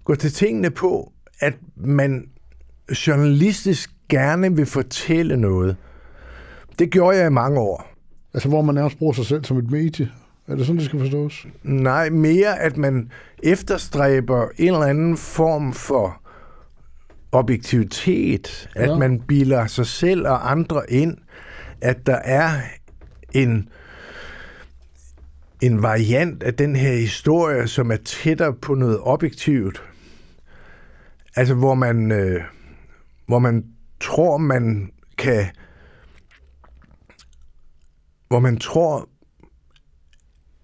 gå 0.04 0.14
til 0.14 0.32
tingene 0.32 0.70
på, 0.70 1.12
at 1.40 1.54
man 1.76 2.28
journalistisk 3.06 3.90
gerne 4.08 4.56
vil 4.56 4.66
fortælle 4.66 5.36
noget, 5.36 5.76
det 6.78 6.90
gjorde 6.90 7.18
jeg 7.18 7.26
i 7.26 7.30
mange 7.30 7.60
år. 7.60 7.90
Altså, 8.34 8.48
hvor 8.48 8.62
man 8.62 8.74
nærmest 8.74 8.98
bruger 8.98 9.12
sig 9.12 9.26
selv 9.26 9.44
som 9.44 9.58
et 9.58 9.70
medie. 9.70 10.10
Er 10.48 10.56
det 10.56 10.66
sådan, 10.66 10.76
det 10.76 10.86
skal 10.86 10.98
forstås? 10.98 11.46
Nej, 11.62 12.10
mere 12.10 12.58
at 12.58 12.76
man 12.76 13.10
efterstræber 13.42 14.48
en 14.58 14.66
eller 14.66 14.86
anden 14.86 15.16
form 15.16 15.72
for 15.72 16.20
objektivitet, 17.32 18.70
at 18.76 18.88
Ja. 18.90 18.96
man 18.96 19.20
bilder 19.20 19.66
sig 19.66 19.86
selv 19.86 20.26
og 20.28 20.50
andre 20.50 20.82
ind, 20.92 21.16
at 21.80 22.06
der 22.06 22.16
er 22.16 22.50
en 23.32 23.68
en 25.62 25.82
variant 25.82 26.42
af 26.42 26.54
den 26.54 26.76
her 26.76 26.92
historie, 26.92 27.68
som 27.68 27.90
er 27.90 27.96
tættere 27.96 28.54
på 28.54 28.74
noget 28.74 28.98
objektivt. 29.02 29.82
Altså, 31.36 31.54
hvor 31.54 31.74
man, 31.74 32.12
øh, 32.12 32.42
hvor 33.26 33.38
man 33.38 33.64
tror, 34.00 34.36
man 34.38 34.90
kan... 35.18 35.44
Hvor 38.28 38.40
man 38.40 38.56
tror, 38.56 39.08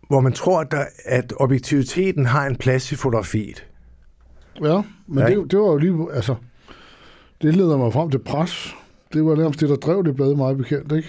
hvor 0.09 0.21
man 0.21 0.33
tror, 0.33 0.61
at, 0.61 0.71
der, 0.71 0.85
at 1.05 1.33
objektiviteten 1.37 2.27
har 2.27 2.47
en 2.47 2.57
plads 2.57 2.93
i 2.93 2.97
fotografiet. 2.97 3.67
Ja, 4.63 4.83
men 5.07 5.19
Ja. 5.19 5.27
det, 5.27 5.51
det 5.51 5.59
var 5.59 5.67
jo 5.67 5.77
lige... 5.77 6.13
Altså, 6.13 6.35
det 7.45 7.57
leder 7.57 7.77
mig 7.77 7.93
frem 7.93 8.11
til 8.11 8.19
pres. 8.19 8.75
Det 9.13 9.25
var 9.25 9.37
nærmest 9.37 9.61
det, 9.61 9.69
der 9.69 9.77
drev 9.77 10.05
det 10.05 10.17
blad 10.17 10.35
meget 10.35 10.57
bekendt, 10.57 10.93
ikke? 10.93 11.09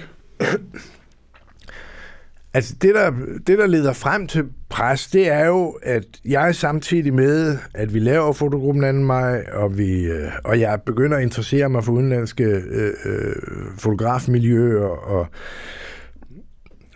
Altså 2.54 2.76
det 2.82 2.96
der, 2.96 3.12
det, 3.48 3.58
der 3.58 3.68
leder 3.68 3.94
frem 3.94 4.28
til 4.28 4.46
pres, 4.70 5.08
det 5.08 5.30
er 5.32 5.46
jo, 5.46 5.80
at 5.84 6.06
jeg 6.26 6.56
samtidig 6.56 7.14
med, 7.14 7.58
at 7.74 7.94
vi 7.94 8.00
laver 8.00 8.34
fotogruppen 8.34 8.84
anden 8.84 9.06
maj, 9.06 9.46
og, 9.54 9.78
vi, 9.78 10.04
øh, 10.04 10.32
og 10.44 10.60
jeg 10.60 10.82
begynder 10.86 11.18
at 11.18 11.24
interessere 11.24 11.70
mig 11.70 11.84
for 11.84 11.92
udenlandske 11.92 12.44
øh, 12.44 12.94
øh, 13.06 13.36
fotografmiljøer, 13.78 14.86
og 14.86 15.28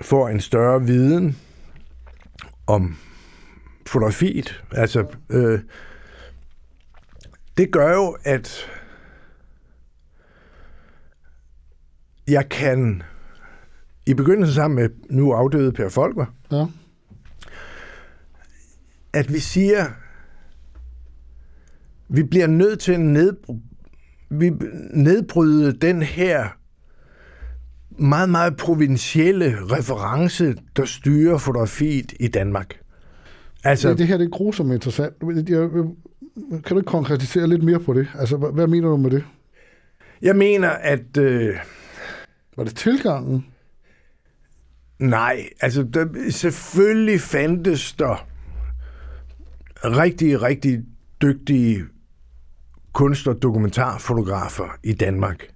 får 0.02 0.30
en 0.30 0.40
større 0.40 0.84
viden 0.84 1.38
om 2.68 2.96
fotografiet. 3.88 4.64
Altså, 4.72 5.06
øh, 5.30 5.60
det 7.58 7.72
gør 7.72 7.94
jo, 7.94 8.18
at 8.24 8.70
jeg 12.30 12.50
kan 12.50 13.04
i 14.06 14.14
begyndelsen 14.14 14.56
sammen 14.56 14.76
med 14.76 14.90
nu 15.10 15.32
afdøde 15.32 15.72
Per 15.72 15.90
Folker, 15.90 16.26
Ja. 16.52 16.66
at 19.14 19.34
vi 19.34 19.40
siger, 19.40 19.86
vi 22.10 22.24
bliver 22.24 22.48
nødt 22.48 22.80
til 22.80 22.92
at 22.92 23.00
nedbryde, 23.00 23.60
vi 24.30 24.52
nedbryde 24.94 25.74
den 25.74 26.02
her 26.02 26.48
meget, 27.90 28.30
meget 28.30 28.58
provincielle 28.58 29.56
reference, 29.62 30.56
der 30.76 30.86
styrer 30.86 31.38
fotografiet 31.38 32.14
i 32.20 32.28
Danmark. 32.28 32.80
Altså, 33.64 33.90
Det, 33.90 33.98
det 33.98 34.08
her 34.08 34.18
det 34.18 34.26
er 34.26 34.30
grusomt 34.30 34.74
interessant. 34.74 35.14
Jeg, 35.50 35.70
kan 36.50 36.62
du 36.70 36.78
ikke 36.78 36.88
konkretisere 36.88 37.48
lidt 37.48 37.64
mere 37.64 37.80
på 37.80 37.94
det? 37.94 38.08
Altså, 38.20 38.38
hvad, 38.38 38.52
hvad 38.52 38.68
mener 38.68 38.88
du 38.88 38.98
med 38.98 39.12
det? 39.12 39.24
jeg 40.22 40.36
mener, 40.36 40.70
at... 40.70 41.18
Øh, 41.18 41.56
Var 42.60 42.66
det 42.66 42.76
tilgangen? 42.76 43.46
nej, 45.00 45.50
altså 45.62 45.84
der, 45.84 46.06
selvfølgelig 46.32 47.22
fandtes 47.22 47.94
der 47.94 48.28
rigtig, 49.84 50.42
rigtig 50.42 50.80
dygtige 51.22 51.84
kunst- 52.94 53.28
og 53.28 53.42
dokumentarfotografer 53.42 54.78
i 54.84 54.94
Danmark. 54.94 55.48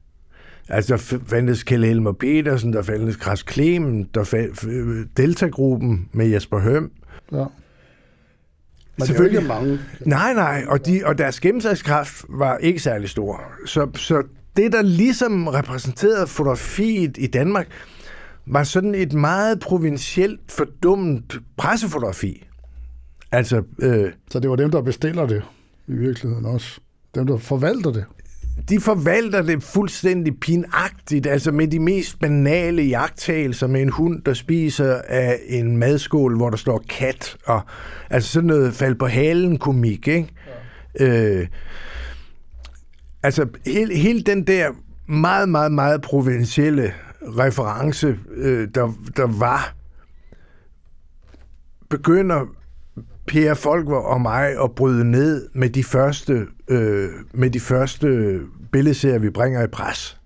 Altså, 0.70 0.93
der 0.93 1.20
fandtes 1.28 1.64
Kjell 1.64 1.86
Helmer 1.86 2.12
Petersen, 2.12 2.74
der 2.74 2.82
fandtes 2.82 3.16
Kras 3.16 3.43
Klemen, 3.43 4.04
der 4.14 4.24
fa- 4.24 4.62
f- 4.64 5.08
Delta-gruppen 5.18 6.10
med 6.14 6.28
Jesper 6.28 6.60
Høm. 6.60 6.91
Ja. 7.32 7.38
Men 7.38 7.45
det 8.95 9.01
er 9.01 9.06
Selvfølgelig. 9.06 9.38
ikke 9.38 9.47
mange. 9.47 9.80
Nej, 10.06 10.34
nej, 10.34 10.66
og, 10.68 10.86
de, 10.86 11.01
og 11.06 11.18
deres 11.18 11.39
gennemslagskraft 11.39 12.26
var 12.30 12.58
ikke 12.58 12.80
særlig 12.80 13.10
stor. 13.10 13.43
Så, 13.66 13.89
så 13.95 14.24
det, 14.58 14.72
der 14.72 14.82
ligesom 14.82 15.47
repræsenterede 15.47 16.28
fotografiet 16.28 17.18
i 17.18 17.28
Danmark, 17.28 17.68
var 18.45 18.64
sådan 18.64 18.95
et 18.95 19.14
meget 19.14 19.60
provincielt, 19.60 20.39
fordummet 20.49 21.39
pressefotografi. 21.58 22.47
Altså, 23.32 23.64
øh, 23.82 24.12
Så 24.30 24.39
det 24.39 24.49
var 24.49 24.56
dem, 24.56 24.72
der 24.72 24.82
bestiller 24.82 25.26
det 25.26 25.41
i 25.88 25.93
virkeligheden 25.93 26.45
også. 26.45 26.80
Dem, 27.16 27.28
der 27.28 27.38
forvalter 27.38 27.91
det. 27.91 28.06
de 28.70 28.80
forvalter 28.80 29.41
det 29.41 29.64
fuldstændig 29.64 30.39
pinagtigt, 30.39 31.28
altså 31.28 31.51
med 31.51 31.68
de 31.68 31.80
mest 31.80 32.20
banale 32.20 32.84
jagttagelser 32.84 33.68
med 33.68 33.82
en 33.82 33.89
hund, 33.89 34.22
der 34.22 34.34
spiser 34.34 35.01
af 35.08 35.39
en 35.47 35.78
madskål, 35.78 36.38
hvor 36.38 36.49
der 36.49 36.58
står 36.58 36.84
kat, 36.89 37.38
og 37.45 37.62
altså 38.10 38.32
sådan 38.32 38.47
noget 38.47 38.74
fald 38.74 38.95
på 38.95 39.08
halen 39.08 39.58
komik, 39.58 40.08
ikke? 40.08 40.28
Ja. 40.99 41.39
Øh, 41.39 41.47
altså 43.24 43.47
hele, 43.65 43.95
hele 43.95 44.21
den 44.21 44.47
der 44.47 44.71
meget, 45.07 45.49
meget, 45.49 45.71
meget 45.71 46.01
provincielle 46.01 46.93
reference, 47.21 48.17
øh, 48.36 48.67
der, 48.76 48.93
der 49.17 49.39
var, 49.39 49.76
begynder 51.89 52.45
Per 53.28 53.53
Folker 53.53 53.95
og 53.95 54.21
mig 54.21 54.63
at 54.63 54.71
bryde 54.76 55.11
ned 55.11 55.49
med 55.53 55.69
de 55.69 55.84
første, 55.84 56.47
øh, 56.67 57.09
med 57.34 57.49
de 57.49 57.59
første 57.59 58.39
billedserier, 58.71 59.19
vi 59.19 59.30
bringer 59.30 59.63
i 59.63 59.67
pres. 59.67 60.19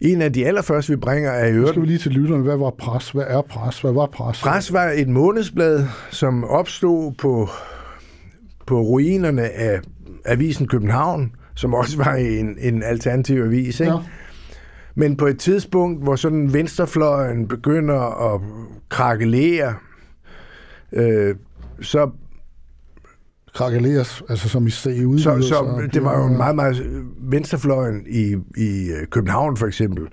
En 0.00 0.22
af 0.22 0.32
de 0.32 0.46
allerførste, 0.46 0.92
vi 0.92 0.96
bringer, 0.96 1.30
er 1.30 1.46
i 1.46 1.52
øvrigt 1.52 1.68
skal 1.68 1.82
vi 1.82 1.86
lige 1.86 1.98
til 1.98 2.12
lytterne. 2.12 2.42
Hvad 2.42 2.56
var 2.56 2.70
pres? 2.78 3.10
Hvad 3.10 3.24
er 3.28 3.42
pres? 3.42 3.80
Hvad 3.80 3.92
var 3.92 4.06
pres? 4.06 4.40
Pres 4.40 4.72
var 4.72 4.84
et 4.84 5.08
månedsblad, 5.08 5.86
som 6.10 6.44
opstod 6.44 7.12
på, 7.12 7.48
på 8.66 8.80
ruinerne 8.80 9.42
af 9.42 9.80
Avisen 10.24 10.68
København, 10.68 11.32
som 11.56 11.74
også 11.74 11.96
var 11.96 12.14
en, 12.14 12.58
en 12.60 12.82
alternativ 12.82 13.42
avis. 13.42 13.80
Ikke? 13.80 13.92
Ja. 13.92 13.98
Men 14.94 15.16
på 15.16 15.26
et 15.26 15.38
tidspunkt, 15.38 16.02
hvor 16.02 16.16
sådan 16.16 16.52
venstrefløjen 16.52 17.48
begynder 17.48 18.34
at 18.34 18.40
krakelere, 18.88 19.74
øh, 20.92 21.36
så, 21.80 22.10
Krakeleres, 23.54 24.22
altså 24.28 24.48
som 24.48 24.66
i 24.66 24.70
se 24.70 25.06
ud. 25.06 25.18
så, 25.18 25.42
så 25.42 25.88
det 25.92 26.04
var 26.04 26.18
jo 26.18 26.26
en 26.26 26.36
meget, 26.36 26.54
meget... 26.54 27.06
Venstrefløjen 27.18 28.06
i, 28.06 28.36
i 28.56 28.90
øh, 28.90 29.06
København 29.10 29.56
for 29.56 29.66
eksempel, 29.66 30.08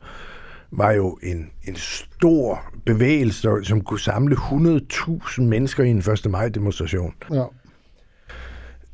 var 0.72 0.92
jo 0.92 1.18
en, 1.24 1.50
en 1.64 1.76
stor 1.76 2.74
bevægelse, 2.86 3.50
som 3.64 3.82
kunne 3.82 4.00
samle 4.00 4.36
100.000 4.36 5.42
mennesker 5.42 5.84
i 5.84 5.90
en 5.90 5.98
1. 5.98 6.26
maj-demonstration. 6.30 7.14
Ja. 7.32 7.44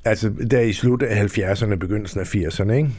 Altså 0.05 0.31
der 0.51 0.59
i 0.59 0.73
slut 0.73 1.01
af 1.01 1.37
70'erne, 1.37 1.75
begyndelsen 1.75 2.19
af 2.19 2.35
80'erne, 2.35 2.71
ikke? 2.71 2.89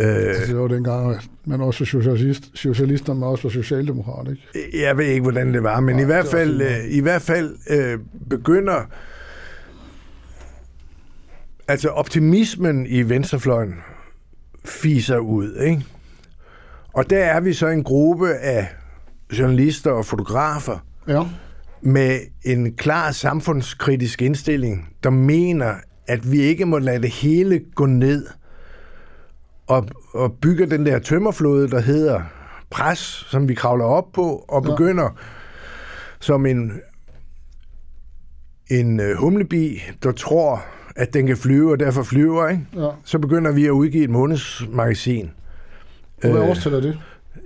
Øh, 0.00 0.28
Altså, 0.28 0.46
det 0.52 0.56
var 0.60 0.68
dengang, 0.68 1.14
at 1.14 1.22
man 1.44 1.60
også 1.60 1.80
var 1.80 1.84
socialist, 1.86 2.50
socialister, 2.54 3.14
men 3.14 3.22
også 3.22 3.42
var 3.42 3.50
socialdemokrat, 3.50 4.26
ikke? 4.30 4.80
jeg 4.84 4.96
ved 4.96 5.04
ikke, 5.06 5.22
hvordan 5.22 5.54
det 5.54 5.62
var, 5.62 5.80
men 5.80 5.96
Nej, 5.96 6.02
i 6.02 6.06
hvert 6.06 6.26
fald, 6.26 6.62
øh, 6.62 6.84
i 6.88 7.00
hvert 7.00 7.22
fald 7.22 7.56
øh, 7.70 7.98
begynder 8.30 8.90
altså 11.68 11.88
optimismen 11.88 12.86
i 12.86 13.02
venstrefløjen 13.02 13.74
fiser 14.64 15.18
ud, 15.18 15.56
ikke? 15.56 15.84
Og 16.92 17.10
der 17.10 17.24
er 17.24 17.40
vi 17.40 17.52
så 17.52 17.66
en 17.66 17.84
gruppe 17.84 18.34
af 18.34 18.68
journalister 19.38 19.90
og 19.90 20.06
fotografer, 20.06 20.78
Ja. 21.08 21.22
Med 21.86 22.20
en 22.44 22.74
klar 22.74 23.12
samfundskritisk 23.12 24.22
indstilling, 24.22 24.88
der 25.02 25.10
mener, 25.10 25.74
at 26.06 26.32
vi 26.32 26.38
ikke 26.40 26.66
må 26.66 26.78
lade 26.78 27.02
det 27.02 27.10
hele 27.10 27.60
gå 27.74 27.86
ned 27.86 28.26
og, 29.66 29.86
og 30.14 30.32
bygger 30.42 30.66
den 30.66 30.86
der 30.86 30.98
tømmerflåde, 30.98 31.68
der 31.70 31.80
hedder 31.80 32.22
pres, 32.70 32.98
som 33.30 33.48
vi 33.48 33.54
kravler 33.54 33.84
op 33.84 34.12
på, 34.12 34.44
og 34.48 34.64
Ja. 34.66 34.70
begynder 34.70 35.18
som 36.20 36.46
en, 36.46 36.72
en 38.70 39.00
øh, 39.00 39.16
humlebi, 39.16 39.82
der 40.02 40.12
tror, 40.12 40.64
at 40.96 41.14
den 41.14 41.26
kan 41.26 41.36
flyve, 41.36 41.70
og 41.72 41.80
derfor 41.80 42.02
flyver, 42.02 42.48
ikke? 42.48 42.66
ja. 42.76 42.88
så 43.04 43.18
begynder 43.18 43.52
vi 43.52 43.66
at 43.66 43.70
udgive 43.70 44.04
et 44.04 44.10
månedsmagasin. 44.10 45.30
Hvad 46.20 46.30
Øh, 46.30 46.48
årstal 46.48 46.74
er 46.74 46.80
det? 46.80 46.98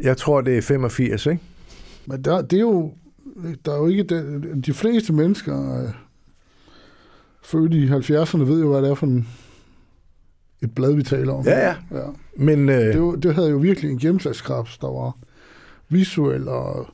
Jeg 0.02 0.16
tror, 0.16 0.40
det 0.40 0.58
er 0.58 0.62
85, 0.62 1.26
ikke? 1.26 1.40
Men 2.06 2.22
der, 2.24 2.42
det 2.42 2.56
er 2.56 2.60
jo, 2.60 2.92
der 3.64 3.72
er 3.72 3.76
jo 3.76 3.86
ikke, 3.86 4.02
de, 4.02 4.60
de 4.66 4.72
fleste 4.72 5.12
mennesker, 5.12 5.82
øh, 5.82 5.90
født 7.44 7.74
i 7.74 7.88
70'erne, 7.88 8.42
ved 8.42 8.60
jo, 8.60 8.68
hvad 8.70 8.82
det 8.82 8.90
er 8.90 8.94
for 8.94 9.06
en, 9.06 9.28
et 10.62 10.74
blad, 10.74 10.92
vi 10.94 11.02
taler 11.02 11.32
om. 11.32 11.44
Ja, 11.44 11.58
ja. 11.68 11.74
ja. 11.92 12.02
Men 12.36 12.68
øh, 12.68 12.76
Det, 12.94 13.22
det 13.22 13.34
havde 13.34 13.50
jo 13.50 13.56
virkelig 13.56 13.90
en 13.90 13.98
gennemslagskraft, 13.98 14.80
der 14.80 14.86
var 14.88 15.16
visuel 15.88 16.48
og 16.48 16.86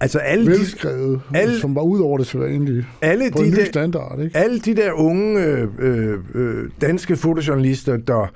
altså 0.00 0.18
alle 0.18 0.44
de, 0.44 0.50
velskrevet, 0.50 1.20
alle- 1.34 1.60
som 1.60 1.74
var 1.74 1.82
ud 1.82 2.00
over 2.00 2.18
det 2.18 2.26
sædvanlige. 2.26 2.86
alle 3.02 3.30
På 3.30 3.38
en 3.38 3.44
de 3.44 3.50
ny 3.50 3.56
der, 3.56 3.64
standard, 3.64 4.20
ikke? 4.20 4.36
alle 4.38 4.58
de 4.60 4.76
der 4.76 4.92
unge 4.92 5.40
øh, 5.44 5.68
øh, 5.78 6.18
øh, 6.34 6.70
danske 6.80 7.16
fotojournalister, 7.16 7.96
der 7.96 8.26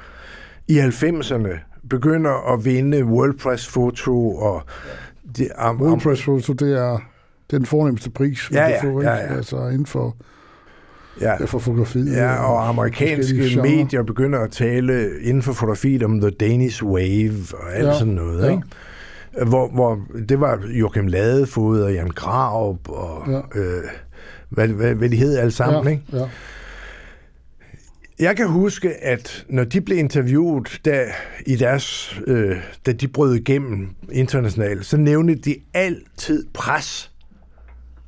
i 0.68 0.78
90'erne 0.80 1.58
begynder 1.90 2.52
at 2.52 2.64
vinde 2.64 3.04
World 3.04 3.38
Press 3.38 3.68
Foto 3.68 4.36
og 4.36 4.62
de, 5.36 5.52
am, 5.56 5.80
World 5.80 5.92
am, 5.92 6.00
Press 6.00 6.22
Photo, 6.22 6.52
det 6.52 6.78
er, 6.78 6.98
det 7.50 7.56
er 7.56 7.58
den 7.58 7.66
fornemmeste 7.66 8.10
pris, 8.10 8.48
man 8.50 8.58
Ja, 8.60 8.66
kan 8.68 8.74
ja, 8.74 8.84
få, 8.94 9.00
ikke? 9.00 9.10
ja, 9.10 9.16
ja. 9.16 9.36
Altså 9.36 9.66
inden 9.68 9.86
for, 9.86 10.16
ja, 11.20 11.44
for 11.44 11.58
fotografiet. 11.58 12.12
ja, 12.16 12.34
og 12.44 12.68
amerikanske 12.68 13.58
medier 13.62 14.02
begynder 14.02 14.38
at 14.38 14.50
tale 14.50 15.20
inden 15.22 15.42
for 15.42 15.52
fotografiet 15.52 16.02
om 16.02 16.20
The 16.20 16.30
Danish 16.30 16.84
Wave 16.84 17.34
og 17.52 17.74
alt 17.74 17.86
Ja, 17.86 17.98
sådan 17.98 18.14
noget. 18.14 18.46
ja. 18.46 18.50
Ikke? 18.50 18.62
Hvor, 19.46 19.68
hvor 19.68 20.00
det 20.28 20.40
var 20.40 20.60
Joachim 20.72 21.06
Ladefod 21.06 21.80
og 21.80 21.92
Jan 21.94 22.08
Graup 22.08 22.88
og 22.88 23.22
Ja. 23.28 23.60
øh, 23.60 23.82
hvad, 24.48 24.68
hvad, 24.68 24.94
hvad 24.94 25.08
de 25.08 25.16
hed 25.16 25.36
alle 25.38 25.50
sammen. 25.50 25.84
ja, 25.84 25.90
Ikke? 25.90 26.02
ja. 26.12 26.24
Jeg 28.18 28.36
kan 28.36 28.48
huske, 28.48 29.04
at 29.04 29.44
når 29.48 29.64
de 29.64 29.80
blev 29.80 29.98
interviewet 29.98 30.80
der 30.84 31.04
i 31.46 31.56
deres, 31.56 32.18
øh, 32.26 32.56
da 32.86 32.92
de 32.92 33.08
brød 33.08 33.34
igennem 33.34 33.88
internationalt, 34.12 34.86
så 34.86 34.96
nævnte 34.96 35.34
de 35.34 35.56
altid 35.74 36.46
pres 36.54 37.09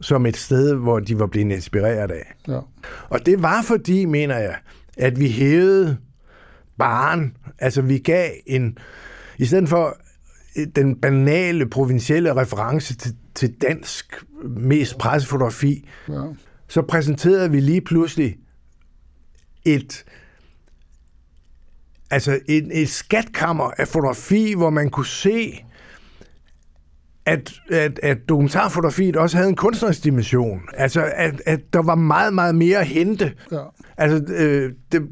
som 0.02 0.26
et 0.26 0.36
sted, 0.36 0.74
hvor 0.74 1.00
de 1.00 1.18
var 1.18 1.26
blevet 1.26 1.52
inspireret 1.52 2.10
af. 2.10 2.34
ja. 2.48 2.60
Og 3.08 3.26
det 3.26 3.42
var 3.42 3.62
fordi, 3.62 4.04
mener 4.04 4.38
jeg, 4.38 4.56
at 4.96 5.20
vi 5.20 5.28
hævede 5.28 5.96
baren. 6.78 7.36
Altså 7.58 7.82
vi 7.82 7.98
gav 7.98 8.30
en, 8.46 8.78
i 9.38 9.44
stedet 9.44 9.68
for 9.68 9.96
den 10.76 10.96
banale, 10.96 11.68
provincielle 11.68 12.36
reference 12.36 12.96
til, 12.96 13.16
til 13.34 13.54
dansk 13.62 14.24
mest 14.44 14.98
pressefotografi, 14.98 15.88
ja. 16.08 16.22
så 16.68 16.82
præsenterede 16.82 17.50
vi 17.50 17.60
lige 17.60 17.80
pludselig 17.80 18.36
et 19.64 20.04
altså 22.10 22.40
et, 22.48 22.82
et 22.82 22.88
skatkammer 22.88 23.70
af 23.78 23.88
fotografi, 23.88 24.54
hvor 24.54 24.70
man 24.70 24.90
kunne 24.90 25.06
se 25.06 25.64
at, 27.26 27.52
at, 27.70 28.00
at 28.02 28.18
dokumentarfotografiet 28.28 29.16
også 29.16 29.36
havde 29.36 29.48
en 29.48 29.56
kunstnerisk 29.56 30.04
dimension. 30.04 30.60
Altså, 30.74 31.04
at, 31.14 31.42
at 31.46 31.60
der 31.72 31.82
var 31.82 31.94
meget, 31.94 32.34
meget 32.34 32.54
mere 32.54 32.78
at 32.78 32.86
hente. 32.86 33.32
Ja. 33.52 33.58
Altså, 33.96 34.34
øh, 34.34 34.72
det, 34.92 35.02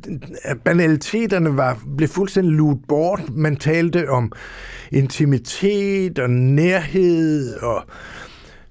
banaliteterne 0.64 1.56
var, 1.56 1.78
blev 1.96 2.08
fuldstændig 2.08 2.52
luet 2.52 2.78
bort. 2.88 3.22
Man 3.32 3.56
talte 3.56 4.10
om 4.10 4.32
intimitet 4.92 6.18
og 6.18 6.30
nærhed 6.30 7.56
og, 7.56 7.82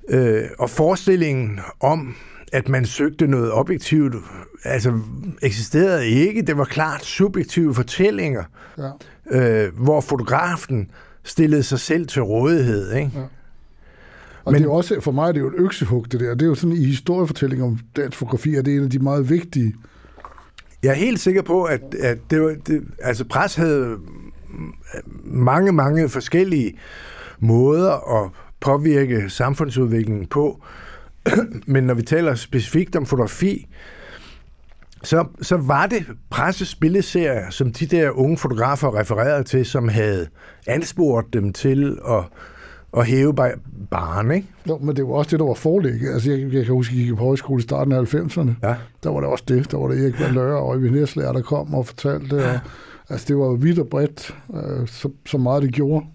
øh, 0.09 0.43
og 0.59 0.69
forestillingen 0.69 1.59
om, 1.79 2.15
at 2.53 2.69
man 2.69 2.85
søgte 2.85 3.27
noget 3.27 3.51
objektivt, 3.51 4.15
altså 4.63 4.99
eksisterede 5.41 6.07
ikke. 6.07 6.41
Det 6.41 6.57
var 6.57 6.65
klart 6.65 7.05
subjektive 7.05 7.75
fortællinger, 7.75 8.43
Ja. 8.77 8.89
øh, 9.65 9.73
hvor 9.77 10.01
fotografen 10.01 10.91
stillede 11.29 11.63
sig 11.63 11.79
selv 11.79 12.07
til 12.07 12.21
rådighed. 12.21 12.93
Ikke? 12.93 13.11
Ja. 13.15 13.21
Og 14.45 14.53
Men, 14.53 14.61
det 14.61 14.67
er 14.67 14.73
også, 14.73 15.01
for 15.01 15.11
mig 15.11 15.27
er 15.27 15.31
det 15.31 15.39
jo 15.39 15.47
et 15.47 15.53
øksehug, 15.57 16.11
det 16.11 16.19
der. 16.19 16.33
Det 16.33 16.41
er 16.41 16.45
jo 16.45 16.55
sådan 16.55 16.75
i 16.75 16.85
historiefortælling 16.85 17.63
om 17.63 17.79
dansk 17.95 18.17
fotografi, 18.17 18.55
at 18.55 18.65
det 18.65 18.73
er 18.73 18.77
en 18.77 18.83
af 18.83 18.89
de 18.89 18.99
meget 18.99 19.29
vigtige. 19.29 19.75
Jeg 20.83 20.89
er 20.89 20.95
helt 20.95 21.19
sikker 21.19 21.41
på, 21.41 21.63
at, 21.63 21.95
at 21.99 22.17
det 22.29 22.41
var, 22.41 22.55
det, 22.67 22.83
altså 23.01 23.25
pres 23.25 23.55
havde 23.55 23.97
mange, 25.23 25.71
mange 25.71 26.09
forskellige 26.09 26.77
måder 27.39 28.23
at 28.23 28.31
påvirke 28.59 29.29
samfundsudviklingen 29.29 30.25
på. 30.25 30.63
Men 31.67 31.83
når 31.83 31.93
vi 31.93 32.01
taler 32.01 32.35
specifikt 32.35 32.95
om 32.95 33.05
fotografi, 33.05 33.67
så, 35.03 35.25
så 35.41 35.57
var 35.57 35.85
det 35.85 36.05
presses 36.29 36.75
billedserier, 36.75 37.49
som 37.49 37.71
de 37.73 37.85
der 37.85 38.11
unge 38.11 38.37
fotografer 38.37 38.99
refererede 38.99 39.43
til, 39.43 39.65
som 39.65 39.87
havde 39.87 40.27
ansporet 40.67 41.25
dem 41.33 41.53
til 41.53 41.97
at, 42.09 42.23
at 42.97 43.05
hæve 43.07 43.35
bar- 43.35 43.59
baren, 43.91 44.31
ikke? 44.31 44.47
Jo, 44.69 44.77
men 44.77 44.95
det 44.95 45.07
var 45.07 45.13
også 45.13 45.31
det, 45.31 45.39
der 45.39 45.45
var 45.45 45.53
forlæg. 45.53 46.01
Altså, 46.13 46.31
jeg, 46.31 46.53
jeg 46.53 46.65
kan 46.65 46.73
huske, 46.73 46.91
at 46.93 46.97
jeg 46.97 47.05
gik 47.07 47.15
på 47.15 47.23
højskole 47.23 47.59
i 47.59 47.63
starten 47.63 47.93
af 47.93 48.13
90'erne. 48.13 48.51
Ja. 48.63 48.75
Der 49.03 49.09
var 49.09 49.19
det 49.19 49.29
også 49.29 49.43
det. 49.47 49.71
Der 49.71 49.77
var 49.77 49.87
det 49.87 50.01
Erik 50.03 50.19
Van 50.19 50.33
Løre 50.33 50.57
og 50.59 50.69
Øjvind 50.69 50.95
Næsler, 50.95 51.33
der 51.33 51.41
kom 51.41 51.73
og 51.73 51.85
fortalte 51.87 52.35
det. 52.37 52.45
Og, 52.45 52.59
altså, 53.09 53.25
det 53.27 53.37
var 53.37 53.45
jo 53.45 53.51
vidt 53.53 53.79
og 53.79 53.87
bredt, 53.87 54.35
øh, 54.55 54.87
så, 54.87 55.09
så 55.25 55.37
meget 55.37 55.63
det 55.63 55.73
gjorde. 55.73 56.05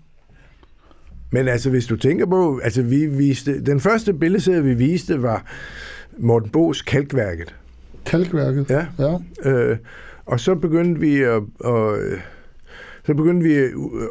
Men 1.31 1.49
altså, 1.49 1.71
hvis 1.71 1.87
du 1.87 1.97
tænker 1.97 2.27
på, 2.27 2.61
altså 2.65 2.83
vi 2.83 3.07
viste, 3.07 3.65
den 3.65 3.81
første 3.81 4.15
billedserie, 4.15 4.63
vi 4.63 4.75
viste, 4.75 5.23
var 5.23 5.45
Morten 6.19 6.51
Bo's 6.57 6.85
Kalkværket. 6.85 7.55
Kalkværket. 8.07 8.71
Ja. 8.71 8.87
ja. 8.99 9.51
Øh, 9.51 9.77
og 10.27 10.41
så 10.41 10.55
begyndte 10.55 11.01
vi 11.01 11.23
at, 11.23 11.43
at 11.65 12.21
så 13.07 13.15
begyndte 13.15 13.47
vi 13.47 13.55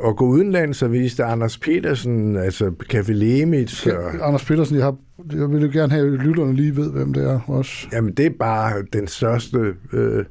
at 0.08 0.16
gå 0.16 0.26
udenlands 0.26 0.82
og 0.82 0.92
viste 0.92 1.24
Anders 1.24 1.58
Petersen, 1.58 2.38
altså 2.38 2.72
Café 2.94 3.12
Lemits. 3.12 3.88
Og, 3.88 4.28
Anders 4.28 4.46
Petersen, 4.46 4.78
jeg, 4.78 4.86
har, 4.86 4.96
jeg 5.32 5.52
vil 5.52 5.62
jo 5.62 5.70
gerne 5.74 5.92
have, 5.94 6.14
at 6.14 6.20
lytterne 6.20 6.56
lige 6.56 6.76
ved, 6.76 6.92
hvem 6.92 7.14
det 7.14 7.24
er 7.24 7.40
også. 7.48 7.88
jamen, 7.94 8.14
det 8.14 8.26
er 8.26 8.30
bare 8.40 8.84
den 8.94 9.08
største 9.08 9.74
øh, 9.94 10.26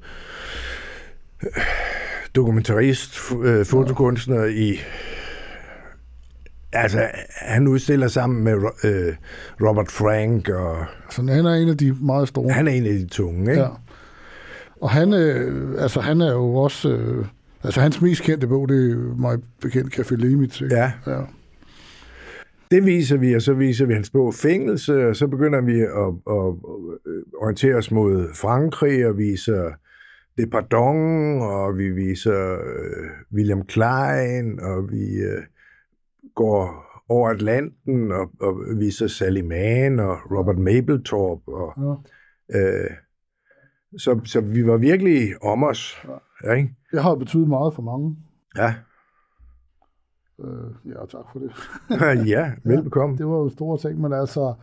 dokumentarist, 2.35 3.19
øh, 3.43 3.65
fotokunstner 3.67 4.45
i... 4.45 4.79
Altså, 6.73 7.09
han 7.37 7.69
udstiller 7.69 8.09
sammen 8.09 8.45
med 8.45 8.53
øh, 8.85 9.15
Robert 9.69 9.91
Frank, 9.91 10.49
og 10.49 10.77
Så 11.11 11.23
han 11.23 11.47
er 11.47 11.55
en 11.55 11.69
af 11.69 11.77
de 11.77 11.97
meget 12.01 12.29
store. 12.29 12.53
han 12.53 12.69
er 12.69 12.73
en 12.73 12.87
af 12.87 12.93
de 12.93 13.07
tunge, 13.07 13.51
ikke? 13.51 13.63
Ja. 13.63 13.69
Og 14.81 14.91
han, 14.91 15.13
øh, 15.13 15.83
altså, 15.83 16.01
han 16.01 16.21
er 16.21 16.33
jo 16.33 16.55
også... 16.55 16.89
Øh, 16.89 17.27
altså, 17.65 17.81
hans 17.81 18.01
mest 18.03 18.23
kendte 18.23 18.47
bog, 18.47 18.69
det 18.69 18.93
er 18.93 19.17
mig 19.17 19.39
bekendt 19.61 19.99
Café 19.99 20.15
Limit. 20.17 20.61
Ikke? 20.61 20.77
Ja. 20.77 20.93
ja. 21.07 21.21
Det 22.71 22.87
viser 22.87 23.17
vi, 23.17 23.35
og 23.35 23.43
så 23.43 23.53
viser 23.53 23.87
vi 23.87 23.95
hans 23.95 24.11
bog 24.11 24.35
Fængelse, 24.35 25.07
og 25.07 25.17
så 25.17 25.27
begynder 25.27 25.61
vi 25.61 25.81
at, 25.81 25.89
at, 25.89 26.37
at 26.37 26.55
orientere 27.43 27.75
os 27.75 27.91
mod 27.91 28.29
Frankrig, 28.35 29.07
og 29.07 29.19
viser 29.19 29.71
Det 30.37 30.51
Pardon, 30.51 31.43
og 31.43 31.79
vi 31.79 31.91
viser 31.91 32.53
øh, 32.53 33.11
William 33.35 33.63
Klein, 33.67 34.61
og 34.61 34.91
vi 34.91 35.15
øh, 35.15 35.43
går 36.35 36.93
over 37.09 37.29
Atlanten 37.29 38.13
og, 38.13 38.31
og 38.41 38.57
viser 38.79 39.07
Sally 39.07 39.41
Mann 39.41 40.01
og 40.01 40.17
Robert 40.31 40.59
Mapplethorpe. 40.59 41.53
Og, 41.53 41.73
ja. 42.51 42.59
øh, 42.59 42.91
så, 43.99 44.21
så 44.25 44.41
vi 44.41 44.67
var 44.67 44.77
virkelig 44.77 45.45
om 45.45 45.65
os. 45.65 46.07
Ja. 46.45 46.53
Ikke? 46.53 46.77
Det 46.93 47.03
har 47.03 47.15
betydet 47.15 47.49
meget 47.49 47.75
for 47.75 47.83
mange. 47.83 48.17
Ja. 48.57 48.75
Øh, 50.45 50.93
ja, 50.95 51.07
tak 51.07 51.25
for 51.33 51.39
det. 51.39 51.53
ja, 52.35 52.53
velbekomme. 52.65 53.17
Det 53.17 53.27
var 53.27 53.37
jo 53.37 53.49
store 53.49 53.79
ting, 53.79 54.01
men 54.01 54.13
altså... 54.13 54.55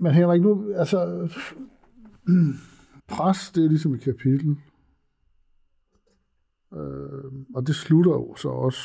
Men 0.00 0.12
Henrik, 0.12 0.42
nu, 0.42 0.74
altså... 0.76 1.28
Pres, 3.08 3.50
det 3.54 3.64
er 3.64 3.68
ligesom 3.68 3.94
et 3.94 4.00
kapitel. 4.00 4.56
Øh, 6.74 7.32
og 7.54 7.66
det 7.66 7.74
slutter 7.74 8.12
jo 8.12 8.34
så 8.36 8.48
også 8.48 8.80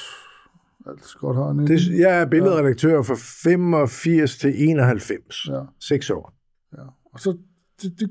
alt 0.89 1.15
godt 1.19 1.37
har 1.37 1.47
han, 1.47 1.59
ikke? 1.59 1.73
Det, 1.73 1.99
jeg 1.99 2.21
er 2.21 2.25
billedredaktør 2.25 3.01
fra 3.01 3.15
85 3.17 4.37
til 4.37 4.69
91. 4.69 5.47
Ja. 5.47 5.61
Seks 5.79 6.09
år. 6.09 6.33
Ja. 6.77 6.83
Og 7.13 7.19
så, 7.19 7.37
det, 7.81 7.99
det, 7.99 8.09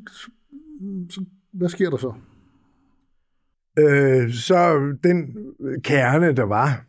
så, 1.10 1.24
hvad 1.52 1.68
sker 1.68 1.90
der 1.90 1.96
så? 1.96 2.14
Øh, 3.78 4.32
så 4.32 4.78
den 5.04 5.36
kerne, 5.84 6.32
der 6.32 6.42
var, 6.42 6.84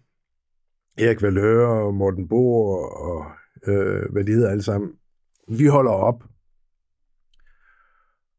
Erik 0.97 1.21
Valøre 1.21 1.83
og 1.83 1.93
Morten 1.93 2.27
Bohr 2.27 2.85
og 2.85 3.25
øh, 3.67 4.11
hvad 4.11 4.23
de 4.23 4.31
hedder 4.31 4.49
alle 4.49 4.63
sammen, 4.63 4.91
vi 5.47 5.65
holder 5.65 5.91
op. 5.91 6.23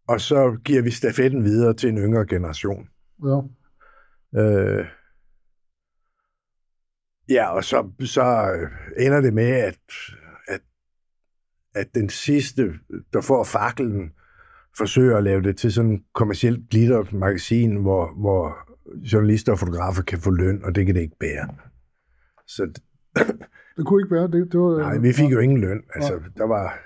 Og 0.09 0.21
så 0.21 0.57
giver 0.65 0.83
vi 0.83 0.91
stafetten 0.91 1.45
videre 1.45 1.75
til 1.75 1.89
en 1.89 1.99
yngre 1.99 2.27
generation. 2.27 2.89
Ja. 3.25 3.41
Øh, 4.41 4.87
ja, 7.31 7.51
og 7.51 7.65
så, 7.65 7.91
så 8.01 8.57
ender 8.99 9.21
det 9.21 9.35
med, 9.35 9.51
at, 9.51 9.79
at, 10.49 10.61
at 11.75 11.95
den 11.95 12.09
sidste, 12.09 12.73
der 13.13 13.21
får 13.21 13.45
faklen, 13.45 14.13
forsøger 14.79 15.17
at 15.17 15.25
lave 15.25 15.43
det 15.43 15.57
til 15.57 15.73
sådan 15.73 15.91
en 15.91 16.05
kommersielt 16.15 16.71
glitteret 16.71 17.13
magasin, 17.13 17.77
hvor, 17.77 18.13
hvor 18.21 18.57
journalister 19.13 19.53
og 19.53 19.59
fotografer 19.59 20.03
kan 20.03 20.19
få 20.19 20.31
løn, 20.31 20.65
og 20.65 20.75
det 20.75 20.87
kan 20.87 20.95
det 20.95 21.01
ikke 21.01 21.19
bære. 21.21 21.49
Så 22.47 22.81
Det 23.77 23.87
kunne 23.87 24.03
ikke 24.03 24.15
være. 24.15 24.23
Det, 24.23 24.53
det 24.53 24.61
var, 24.61 24.79
nej, 24.79 24.99
vi 24.99 25.13
fik 25.13 25.33
jo 25.33 25.39
ingen 25.39 25.61
løn. 25.61 25.83
Altså, 25.95 26.21
der 26.37 26.45
var... 26.45 26.79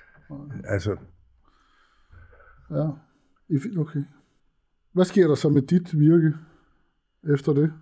Altså, 0.65 0.97
Ja. 2.71 2.89
Okay. 3.79 4.05
Hvad 4.93 5.05
sker 5.05 5.29
der 5.29 5.35
så 5.35 5.49
med 5.49 5.63
dit 5.63 5.99
virke 5.99 6.33
efter 7.35 7.53
det? 7.53 7.73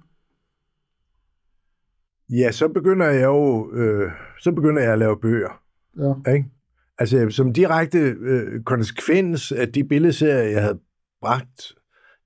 Ja, 2.31 2.53
så 2.53 2.69
begynder 2.69 3.07
jeg 3.07 3.25
jo... 3.25 3.73
Øh, 3.75 4.11
så 4.41 4.53
begynder 4.53 4.83
jeg 4.83 4.93
at 4.93 4.99
lave 4.99 5.21
bøger. 5.21 5.63
Ja. 5.99 6.33
Ikke? 6.33 6.51
Altså, 6.99 7.31
som 7.31 7.53
direkte 7.53 7.99
øh, 7.99 8.63
konsekvens 8.63 9.53
af 9.53 9.73
de 9.73 9.85
billedserier, 9.85 10.51
jeg 10.51 10.63
havde 10.63 10.81
bragt 11.21 11.75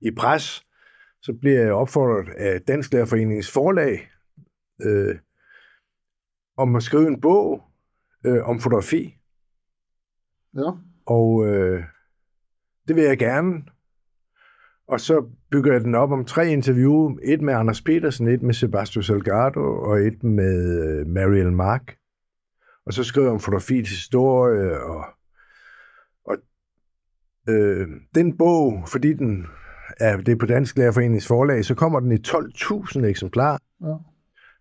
i 0.01 0.11
pres, 0.11 0.65
så 1.21 1.33
bliver 1.33 1.61
jeg 1.61 1.73
opfordret 1.73 2.29
af 2.37 2.61
Dansk 2.61 2.93
Lærerforeningens 2.93 3.51
forlag 3.51 4.09
øh, 4.81 5.15
om 6.57 6.75
at 6.75 6.83
skrive 6.83 7.07
en 7.07 7.21
bog 7.21 7.61
øh, 8.25 8.43
om 8.43 8.59
fotografi. 8.59 9.17
Ja. 10.55 10.71
Og 11.05 11.47
øh, 11.47 11.83
det 12.87 12.95
vil 12.95 13.03
jeg 13.03 13.17
gerne. 13.17 13.63
Og 14.87 14.99
så 14.99 15.25
bygger 15.51 15.71
jeg 15.71 15.81
den 15.81 15.95
op 15.95 16.11
om 16.11 16.25
tre 16.25 16.47
interview. 16.47 17.17
Et 17.23 17.41
med 17.41 17.53
Anders 17.53 17.81
Petersen, 17.81 18.27
et 18.27 18.41
med 18.41 18.53
Sebastian 18.53 19.03
Salgado 19.03 19.59
og 19.59 19.99
et 19.99 20.23
med 20.23 20.83
øh, 20.83 21.07
Mariel 21.07 21.51
Mark. 21.51 21.95
Og 22.85 22.93
så 22.93 23.03
skriver 23.03 23.27
jeg 23.27 23.33
om 23.33 23.39
fotografiets 23.39 23.89
historie. 23.89 24.81
Og, 24.81 25.05
og 26.25 26.37
øh, 27.49 27.87
den 28.15 28.37
bog, 28.37 28.83
fordi 28.87 29.13
den 29.13 29.45
er, 29.99 30.17
det 30.17 30.31
er 30.31 30.35
på 30.35 30.45
Dansk 30.45 30.77
Lærerforeningens 30.77 31.27
forlag, 31.27 31.65
så 31.65 31.75
kommer 31.75 31.99
den 31.99 32.11
i 32.11 32.17
12.000 32.27 33.05
eksemplarer. 33.05 33.57
Ja. 33.81 33.93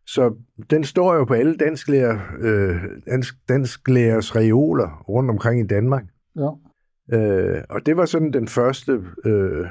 Så 0.07 0.35
den 0.71 0.85
står 0.85 1.15
jo 1.15 1.25
på 1.25 1.35
alle 1.35 1.57
dansklærer, 1.57 2.19
øh, 2.41 2.77
dansk, 3.07 3.35
dansklærers 3.49 4.37
reoler 4.37 5.05
rundt 5.09 5.31
omkring 5.31 5.61
i 5.61 5.67
Danmark. 5.67 6.05
Ja. 6.37 6.51
Øh, 7.13 7.65
og 7.71 7.87
det 7.87 7.97
var 7.97 8.05
sådan 8.05 8.33
den 8.33 8.49
første, 8.49 9.05
øh, 9.25 9.67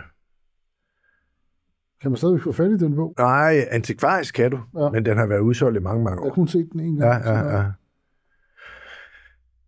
Kan 2.05 2.11
man 2.11 2.17
stadig 2.17 2.41
få 2.41 2.51
fat 2.51 2.71
i 2.71 2.77
den 2.77 2.95
bog? 2.95 3.13
nej, 3.19 3.67
antikvarisk 3.71 4.35
kan 4.35 4.51
du, 4.51 4.59
Ja. 4.77 4.83
ja. 4.83 4.89
men 4.89 5.05
den 5.05 5.17
har 5.17 5.25
været 5.25 5.39
udsolgt 5.39 5.77
i 5.77 5.79
mange, 5.79 6.03
mange 6.03 6.17
Jeg 6.17 6.19
år. 6.21 6.29
har 6.29 6.33
kun 6.35 6.47
set 6.47 6.69
den 6.71 6.79
en 6.79 6.97
Ja, 6.97 7.05
gang. 7.07 7.25
ja, 7.25 7.57
ja. 7.57 7.63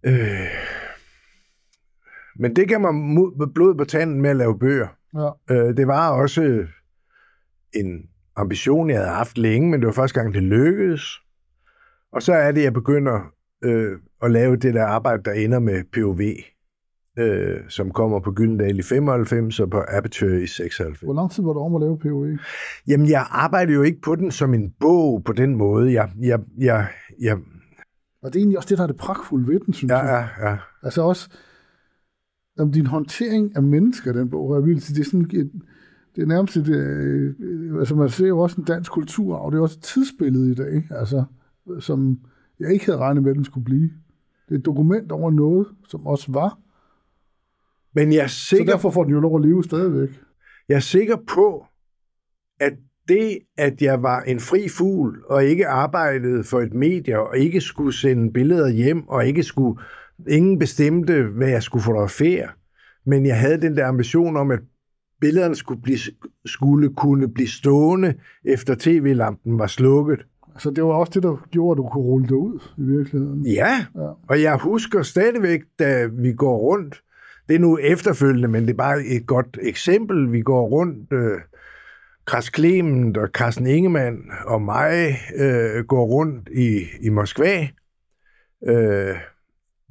Øh, 0.03 0.47
men 2.35 2.55
det 2.55 2.67
gav 2.69 2.79
mig 2.79 2.95
mod, 2.95 3.47
blod 3.53 3.75
på 3.75 3.83
tanden 3.85 4.21
med 4.21 4.29
at 4.29 4.35
lave 4.35 4.59
bøger. 4.59 4.87
ja. 5.15 5.29
Øh, 5.55 5.77
det 5.77 5.87
var 5.87 6.09
også 6.11 6.65
en 7.73 8.09
ambition, 8.35 8.89
jeg 8.89 8.97
havde 8.97 9.09
haft 9.11 9.37
længe, 9.37 9.69
men 9.71 9.79
det 9.79 9.87
var 9.87 9.93
første 9.93 10.19
gang, 10.21 10.33
det 10.33 10.43
lykkedes. 10.43 11.03
Og 12.11 12.21
så 12.23 12.33
er 12.33 12.51
det, 12.51 12.63
jeg 12.63 12.73
begynder 12.73 13.31
øh, 13.63 13.91
at 14.23 14.31
lave 14.31 14.55
det 14.55 14.73
der 14.73 14.85
arbejde, 14.85 15.23
der 15.23 15.31
ender 15.31 15.59
med 15.59 15.83
POV, 15.93 16.21
øh, 17.17 17.59
som 17.69 17.91
kommer 17.91 18.19
på 18.19 18.31
Gyldendal 18.31 18.79
i 18.79 18.81
95 18.81 19.59
og 19.59 19.69
på 19.69 19.81
Aperture 19.87 20.41
i 20.41 20.47
96. 20.47 20.99
Hvor 20.99 21.13
lang 21.13 21.31
tid 21.31 21.43
var 21.43 21.53
du 21.53 21.59
om 21.59 21.75
at 21.75 21.81
lave 21.81 21.97
POE? 21.99 22.39
Jamen, 22.87 23.09
jeg 23.09 23.27
arbejdede 23.29 23.75
jo 23.75 23.81
ikke 23.81 24.01
på 24.01 24.15
den 24.15 24.31
som 24.31 24.53
en 24.53 24.73
bog 24.79 25.23
på 25.23 25.33
den 25.33 25.55
måde. 25.55 25.93
Jeg, 25.93 26.11
jeg, 26.19 26.39
jeg, 26.57 26.87
jeg, 27.21 27.37
Og 28.21 28.33
det 28.33 28.35
er 28.35 28.39
egentlig 28.39 28.57
også 28.57 28.69
det, 28.69 28.77
der 28.77 28.83
er 28.83 28.87
det 28.87 28.97
pragtfulde 28.97 29.47
ved 29.47 29.59
den, 29.59 29.73
synes 29.73 29.91
ja, 29.91 29.97
jeg. 29.97 30.29
ja, 30.39 30.49
ja. 30.49 30.57
Altså 30.83 31.01
også, 31.01 31.29
om 32.59 32.71
din 32.71 32.85
håndtering 32.85 33.55
af 33.55 33.63
mennesker, 33.63 34.13
den 34.13 34.29
bog, 34.29 34.55
jeg 34.55 34.65
vil 34.65 34.81
sige, 34.81 34.95
det 34.95 35.01
er 35.01 35.09
sådan 35.09 35.21
et, 35.21 35.51
det 36.15 36.21
er 36.21 36.27
nærmest 36.27 36.57
et, 36.57 36.69
øh, 36.69 37.79
altså 37.79 37.95
man 37.95 38.09
ser 38.09 38.27
jo 38.27 38.39
også 38.39 38.61
en 38.61 38.63
dansk 38.63 38.91
kulturarv, 38.91 39.51
det 39.51 39.57
er 39.57 39.61
også 39.61 39.77
et 39.79 39.83
tidsbillede 39.83 40.51
i 40.51 40.55
dag, 40.55 40.87
altså, 40.91 41.23
som 41.79 42.19
jeg 42.59 42.73
ikke 42.73 42.85
havde 42.85 42.97
regnet 42.97 43.23
med, 43.23 43.31
at 43.31 43.35
den 43.35 43.45
skulle 43.45 43.65
blive. 43.65 43.89
Det 44.49 44.55
er 44.55 44.59
et 44.59 44.65
dokument 44.65 45.11
over 45.11 45.31
noget, 45.31 45.67
som 45.87 46.07
også 46.07 46.31
var, 46.31 46.59
Men 47.95 48.13
jeg 48.13 48.23
er, 48.23 48.27
så 48.27 48.35
sikker, 48.45 48.65
derfor 48.65 48.89
får 48.91 49.03
den 49.03 49.13
jo 49.13 49.19
lov 49.19 49.35
at 49.39 49.45
leve 49.45 49.63
stadigvæk. 49.63 50.09
jeg 50.69 50.75
er 50.75 50.79
sikker 50.79 51.15
på, 51.27 51.65
at 52.59 52.73
det, 53.07 53.39
at 53.57 53.81
jeg 53.81 54.03
var 54.03 54.21
en 54.21 54.39
fri 54.39 54.69
fugl, 54.69 55.23
og 55.29 55.43
ikke 55.45 55.67
arbejdede 55.67 56.43
for 56.43 56.61
et 56.61 56.73
medie, 56.73 57.19
og 57.19 57.37
ikke 57.37 57.61
skulle 57.61 57.93
sende 57.93 58.33
billeder 58.33 58.69
hjem, 58.69 59.07
og 59.07 59.27
ikke 59.27 59.43
skulle, 59.43 59.79
ingen 60.27 60.59
bestemte, 60.59 61.23
hvad 61.23 61.49
jeg 61.49 61.63
skulle 61.63 61.83
fotografere, 61.83 62.47
men 63.05 63.25
jeg 63.25 63.39
havde 63.39 63.61
den 63.61 63.77
der 63.77 63.87
ambition 63.87 64.37
om, 64.37 64.51
at 64.51 64.59
billederne 65.21 65.55
skulle, 65.55 65.81
blive, 65.81 65.97
skulle 66.45 66.93
kunne 66.95 67.29
blive 67.33 67.47
stående, 67.49 68.13
efter 68.45 68.75
tv-lampen 68.79 69.59
var 69.59 69.67
slukket. 69.67 70.25
Så 70.59 70.69
det 70.69 70.83
var 70.83 70.93
også 70.93 71.11
det, 71.15 71.23
der 71.23 71.47
gjorde, 71.51 71.71
at 71.71 71.77
du 71.83 71.89
kunne 71.89 72.03
rulle 72.03 72.25
det 72.27 72.31
ud 72.35 72.59
i 72.77 72.81
virkeligheden. 72.81 73.45
Ja, 73.45 73.85
Ja. 73.95 74.09
og 74.29 74.41
jeg 74.41 74.57
husker 74.57 75.01
stadigvæk, 75.03 75.61
da 75.79 76.05
vi 76.05 76.33
går 76.33 76.57
rundt, 76.57 77.01
det 77.47 77.55
er 77.55 77.59
nu 77.59 77.77
efterfølgende, 77.77 78.47
men 78.47 78.63
det 78.63 78.69
er 78.69 78.77
bare 78.77 79.05
et 79.05 79.27
godt 79.27 79.59
eksempel, 79.61 80.31
vi 80.31 80.41
går 80.41 80.67
rundt, 80.67 81.13
øh, 81.13 81.41
Kras 82.25 82.51
Clement 82.55 83.17
og 83.17 83.27
Carsten 83.27 83.67
Ingemann 83.67 84.17
og 84.45 84.61
mig 84.61 85.17
øh, 85.35 85.85
går 85.85 86.05
rundt 86.05 86.49
i, 86.51 86.85
i 87.01 87.09
Moskva 87.09 87.67
øh, 88.67 89.15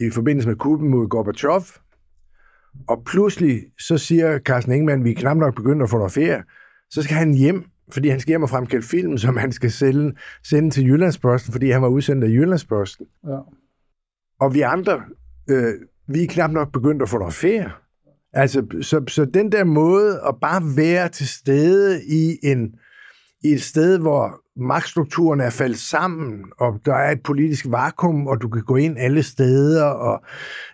i 0.01 0.11
forbindelse 0.11 0.49
med 0.49 0.57
kuppen 0.57 0.89
mod 0.89 1.09
Gorbachev, 1.09 1.63
og 2.89 3.05
pludselig 3.05 3.63
så 3.79 3.99
siger 3.99 4.39
Carsten 4.39 4.73
Ingemann, 4.73 5.05
vi 5.05 5.11
er 5.11 5.15
knap 5.15 5.37
nok 5.37 5.55
begyndt 5.55 5.83
at 5.83 5.91
fotografere, 5.91 6.43
så 6.91 7.03
skal 7.03 7.17
han 7.17 7.35
hjem, 7.35 7.65
fordi 7.93 8.09
han 8.09 8.21
skal 8.21 8.31
hjem 8.31 8.43
og 8.43 8.51
fremkalde 8.51 8.87
film, 8.87 9.19
som 9.19 9.37
han 9.37 9.53
skal 9.53 9.71
sælge, 9.71 10.13
sende 10.45 10.71
til 10.71 10.85
Jyllandsposten, 10.85 11.53
fordi 11.53 11.71
han 11.71 11.83
var 11.83 11.89
udsendt 11.89 12.25
af 12.25 12.29
Jyllandsposten. 12.29 13.07
Ja. 13.27 13.39
Og 14.41 14.55
vi 14.55 14.61
andre, 14.61 15.03
øh, 15.51 15.75
vi 16.09 16.23
er 16.23 16.27
knap 16.29 16.51
nok 16.51 16.73
begyndt 16.73 17.03
at 17.03 17.09
fotografere. 17.09 17.71
Altså, 18.33 18.67
så, 18.83 19.05
så 19.09 19.25
den 19.25 19.53
der 19.53 19.65
måde 19.65 20.21
at 20.29 20.35
bare 20.41 20.77
være 20.77 21.09
til 21.09 21.29
stede 21.29 22.05
i, 22.05 22.39
en, 22.43 22.75
i 23.45 23.49
et 23.49 23.63
sted, 23.63 23.99
hvor 23.99 24.41
magtstrukturen 24.57 25.41
er 25.41 25.51
faldet 25.51 25.79
sammen, 25.79 26.45
og 26.59 26.81
der 26.85 26.95
er 26.95 27.11
et 27.11 27.23
politisk 27.23 27.67
vakuum, 27.69 28.27
og 28.27 28.43
du 28.43 28.49
kan 28.49 28.63
gå 28.63 28.77
ind 28.77 28.99
alle 28.99 29.23
steder, 29.23 29.85
og 29.85 30.25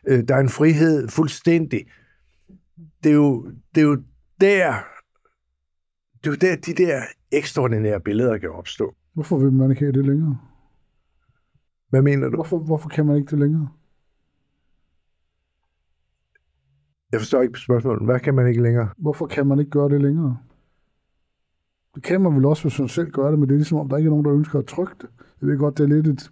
øh, 0.08 0.28
der 0.28 0.34
er 0.34 0.40
en 0.40 0.48
frihed 0.48 1.08
fuldstændig. 1.08 1.86
Det 3.04 3.10
er 3.10 3.14
jo, 3.14 3.50
det 3.74 3.80
er 3.80 3.84
jo 3.84 4.02
der, 4.40 4.74
det 6.18 6.26
er 6.26 6.30
jo 6.30 6.34
der, 6.34 6.56
de 6.56 6.72
der 6.72 7.02
ekstraordinære 7.32 8.00
billeder 8.00 8.38
kan 8.38 8.50
opstå. 8.50 8.94
Hvorfor 9.14 9.38
vil 9.38 9.52
man 9.52 9.70
ikke 9.70 9.82
have 9.82 9.92
det 9.92 10.06
længere? 10.06 10.38
Hvad 11.90 12.02
mener 12.02 12.28
du? 12.28 12.34
Hvorfor, 12.34 12.58
hvorfor 12.58 12.88
kan 12.88 13.06
man 13.06 13.16
ikke 13.16 13.30
det 13.30 13.38
længere? 13.38 13.68
Jeg 17.12 17.20
forstår 17.20 17.42
ikke 17.42 17.58
spørgsmålet. 17.58 18.04
Hvad 18.04 18.20
kan 18.20 18.34
man 18.34 18.46
ikke 18.46 18.62
længere? 18.62 18.88
Hvorfor 18.98 19.26
kan 19.26 19.46
man 19.46 19.58
ikke 19.58 19.70
gøre 19.70 19.88
det 19.88 20.02
længere? 20.02 20.38
Det 21.94 22.02
kan 22.02 22.20
man 22.20 22.36
vel 22.36 22.44
også, 22.44 22.62
hvis 22.62 22.78
man 22.78 22.88
selv 22.88 23.10
gør 23.10 23.30
det, 23.30 23.38
men 23.38 23.48
det 23.48 23.54
er 23.54 23.58
ligesom 23.58 23.78
om, 23.78 23.88
der 23.88 23.96
ikke 23.96 24.06
er 24.06 24.10
nogen, 24.10 24.24
der 24.24 24.34
ønsker 24.34 24.58
at 24.58 24.66
trykke 24.66 24.94
det. 25.00 25.08
Jeg 25.40 25.48
ved 25.48 25.58
godt, 25.58 25.78
det 25.78 25.84
er 25.84 25.88
lidt 25.88 26.06
et... 26.06 26.30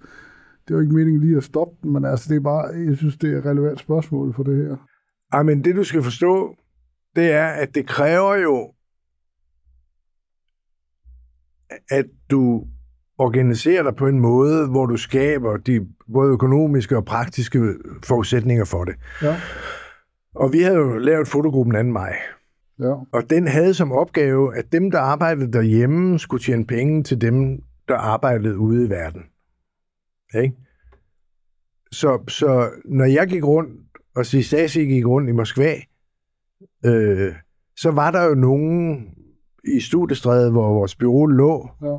Det 0.68 0.74
er 0.74 0.78
jo 0.78 0.80
ikke 0.80 0.94
meningen 0.94 1.20
lige 1.20 1.36
at 1.36 1.44
stoppe 1.44 1.76
den, 1.82 1.92
men 1.92 2.04
altså, 2.04 2.28
det 2.28 2.36
er 2.36 2.40
bare, 2.40 2.66
jeg 2.88 2.96
synes, 2.96 3.16
det 3.16 3.32
er 3.32 3.38
et 3.38 3.44
relevant 3.44 3.80
spørgsmål 3.80 4.34
for 4.34 4.42
det 4.42 4.56
her. 4.56 4.76
Ej, 5.32 5.42
men 5.42 5.64
det 5.64 5.76
du 5.76 5.84
skal 5.84 6.02
forstå, 6.02 6.56
det 7.16 7.30
er, 7.30 7.46
at 7.46 7.74
det 7.74 7.86
kræver 7.86 8.34
jo, 8.34 8.72
at 11.90 12.06
du 12.30 12.66
organiserer 13.18 13.82
dig 13.82 13.96
på 13.96 14.06
en 14.06 14.20
måde, 14.20 14.68
hvor 14.68 14.86
du 14.86 14.96
skaber 14.96 15.56
de 15.56 15.86
både 16.12 16.32
økonomiske 16.32 16.96
og 16.96 17.04
praktiske 17.04 17.74
forudsætninger 18.04 18.64
for 18.64 18.84
det. 18.84 18.94
Ja, 19.22 19.36
Og 20.34 20.52
vi 20.52 20.58
havde 20.58 20.76
jo 20.76 20.98
lavet 20.98 21.28
fotogruppen 21.28 21.86
2. 21.86 21.92
maj, 21.92 22.16
ja, 22.78 22.94
og 23.12 23.30
den 23.30 23.48
havde 23.48 23.74
som 23.74 23.92
opgave, 23.92 24.56
at 24.56 24.72
dem, 24.72 24.90
der 24.90 24.98
arbejdede 24.98 25.52
derhjemme, 25.52 26.18
skulle 26.18 26.42
tjene 26.42 26.66
penge 26.66 27.02
til 27.02 27.20
dem, 27.20 27.62
der 27.88 27.94
arbejdede 27.94 28.58
ude 28.58 28.86
i 28.86 28.90
verden. 28.90 29.22
Ikke? 30.34 30.56
Så, 31.92 32.24
så 32.28 32.70
når 32.84 33.04
jeg 33.04 33.28
gik 33.28 33.44
rundt, 33.44 33.80
og 34.16 34.26
Sisasi 34.26 34.80
gik 34.80 35.06
rundt 35.06 35.28
i 35.28 35.32
Moskva, 35.32 35.74
øh, 36.84 37.34
så 37.76 37.90
var 37.90 38.10
der 38.10 38.24
jo 38.24 38.34
nogen 38.34 39.06
i 39.76 39.80
studiestrædet, 39.80 40.52
hvor 40.52 40.72
vores 40.72 40.94
bureau 40.96 41.26
lå, 41.26 41.68
ja. 41.82 41.96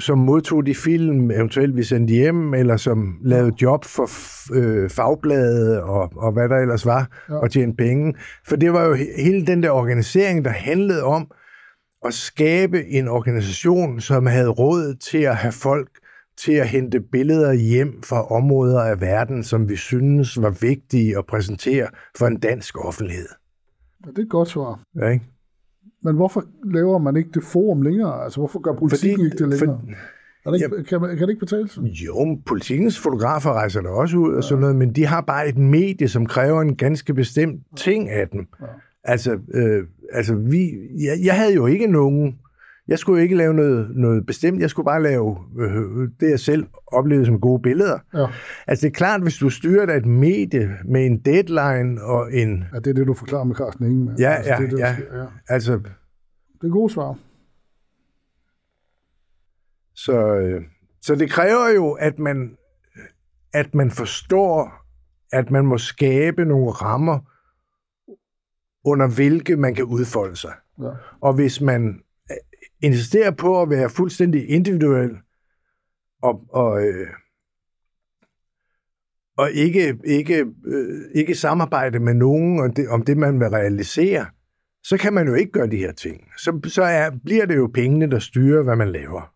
Som 0.00 0.18
modtog 0.18 0.66
de 0.66 0.74
film, 0.74 1.30
eventuelt 1.30 1.76
vi 1.76 1.82
sendte 1.82 2.14
hjem, 2.14 2.54
eller 2.54 2.76
som 2.76 3.16
lavede 3.24 3.52
job 3.62 3.84
for 3.84 4.08
øh, 4.54 4.90
fagbladet 4.90 5.80
og, 5.80 6.12
og 6.16 6.32
hvad 6.32 6.48
der 6.48 6.56
ellers 6.56 6.86
var, 6.86 7.08
Ja. 7.28 7.34
og 7.34 7.50
tjene 7.50 7.76
penge. 7.76 8.14
For 8.48 8.56
det 8.56 8.72
var 8.72 8.84
jo 8.84 8.94
he- 8.94 9.22
hele 9.22 9.46
den 9.46 9.62
der 9.62 9.70
organisering, 9.70 10.44
der 10.44 10.50
handlede 10.50 11.02
om 11.04 11.30
at 12.04 12.14
skabe 12.14 12.86
en 12.86 13.08
organisation, 13.08 14.00
som 14.00 14.26
havde 14.26 14.48
råd 14.48 14.94
til 14.94 15.18
at 15.18 15.36
have 15.36 15.52
folk 15.52 15.88
til 16.38 16.52
at 16.52 16.68
hente 16.68 17.00
billeder 17.00 17.52
hjem 17.52 18.02
fra 18.02 18.26
områder 18.26 18.80
af 18.80 19.00
verden, 19.00 19.44
som 19.44 19.68
vi 19.68 19.76
synes 19.76 20.42
var 20.42 20.50
vigtige 20.50 21.18
at 21.18 21.26
præsentere 21.26 21.86
for 22.18 22.26
en 22.26 22.36
dansk 22.40 22.84
offentlighed. 22.84 23.28
ja 24.06 24.10
det 24.10 24.18
er 24.18 24.22
et 24.22 24.30
godt 24.30 24.48
svar. 24.48 24.80
Ja, 25.00 25.08
ikke? 25.08 25.24
Men 26.04 26.14
hvorfor 26.16 26.44
laver 26.64 26.98
man 26.98 27.16
ikke 27.16 27.30
det 27.34 27.42
forum 27.44 27.82
længere? 27.82 28.24
Altså, 28.24 28.40
hvorfor 28.40 28.60
gør 28.60 28.72
politikken 28.74 29.16
Fordi- 29.18 29.24
ikke 29.24 29.36
det 29.38 29.48
længere? 29.48 29.80
for- 29.84 29.94
er 30.46 30.50
det 30.50 30.62
ikke, 30.78 30.84
kan, 30.88 31.00
man, 31.00 31.10
kan 31.10 31.20
det 31.20 31.28
ikke 31.30 31.40
betale 31.40 31.68
sig? 31.68 31.82
Jo, 31.82 32.38
politikens 32.46 32.98
fotografer 32.98 33.52
rejser 33.52 33.80
der 33.80 33.88
også 33.88 34.16
ud 34.16 34.34
og 34.34 34.44
sådan 34.44 34.60
noget, 34.60 34.76
men 34.76 34.92
de 34.92 35.06
har 35.06 35.20
bare 35.20 35.48
et 35.48 35.58
medie, 35.58 36.08
som 36.08 36.26
kræver 36.26 36.60
en 36.62 36.76
ganske 36.76 37.14
bestemt 37.14 37.62
ting 37.76 38.10
af 38.10 38.28
dem. 38.28 38.46
Ja. 38.60 38.66
Altså, 39.04 39.38
øh, 39.54 39.84
altså 40.12 40.34
vi, 40.34 40.70
jeg, 41.04 41.18
jeg 41.24 41.34
havde 41.36 41.54
jo 41.54 41.66
ikke 41.66 41.86
nogen, 41.86 42.38
jeg 42.90 42.98
skulle 42.98 43.18
jo 43.18 43.22
ikke 43.22 43.36
lave 43.36 43.54
noget, 43.54 43.90
noget 43.96 44.26
bestemt, 44.26 44.60
jeg 44.60 44.70
skulle 44.70 44.84
bare 44.84 45.02
lave 45.02 45.38
øh, 45.58 46.08
det, 46.20 46.30
jeg 46.30 46.40
selv 46.40 46.66
oplevede 46.86 47.26
som 47.26 47.40
gode 47.40 47.62
billeder. 47.62 47.98
Ja. 48.14 48.26
Altså 48.66 48.86
det 48.86 48.92
er 48.92 48.96
klart, 48.96 49.22
hvis 49.22 49.36
du 49.36 49.50
styrer 49.50 49.86
dig 49.86 49.94
et 49.94 50.06
medie 50.06 50.70
med 50.84 51.06
en 51.06 51.18
deadline 51.18 52.02
og 52.02 52.34
en, 52.34 52.64
ja, 52.72 52.78
det 52.78 52.86
er 52.86 52.94
det, 52.94 53.06
du 53.06 53.14
forklarer 53.14 53.44
med 53.44 53.56
Carsten 53.56 53.86
Ingemann. 53.86 54.18
Ja, 54.18 54.30
altså, 54.30 54.52
ja, 54.52 54.58
det, 54.58 54.64
er 54.64 54.70
det, 54.70 54.78
ja. 54.78 54.94
sker, 54.94 55.18
ja. 55.18 55.26
altså, 55.48 55.72
Det 56.60 56.66
er 56.66 56.68
gode 56.68 56.92
svar. 56.92 57.18
Så, 59.94 60.36
øh, 60.36 60.62
så 61.02 61.14
det 61.14 61.30
kræver 61.30 61.68
jo, 61.74 61.92
at 61.92 62.18
man, 62.18 62.56
at 63.52 63.74
man 63.74 63.90
forstår, 63.90 64.72
at 65.32 65.50
man 65.50 65.66
må 65.66 65.78
skabe 65.78 66.44
nogle 66.44 66.70
rammer, 66.70 67.18
under 68.84 69.14
hvilke 69.14 69.56
man 69.56 69.74
kan 69.74 69.84
udfolde 69.84 70.36
sig. 70.36 70.52
Ja. 70.82 70.90
Og 71.20 71.34
hvis 71.34 71.60
man 71.60 72.00
insisterer 72.82 73.30
på 73.30 73.62
at 73.62 73.70
være 73.70 73.90
fuldstændig 73.90 74.48
individuel 74.48 75.10
og, 76.22 76.44
og, 76.48 76.86
øh, 76.86 77.08
og 79.36 79.50
ikke, 79.50 79.98
ikke, 80.04 80.46
øh, 80.64 81.10
ikke 81.14 81.34
samarbejde 81.34 81.98
med 81.98 82.14
nogen 82.14 82.60
om 82.60 82.72
det, 82.72 82.88
om 82.88 83.02
det, 83.02 83.16
man 83.16 83.40
vil 83.40 83.48
realisere, 83.48 84.26
så 84.82 84.96
kan 84.96 85.12
man 85.12 85.26
jo 85.26 85.34
ikke 85.34 85.52
gøre 85.52 85.70
de 85.70 85.76
her 85.76 85.92
ting. 85.92 86.24
Så, 86.38 86.60
så 86.64 86.82
er, 86.82 87.10
bliver 87.24 87.46
det 87.46 87.56
jo 87.56 87.70
pengene, 87.74 88.10
der 88.10 88.18
styrer, 88.18 88.62
hvad 88.62 88.76
man 88.76 88.92
laver. 88.92 89.34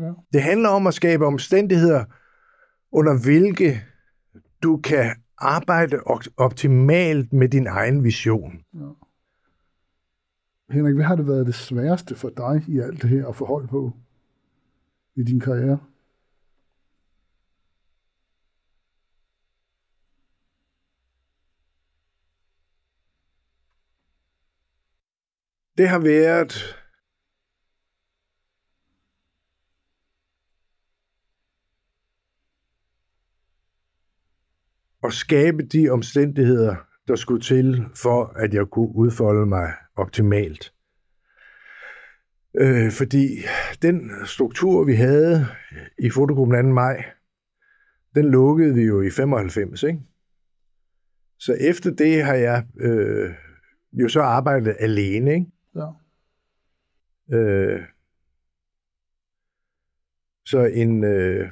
Ja. 0.00 0.12
Det 0.32 0.42
handler 0.42 0.68
om 0.68 0.86
at 0.86 0.94
skabe 0.94 1.26
omstændigheder, 1.26 2.04
under 2.92 3.22
hvilke 3.24 3.82
du 4.62 4.76
kan 4.76 5.16
arbejde 5.38 6.00
op- 6.06 6.32
optimalt 6.36 7.32
med 7.32 7.48
din 7.48 7.66
egen 7.66 8.04
vision. 8.04 8.52
Henrik, 10.70 10.94
hvad 10.94 11.04
har 11.04 11.16
det 11.16 11.26
været 11.26 11.46
det 11.46 11.54
sværeste 11.54 12.14
for 12.14 12.28
dig 12.28 12.62
i 12.68 12.78
alt 12.78 13.02
det 13.02 13.10
her 13.10 13.28
at 13.28 13.36
forholde 13.36 13.68
på 13.68 13.92
i 15.16 15.22
din 15.22 15.40
karriere? 15.40 15.80
Det 25.78 25.88
har 25.88 25.98
været 25.98 26.52
at 35.04 35.12
skabe 35.12 35.62
de 35.62 35.90
omstændigheder, 35.90 36.76
der 37.08 37.16
skulle 37.16 37.40
til, 37.40 37.84
for 37.94 38.24
at 38.24 38.54
jeg 38.54 38.66
kunne 38.66 38.96
udfolde 38.96 39.46
mig 39.46 39.83
optimalt. 39.96 40.74
Øh, 42.54 42.92
fordi 42.92 43.28
den 43.82 44.10
struktur, 44.26 44.84
vi 44.84 44.94
havde 44.94 45.46
i 45.98 46.10
fotogruppen 46.10 46.64
2. 46.64 46.72
maj, 46.72 47.04
den 48.14 48.30
lukkede 48.30 48.74
vi 48.74 48.82
jo 48.82 49.02
i 49.02 49.10
95, 49.10 49.82
ikke? 49.82 50.00
Så 51.38 51.52
efter 51.60 51.90
det 51.90 52.22
har 52.22 52.34
jeg 52.34 52.66
øh, 52.80 53.34
jo 53.92 54.08
så 54.08 54.20
arbejdet 54.20 54.76
alene, 54.78 55.34
ikke? 55.34 55.46
Ja. 55.76 55.86
Øh, 57.36 57.82
så 60.46 60.64
en 60.64 61.04
øh, 61.04 61.48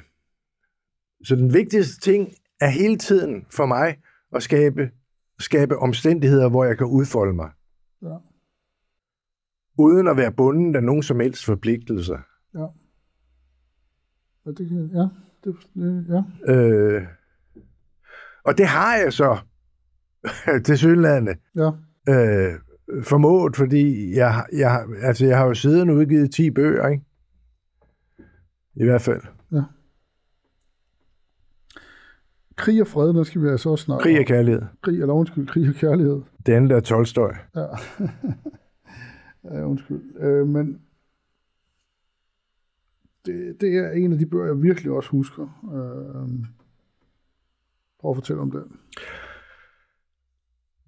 så 1.23 1.35
den 1.35 1.53
vigtigste 1.53 2.01
ting 2.01 2.33
er 2.61 2.69
hele 2.69 2.97
tiden 2.97 3.45
for 3.49 3.65
mig 3.65 3.97
at 4.35 4.43
skabe 4.43 4.91
skabe 5.39 5.77
omstændigheder, 5.77 6.49
hvor 6.49 6.63
jeg 6.63 6.77
kan 6.77 6.87
udfolde 6.87 7.33
mig. 7.33 7.51
Ja. 8.01 8.17
Uden 9.77 10.07
at 10.07 10.17
være 10.17 10.31
bundet 10.31 10.75
af 10.75 10.83
nogen 10.83 11.03
som 11.03 11.19
helst 11.19 11.45
forpligtelser. 11.45 12.17
Ja. 12.55 12.65
Ja, 14.45 14.51
det, 14.51 14.67
kan- 14.69 14.89
ja, 14.93 15.07
det, 15.43 15.55
det, 15.75 16.05
ja. 16.47 16.53
Øh, 16.53 17.03
og 18.45 18.57
det 18.57 18.65
har 18.67 18.95
jeg 18.97 19.13
så 19.13 19.37
til 20.65 20.77
synlædende 20.77 21.35
Ja. 21.55 21.69
øh, 22.09 22.53
formået, 23.03 23.55
fordi 23.55 24.15
jeg, 24.15 24.45
jeg, 24.53 24.71
har- 24.71 24.87
altså 25.01 25.25
jeg 25.25 25.37
har 25.37 25.45
jo 25.45 25.53
siden 25.53 25.89
udgivet 25.89 26.31
10 26.31 26.51
bøger, 26.51 26.87
ikke? 26.87 27.03
I 28.75 28.83
hvert 28.83 29.01
fald. 29.01 29.21
Krig 32.55 32.81
og 32.81 32.87
fred, 32.87 33.13
der 33.13 33.23
skal 33.23 33.41
vi 33.41 33.47
altså 33.49 33.69
også 33.69 33.85
snart. 33.85 34.01
Krig 34.01 34.19
og 34.19 34.25
kærlighed. 34.25 34.61
Krig, 34.81 35.01
eller 35.01 35.13
undskyld, 35.13 35.47
krig 35.47 35.69
og 35.69 35.75
kærlighed. 35.75 36.21
Det 36.45 36.53
andet 36.53 36.71
er 36.71 36.79
Tolstoy. 36.79 37.29
Ja. 37.55 37.65
ja, 39.43 39.65
undskyld. 39.65 40.01
Øh, 40.19 40.47
men 40.47 40.81
det, 43.25 43.61
det 43.61 43.77
er 43.77 43.91
en 43.91 44.13
af 44.13 44.19
de 44.19 44.25
bøger, 44.25 44.45
jeg 44.45 44.61
virkelig 44.61 44.91
også 44.91 45.09
husker. 45.09 45.43
Øh, 45.73 46.29
prøv 47.99 48.11
at 48.11 48.17
fortælle 48.17 48.41
om 48.41 48.51
den. 48.51 48.79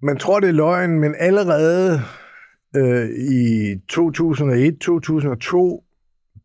Man 0.02 0.18
tror, 0.18 0.40
det 0.40 0.48
er 0.48 0.52
løgn, 0.52 1.00
men 1.00 1.14
allerede 1.18 2.00
øh, 2.76 3.08
i 3.10 3.74
2001-2002 3.92 5.82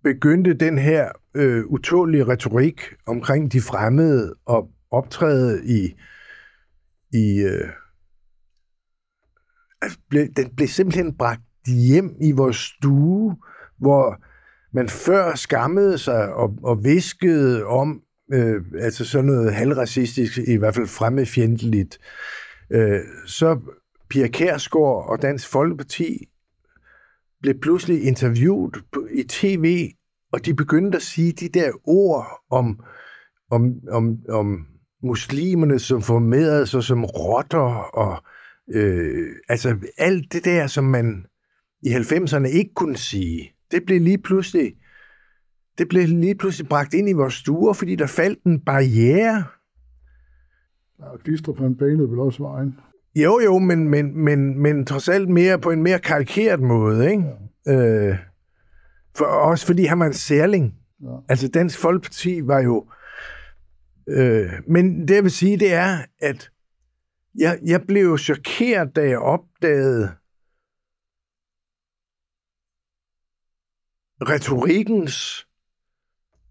begyndte 0.04 0.54
den 0.54 0.78
her 0.78 1.12
øh, 1.34 1.66
utålige 1.66 2.28
retorik 2.28 2.82
omkring 3.06 3.52
de 3.52 3.62
fremmede 3.62 4.36
og 4.46 4.72
optræde 4.92 5.66
i, 5.66 5.96
i 7.14 7.40
øh, 7.40 7.70
altså 9.82 10.00
ble, 10.10 10.28
den 10.28 10.56
blev 10.56 10.68
simpelthen 10.68 11.18
bragt 11.18 11.42
hjem 11.68 12.16
i 12.22 12.32
vores 12.32 12.58
stue, 12.58 13.36
hvor 13.78 14.22
man 14.74 14.90
før 14.90 15.36
skammede 15.36 15.98
sig 15.98 16.34
og, 16.34 16.58
og 16.64 16.84
viskede 16.84 17.66
om, 17.66 18.02
øh, 18.34 18.62
altså 18.80 19.06
sådan 19.06 19.26
noget 19.26 19.54
halvracistisk, 19.54 20.38
i 20.38 20.56
hvert 20.56 20.76
fald 20.76 20.88
fremmedfjendtligt, 20.88 22.00
øh, 22.72 23.00
så 23.26 23.60
Pia 24.10 24.28
Kærsgaard 24.28 25.10
og 25.10 25.22
Dansk 25.22 25.48
Folkeparti 25.48 26.28
blev 27.42 27.60
pludselig 27.60 28.04
interviewet 28.04 28.84
i 29.12 29.24
tv, 29.24 29.92
og 30.34 30.46
de 30.46 30.54
begyndte 30.54 30.96
at 30.96 31.02
sige 31.02 31.32
de 31.32 31.50
der 31.50 31.72
ord 31.84 32.28
om, 32.50 32.80
om, 33.52 33.74
om, 33.92 34.18
om 34.30 34.66
muslimerne, 35.04 35.80
som 35.80 36.02
formerede 36.02 36.68
sig 36.68 36.84
som 36.84 37.06
rotter, 37.06 37.90
og 37.94 38.24
øh, 38.74 39.28
altså 39.50 39.76
alt 39.98 40.34
det 40.34 40.46
der, 40.46 40.68
som 40.68 40.84
man 40.84 41.26
i 41.84 41.90
90'erne 41.90 42.48
ikke 42.48 42.74
kunne 42.74 42.98
sige, 42.98 43.54
det 43.72 43.84
blev 43.86 44.02
lige 44.02 44.18
pludselig 44.18 44.74
det 45.78 45.90
blev 45.90 46.08
lige 46.08 46.36
pludselig 46.36 46.70
bragt 46.70 46.94
ind 46.94 47.10
i 47.10 47.14
vores 47.14 47.34
stuer, 47.34 47.74
fordi 47.74 47.96
der 47.96 48.08
faldt 48.08 48.44
en 48.44 48.60
barriere. 48.60 49.44
Ja, 51.00 51.06
Glistrup 51.24 51.60
han 51.60 51.76
banede 51.76 52.10
vel 52.10 52.20
også 52.20 52.44
vejen. 52.44 52.76
Jo, 53.16 53.40
jo, 53.40 53.60
men, 53.60 53.88
men, 53.88 54.18
men, 54.18 54.60
men 54.60 54.86
trods 54.86 55.10
alt 55.10 55.30
mere 55.30 55.60
på 55.60 55.72
en 55.72 55.84
mere 55.84 56.00
karikeret 56.00 56.60
måde, 56.60 57.12
ikke? 57.12 57.24
Ja. 57.66 58.10
Øh, 58.10 58.18
for, 59.16 59.26
også 59.26 59.66
fordi 59.66 59.86
han 59.86 60.00
var 60.00 60.06
en 60.06 60.14
særling. 60.14 60.76
Ja. 61.02 61.16
Altså, 61.30 61.48
Dansk 61.48 61.80
Folkeparti 61.80 62.48
var 62.48 62.60
jo... 62.60 62.86
Øh, 64.08 64.50
men 64.68 65.08
det, 65.08 65.16
jeg 65.16 65.24
vil 65.24 65.32
sige, 65.32 65.58
det 65.58 65.74
er, 65.74 65.98
at 66.22 66.52
jeg, 67.40 67.60
jeg 67.66 67.82
blev 67.88 68.04
jo 68.04 68.18
chokeret, 68.18 68.96
da 68.96 69.10
jeg 69.10 69.20
opdagede 69.20 70.10
retorikkens 74.30 75.48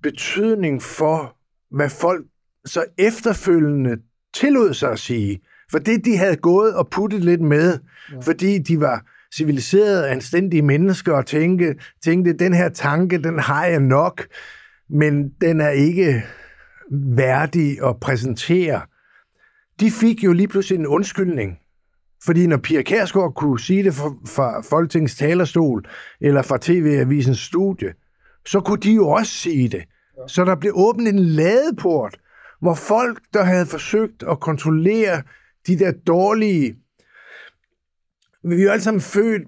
betydning 0.03 0.83
for, 0.83 1.37
hvad 1.77 1.91
folk 1.91 2.27
så 2.65 2.85
efterfølgende 2.99 3.97
tillod 4.35 4.75
sig 4.75 4.93
at 4.93 4.99
sige. 4.99 5.41
For 5.71 5.79
det, 5.79 6.05
de 6.05 6.17
havde 6.17 6.37
gået 6.37 6.75
og 6.75 6.91
puttet 6.91 7.25
lidt 7.25 7.41
med, 7.41 7.79
ja. 8.13 8.19
fordi 8.19 8.59
de 8.59 8.81
var 8.81 9.07
civiliserede, 9.35 10.09
anstændige 10.09 10.63
mennesker 10.63 11.13
og 11.13 11.27
tænke, 11.27 11.75
tænkte, 12.05 12.33
den 12.33 12.55
her 12.55 12.69
tanke, 12.69 13.19
den 13.19 13.39
har 13.39 13.67
jeg 13.67 13.81
nok, 13.81 14.27
men 14.91 15.29
den 15.41 15.61
er 15.61 15.71
ikke 15.71 16.25
værdig 16.93 17.85
at 17.85 18.01
præsentere. 18.01 18.81
De 19.81 19.91
fik 19.91 20.25
jo 20.25 20.33
lige 20.33 20.49
pludselig 20.49 20.79
en 20.79 20.87
undskyldning. 20.87 21.59
Fordi 22.25 22.47
når 22.47 22.57
Pia 22.57 22.83
Kærsgaard 22.83 23.35
kunne 23.35 23.61
sige 23.61 23.85
det 23.85 23.95
fra, 23.95 24.15
fra 24.27 24.61
Folketingets 24.61 25.15
talerstol, 25.15 25.87
eller 26.21 26.43
fra 26.43 26.59
TV-avisens 26.61 27.39
studie, 27.39 27.93
så 28.47 28.61
kunne 28.61 28.81
de 28.81 28.93
jo 28.93 29.09
også 29.09 29.33
sige 29.33 29.69
det. 29.69 29.83
Så 30.27 30.45
der 30.45 30.55
blev 30.55 30.73
åbnet 30.75 31.09
en 31.09 31.19
ladeport, 31.19 32.19
hvor 32.61 32.75
folk, 32.75 33.23
der 33.35 33.43
havde 33.43 33.67
forsøgt 33.67 34.23
at 34.31 34.41
kontrollere 34.41 35.23
de 35.67 35.79
der 35.79 35.93
dårlige... 36.07 36.77
Vi 38.45 38.55
er 38.55 38.65
jo 38.65 38.71
alle 38.71 38.83
sammen 38.83 39.01
født, 39.01 39.43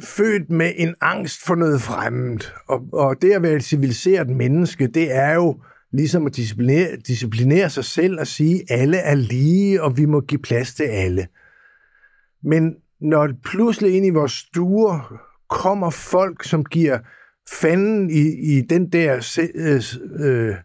født 0.00 0.50
med 0.50 0.72
en 0.76 0.94
angst 1.00 1.44
for 1.46 1.54
noget 1.54 1.80
fremmed. 1.80 2.38
Og, 2.68 2.82
og 2.92 3.22
det 3.22 3.32
at 3.32 3.42
være 3.42 3.52
et 3.52 3.64
civiliseret 3.64 4.28
menneske, 4.28 4.86
det 4.86 5.16
er 5.16 5.34
jo 5.34 5.60
ligesom 5.92 6.26
at 6.26 6.36
disciplinere, 6.36 6.96
disciplinere 6.96 7.70
sig 7.70 7.84
selv 7.84 8.20
og 8.20 8.26
sige, 8.26 8.62
at 8.68 8.80
alle 8.80 8.96
er 8.96 9.14
lige, 9.14 9.82
og 9.82 9.96
vi 9.96 10.04
må 10.04 10.20
give 10.20 10.42
plads 10.42 10.74
til 10.74 10.84
alle. 10.84 11.26
Men 12.42 12.76
når 13.00 13.28
pludselig 13.44 13.96
ind 13.96 14.06
i 14.06 14.10
vores 14.10 14.32
stuer 14.32 15.22
kommer 15.48 15.90
folk, 15.90 16.44
som 16.44 16.64
giver 16.64 16.98
fanden 17.60 18.10
i, 18.10 18.56
i 18.56 18.60
den 18.60 18.92
der 18.92 19.38
øh, 19.54 19.82
øh, 20.26 20.56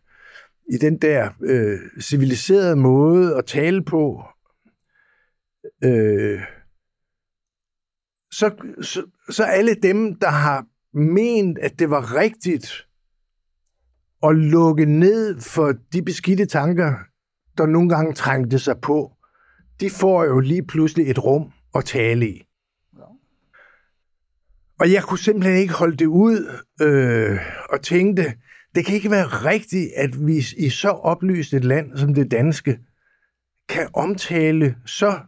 i 0.70 0.78
den 0.78 0.98
der 0.98 1.30
øh, 1.42 1.80
civiliserede 2.02 2.76
måde 2.76 3.38
at 3.38 3.46
tale 3.46 3.84
på, 3.84 4.24
øh, 5.84 6.42
så, 8.32 8.74
så, 8.82 9.06
så 9.30 9.44
alle 9.44 9.74
dem, 9.74 10.16
der 10.16 10.30
har 10.30 10.66
ment, 10.94 11.60
at 11.60 11.80
det 11.80 11.90
var 11.90 12.16
rigtigt 12.16 12.88
at 14.24 14.36
lukke 14.36 14.86
ned 14.86 15.40
for 15.42 15.74
de 15.94 16.02
beskidte 16.02 16.46
tanker, 16.46 16.94
der 17.58 17.66
nogle 17.66 17.90
gange 17.90 18.14
trængte 18.14 18.60
sig 18.60 18.76
på, 18.82 19.12
de 19.80 19.90
får 19.90 20.24
jo 20.26 20.40
lige 20.40 20.66
pludselig 20.66 21.10
et 21.10 21.24
rum 21.24 21.52
at 21.78 21.86
tale 21.86 22.30
i. 22.30 22.44
Og 24.80 24.92
jeg 24.92 25.04
kunne 25.04 25.20
simpelthen 25.20 25.58
ikke 25.58 25.74
holde 25.74 25.98
det 25.98 26.06
ud 26.06 26.60
øh, 26.82 27.40
og 27.70 27.82
tænkte, 27.82 28.34
det 28.76 28.86
kan 28.86 28.96
ikke 28.96 29.12
være 29.12 29.28
rigtigt, 29.28 29.92
at 29.96 30.28
vi 30.28 30.44
i 30.58 30.70
så 30.70 30.90
oplyst 30.90 31.54
et 31.54 31.64
land 31.64 31.98
som 31.98 32.14
det 32.14 32.32
danske 32.32 32.80
kan 33.70 33.90
omtale 33.94 34.76
så 34.86 35.20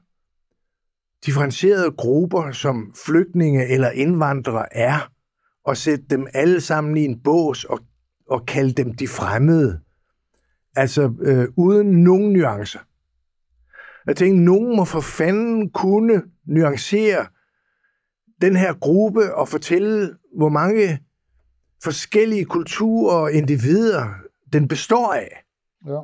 differentierede 1.26 1.92
grupper, 1.92 2.52
som 2.52 2.96
flygtninge 3.06 3.68
eller 3.68 3.90
indvandrere 3.90 4.78
er, 4.78 5.12
og 5.66 5.78
sætte 5.78 6.06
dem 6.10 6.28
alle 6.34 6.62
sammen 6.62 6.98
i 6.98 7.06
en 7.06 7.20
bås 7.24 7.64
og, 7.64 7.80
og 8.30 8.46
kalde 8.46 8.72
dem 8.74 8.94
de 8.94 9.08
fremmede. 9.08 9.80
Altså 10.76 11.14
øh, 11.22 11.48
uden 11.58 12.04
nogen 12.04 12.34
nuancer. 12.34 12.80
Jeg 14.08 14.16
tænkte, 14.16 14.44
nogen 14.44 14.76
må 14.76 14.86
for 14.86 15.02
fanden 15.02 15.70
kunne 15.70 16.24
nuancere 16.50 17.26
den 18.42 18.56
her 18.56 18.74
gruppe 18.74 19.36
og 19.36 19.48
fortælle, 19.48 20.16
hvor 20.38 20.50
mange 20.50 21.00
forskellige 21.84 22.46
kulturer 22.46 23.16
og 23.16 23.32
individer 23.32 24.10
den 24.54 24.68
består 24.68 25.14
af. 25.14 25.44
Ja. 25.88 26.00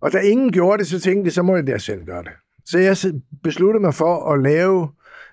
Og 0.00 0.12
da 0.12 0.18
ingen 0.18 0.52
gjorde 0.52 0.78
det, 0.78 0.86
så 0.86 1.00
tænkte 1.00 1.26
jeg, 1.26 1.32
så 1.32 1.42
må 1.42 1.56
jeg 1.56 1.66
der 1.66 1.78
selv 1.78 2.04
gøre 2.04 2.22
det. 2.22 2.32
Så 2.64 2.78
jeg 2.78 2.96
besluttede 3.42 3.80
mig 3.82 3.94
for 3.94 4.32
at 4.32 4.42
lave 4.42 4.88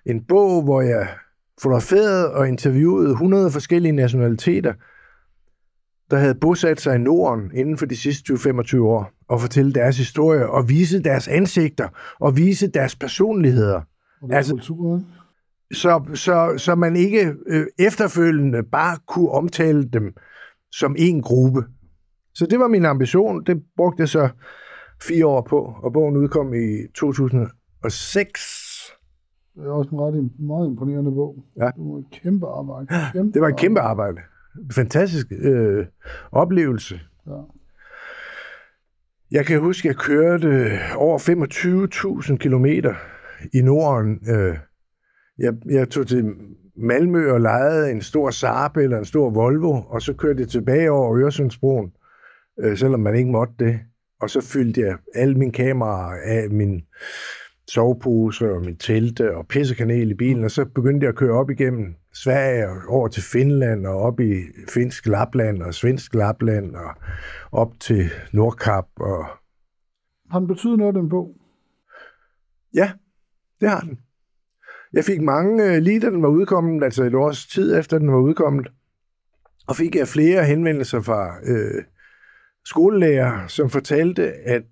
en 0.05 0.25
bog, 0.25 0.63
hvor 0.63 0.81
jeg 0.81 1.07
fotograferede 1.61 2.33
og 2.33 2.47
interviewede 2.47 3.11
100 3.11 3.51
forskellige 3.51 3.91
nationaliteter, 3.91 4.73
der 6.11 6.17
havde 6.17 6.35
bosat 6.35 6.81
sig 6.81 6.95
i 6.95 6.97
Norden 6.97 7.51
inden 7.53 7.77
for 7.77 7.85
de 7.85 7.97
sidste 7.97 8.33
20-25 8.33 8.79
år. 8.79 9.11
og 9.29 9.41
fortælle 9.41 9.73
deres 9.73 9.97
historie, 9.97 10.49
og 10.49 10.69
vise 10.69 11.03
deres 11.03 11.27
ansigter, 11.27 11.87
og 12.19 12.37
vise 12.37 12.67
deres 12.67 12.95
personligheder. 12.95 13.81
Og 14.21 14.33
Altså- 14.33 14.53
kultur, 14.53 14.95
ikke? 14.97 15.07
Så, 15.73 16.03
så, 16.13 16.53
så 16.57 16.75
man 16.75 16.95
ikke 16.95 17.33
øh, 17.47 17.65
efterfølgende 17.79 18.63
bare 18.63 18.97
kunne 19.07 19.29
omtale 19.31 19.83
dem 19.89 20.15
som 20.71 20.95
en 20.99 21.21
gruppe. 21.21 21.63
Så 22.33 22.45
det 22.45 22.59
var 22.59 22.67
min 22.67 22.85
ambition. 22.85 23.43
Det 23.43 23.63
brugte 23.77 24.01
jeg 24.01 24.09
så 24.09 24.29
fire 25.01 25.25
år 25.25 25.41
på, 25.49 25.73
og 25.83 25.93
bogen 25.93 26.17
udkom 26.17 26.53
i 26.53 26.87
2006. 26.95 28.41
Det 29.55 29.65
er 29.65 29.69
også 29.71 29.89
en 29.89 29.99
ret 30.01 30.39
meget 30.39 30.67
imponerende 30.67 31.11
bog. 31.11 31.43
Ja. 31.57 31.65
Det 31.65 31.73
var 31.77 31.97
et 31.99 32.05
kæmpe 32.11 32.47
arbejde. 32.47 32.87
Kæmpe 33.13 33.33
Det 33.33 33.41
var 33.41 33.47
et 33.47 33.57
kæmpe 33.57 33.79
arbejde. 33.79 34.17
Fantastisk 34.71 35.27
øh, 35.31 35.85
oplevelse. 36.31 36.99
Ja. 37.27 37.31
Jeg 39.31 39.45
kan 39.45 39.59
huske, 39.59 39.89
at 39.89 39.95
jeg 39.95 40.01
kørte 40.03 40.79
over 40.95 41.19
25.000 42.31 42.37
kilometer 42.37 42.93
i 43.53 43.61
Norden. 43.61 44.19
Øh, 44.29 44.57
Jeg, 45.39 45.53
jeg 45.69 45.89
tog 45.89 46.07
til 46.07 46.33
Malmø 46.75 47.31
og 47.31 47.41
lejede 47.41 47.91
en 47.91 48.01
stor 48.01 48.29
Saab 48.29 48.77
eller 48.77 48.97
en 48.97 49.05
stor 49.05 49.29
Volvo, 49.29 49.71
og 49.89 50.01
så 50.01 50.13
kørte 50.13 50.39
jeg 50.41 50.49
tilbage 50.49 50.91
over 50.91 51.17
Øresundsbroen, 51.17 51.91
øh, 52.59 52.77
selvom 52.77 52.99
man 52.99 53.15
ikke 53.15 53.31
måtte 53.31 53.53
det. 53.59 53.79
Og 54.21 54.29
så 54.29 54.41
fyldte 54.41 54.81
jeg 54.81 54.97
alle 55.15 55.35
mine 55.35 55.51
kameraer 55.51 56.17
af 56.25 56.49
min 56.49 56.81
sovepose 57.67 58.51
og 58.51 58.61
min 58.61 58.77
telte 58.77 59.35
og 59.35 59.47
pissekanel 59.47 60.11
i 60.11 60.13
bilen, 60.13 60.43
og 60.43 60.51
så 60.51 60.65
begyndte 60.65 61.03
jeg 61.03 61.09
at 61.09 61.15
køre 61.15 61.31
op 61.33 61.49
igennem 61.49 61.95
Sverige 62.13 62.67
og 62.69 62.77
over 62.87 63.07
til 63.07 63.23
Finland 63.23 63.87
og 63.87 63.95
op 64.01 64.19
i 64.19 64.33
finsk 64.69 65.05
Lapland 65.07 65.61
og 65.61 65.73
svensk 65.73 66.13
Lapland 66.15 66.75
og 66.75 66.89
op 67.51 67.73
til 67.79 68.09
Nordkap. 68.33 68.85
Og 68.95 69.25
Har 70.31 70.39
den 70.39 70.47
betydet 70.47 70.77
noget, 70.79 70.95
den 70.95 71.09
bog? 71.09 71.35
ja, 72.73 72.91
det 73.61 73.69
har 73.69 73.79
den. 73.79 73.99
Jeg 74.93 75.05
fik 75.05 75.21
mange, 75.21 75.63
øh, 75.63 75.81
lige 75.81 75.99
da 75.99 76.09
den 76.09 76.23
var 76.23 76.29
udkommet, 76.29 76.83
altså 76.83 77.03
et 77.03 77.15
års 77.15 77.47
tid 77.47 77.77
efter 77.79 77.99
den 77.99 78.11
var 78.11 78.19
udkommet, 78.19 78.67
og 79.67 79.75
fik 79.75 79.95
jeg 79.95 80.07
flere 80.07 80.45
henvendelser 80.45 81.01
fra 81.01 81.37
øh, 81.43 81.83
skolelærer, 82.65 83.47
som 83.47 83.69
fortalte, 83.69 84.33
at 84.33 84.63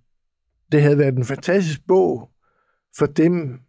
det 0.71 0.81
havde 0.81 0.97
været 0.97 1.15
en 1.15 1.25
fantastisk 1.25 1.87
bog 1.87 2.31
for 2.97 3.05
dem 3.05 3.59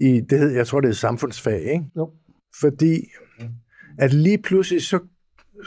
i, 0.00 0.20
det 0.20 0.38
hed, 0.38 0.50
jeg 0.50 0.66
tror 0.66 0.80
det 0.80 0.88
er 0.88 0.94
samfundsfag, 0.94 1.60
ikke? 1.60 1.84
Jo. 1.96 2.12
Fordi 2.60 3.10
at 3.98 4.12
lige 4.12 4.42
pludselig 4.42 4.82
så, 4.82 4.98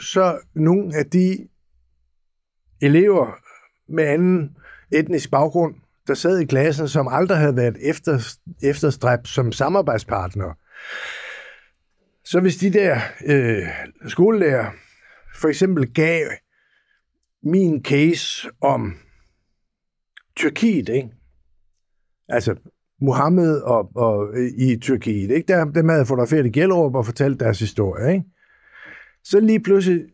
så 0.00 0.38
nogle 0.54 0.96
af 0.96 1.06
de 1.06 1.48
elever 2.82 3.38
med 3.92 4.04
anden 4.04 4.56
etnisk 4.92 5.30
baggrund, 5.30 5.74
der 6.08 6.14
sad 6.14 6.38
i 6.38 6.44
klassen, 6.44 6.88
som 6.88 7.08
aldrig 7.08 7.38
havde 7.38 7.56
været 7.56 7.76
efter, 7.80 8.38
efterstræbt 8.62 9.28
som 9.28 9.52
samarbejdspartnere. 9.52 10.54
Så 12.24 12.40
hvis 12.40 12.56
de 12.56 12.72
der 12.72 13.00
øh, 13.26 13.68
skolelærer 14.08 14.70
for 15.36 15.48
eksempel 15.48 15.92
gav 15.92 16.26
min 17.42 17.84
case 17.84 18.48
om 18.60 18.94
Tyrkiet, 20.36 20.88
ikke? 20.88 21.08
altså 22.28 22.56
Mohammed 23.00 23.60
og, 23.60 23.96
og, 23.96 24.38
i 24.58 24.78
Tyrkiet, 24.80 25.30
ikke? 25.30 25.52
Der, 25.52 25.64
dem 25.64 25.88
havde 25.88 26.06
fotograferet 26.06 26.46
i 26.46 26.50
Gjellerup 26.50 26.94
og 26.94 27.06
fortalt 27.06 27.40
deres 27.40 27.58
historie. 27.58 28.12
Ikke? 28.12 28.24
Så 29.24 29.40
lige 29.40 29.60
pludselig, 29.60 30.04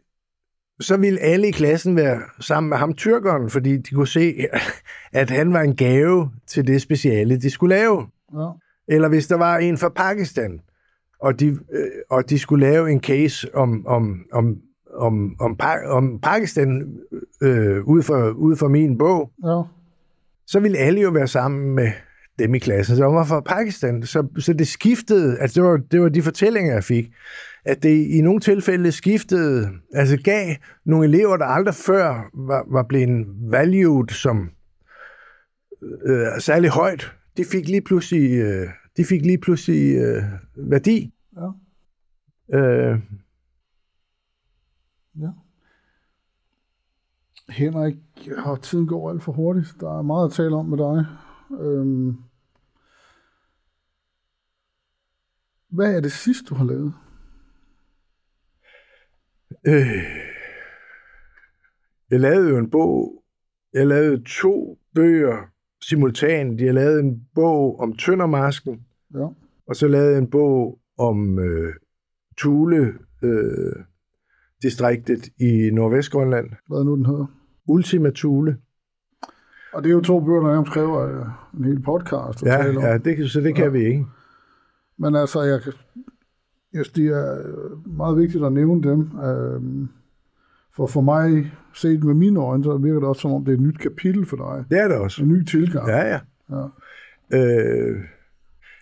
så 0.80 0.96
ville 0.96 1.20
alle 1.20 1.48
i 1.48 1.50
klassen 1.50 1.96
være 1.96 2.20
sammen 2.40 2.68
med 2.68 2.78
ham 2.78 2.94
tyrkeren, 2.94 3.50
fordi 3.50 3.76
de 3.76 3.94
kunne 3.94 4.06
se, 4.08 4.46
at 5.12 5.30
han 5.30 5.52
var 5.52 5.60
en 5.60 5.76
gave 5.76 6.30
til 6.46 6.66
det 6.66 6.82
speciale, 6.82 7.36
de 7.40 7.50
skulle 7.50 7.76
lave. 7.76 8.06
Ja. 8.34 8.48
Eller 8.88 9.08
hvis 9.08 9.26
der 9.26 9.36
var 9.36 9.56
en 9.58 9.78
fra 9.78 9.88
Pakistan, 9.88 10.60
og 11.20 11.40
de, 11.40 11.46
øh, 11.46 11.86
og 12.10 12.30
de 12.30 12.38
skulle 12.38 12.66
lave 12.66 12.90
en 12.90 13.00
case 13.00 13.54
om, 13.54 13.86
om, 13.86 14.18
om, 14.32 14.56
om, 14.96 15.36
om, 15.40 15.56
om 15.86 16.18
Pakistan 16.22 16.96
øh, 17.42 17.84
ud, 17.84 18.02
for, 18.02 18.30
ud 18.30 18.56
for 18.56 18.68
min 18.68 18.98
bog, 18.98 19.30
Ja. 19.44 19.62
så 20.46 20.60
ville 20.60 20.78
alle 20.78 21.00
jo 21.00 21.10
være 21.10 21.28
sammen 21.28 21.74
med 21.74 21.90
dem 22.38 22.54
i 22.54 22.58
klassen, 22.58 22.96
som 22.96 23.14
var 23.14 23.24
fra 23.24 23.40
Pakistan. 23.40 24.02
Så, 24.02 24.26
så 24.38 24.52
det 24.52 24.68
skiftede, 24.68 25.38
altså 25.38 25.60
det 25.60 25.68
var, 25.70 25.76
det 25.76 26.00
var 26.02 26.08
de 26.08 26.22
fortællinger, 26.22 26.72
jeg 26.74 26.84
fik, 26.84 27.10
at 27.64 27.82
det 27.82 28.06
i 28.06 28.20
nogle 28.20 28.40
tilfælde 28.40 28.92
skiftede, 28.92 29.68
altså 29.92 30.22
gav 30.24 30.54
nogle 30.84 31.06
elever, 31.06 31.36
der 31.36 31.44
aldrig 31.44 31.74
før 31.74 32.30
var, 32.34 32.64
var 32.72 32.82
blevet 32.82 33.26
valued 33.50 34.08
som 34.08 34.50
øh, 36.06 36.26
særlig 36.40 36.70
højt, 36.70 37.12
de 37.36 37.44
fik 37.44 37.68
lige 37.68 37.82
pludselig, 37.82 38.30
øh, 38.30 38.68
de 38.96 39.04
fik 39.04 39.22
lige 39.22 39.38
pludselig 39.38 39.96
øh, 39.96 40.22
værdi. 40.56 41.12
Ja. 42.52 42.58
Øh, 42.58 42.98
Ja. 45.20 45.30
Henrik, 47.48 47.96
har 48.38 48.56
tiden 48.56 48.86
går 48.86 49.10
alt 49.10 49.22
for 49.22 49.32
hurtigt. 49.32 49.76
Der 49.80 49.98
er 49.98 50.02
meget 50.02 50.26
at 50.26 50.32
tale 50.32 50.56
om 50.56 50.66
med 50.66 50.78
dig. 50.78 51.06
Øhm. 51.60 52.16
Hvad 55.68 55.96
er 55.96 56.00
det 56.00 56.12
sidste, 56.12 56.44
du 56.44 56.54
har 56.54 56.64
lavet? 56.64 56.94
Øh, 59.66 60.04
jeg 62.10 62.20
lavede 62.20 62.48
jo 62.50 62.58
en 62.58 62.70
bog. 62.70 63.22
Jeg 63.72 63.86
lavede 63.86 64.22
to 64.26 64.78
bøger 64.94 65.36
simultant. 65.82 66.60
Jeg 66.60 66.74
lavede 66.74 67.00
en 67.00 67.26
bog 67.34 67.80
om 67.80 67.96
Tøndermasken, 67.96 68.80
Ja. 69.14 69.26
og 69.66 69.76
så 69.76 69.88
lavede 69.88 70.10
jeg 70.10 70.18
en 70.18 70.30
bog 70.30 70.78
om 70.98 71.38
øh, 71.38 71.74
Thule 72.38 72.92
øh, 73.22 73.72
distriktet 74.62 75.28
i 75.40 75.70
Nordvestgrønland. 75.72 76.46
Hvad 76.68 76.78
er 76.78 76.84
nu 76.84 76.96
den 76.96 77.06
hedder? 77.06 77.26
Ultima 77.68 78.10
Thule. 78.14 78.56
Og 79.72 79.82
det 79.82 79.88
er 79.90 79.94
jo 79.94 80.00
to 80.00 80.20
bøger, 80.20 80.40
der 80.40 80.52
nærmest 80.52 80.72
kræver 80.72 80.98
øh, 81.20 81.26
en 81.58 81.64
hel 81.64 81.82
podcast 81.82 82.42
at 82.42 82.48
Ja, 82.48 82.62
tale 82.62 82.78
om. 82.78 82.84
ja 82.84 82.98
det, 82.98 83.30
så 83.30 83.40
det 83.40 83.54
kan 83.54 83.64
Ja. 83.64 83.70
vi 83.70 83.84
ikke. 83.86 84.06
Men 84.98 85.14
altså, 85.16 85.42
jeg, 85.42 85.60
synes, 86.74 86.90
det 86.90 87.06
er 87.06 87.38
øh, 87.38 87.96
meget 87.96 88.18
vigtigt 88.18 88.44
at 88.44 88.52
nævne 88.52 88.82
dem. 88.82 89.18
Øhm, 89.18 89.88
for 90.76 90.86
for 90.86 91.00
mig, 91.00 91.52
set 91.74 92.04
med 92.04 92.14
mine 92.14 92.40
øjne, 92.40 92.64
så 92.64 92.76
virker 92.76 92.98
det 93.00 93.08
også 93.08 93.20
som 93.22 93.32
om, 93.32 93.44
det 93.44 93.52
er 93.52 93.56
et 93.56 93.62
nyt 93.62 93.78
kapitel 93.78 94.26
for 94.26 94.36
dig. 94.36 94.64
Det 94.70 94.78
er 94.84 94.88
det 94.88 94.96
også. 94.96 95.22
En 95.22 95.28
ny 95.28 95.44
tilgang. 95.44 95.88
Ja, 95.88 95.98
ja. 96.08 96.18
Ja. 96.50 96.66
Øh, 97.38 97.96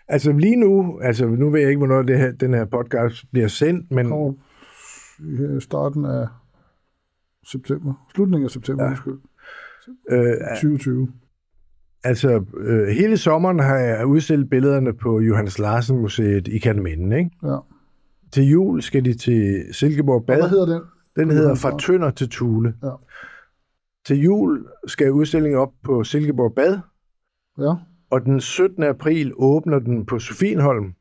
altså 0.08 0.32
lige 0.32 0.56
nu, 0.56 0.98
altså 1.02 1.26
nu 1.26 1.50
ved 1.50 1.60
jeg 1.60 1.68
ikke, 1.68 1.78
hvornår 1.78 2.02
det 2.02 2.18
her, 2.18 2.32
den 2.32 2.54
her 2.54 2.64
podcast 2.64 3.24
bliver 3.32 3.48
sendt, 3.48 3.90
men 3.90 4.08
kommer 4.08 4.32
i 5.56 5.60
starten 5.60 6.04
af 6.04 6.26
september. 7.46 8.06
Slutningen 8.14 8.44
af 8.44 8.50
september, 8.50 8.84
Ja. 8.84 8.90
undskyld. 8.90 9.18
øh, 10.10 10.36
2020. 10.54 11.08
altså 12.04 12.44
øh, 12.56 12.86
hele 12.88 13.16
sommeren 13.16 13.58
har 13.58 13.76
jeg 13.78 14.06
udstillet 14.06 14.50
billederne 14.50 14.92
på 14.92 15.20
Johannes 15.20 15.58
Larsen 15.58 15.98
Museet 15.98 16.48
i 16.48 16.58
Katmanden, 16.58 17.12
ikke? 17.12 17.30
Ja. 17.42 17.56
Til 18.32 18.44
jul 18.44 18.82
skal 18.82 19.04
de 19.04 19.14
til 19.14 19.64
Silkeborg 19.72 20.26
Bad. 20.26 20.36
Hvad 20.36 20.48
hedder 20.48 20.66
den? 20.66 20.82
Den 21.16 21.30
hedder 21.30 21.54
Fra? 21.54 21.78
Tønder 21.78 22.10
til 22.10 22.30
Thule. 22.30 22.74
Ja. 22.82 22.90
Til 24.06 24.20
jul 24.20 24.66
skal 24.86 25.12
udstillingen 25.12 25.58
op 25.60 25.72
på 25.84 26.04
Silkeborg 26.04 26.54
Bad, 26.54 26.78
Ja. 27.58 27.74
og 28.10 28.24
den 28.24 28.40
17. 28.40 28.82
april 28.82 29.32
åbner 29.36 29.78
den 29.78 30.06
på 30.06 30.18
Sofienholm, 30.18 30.92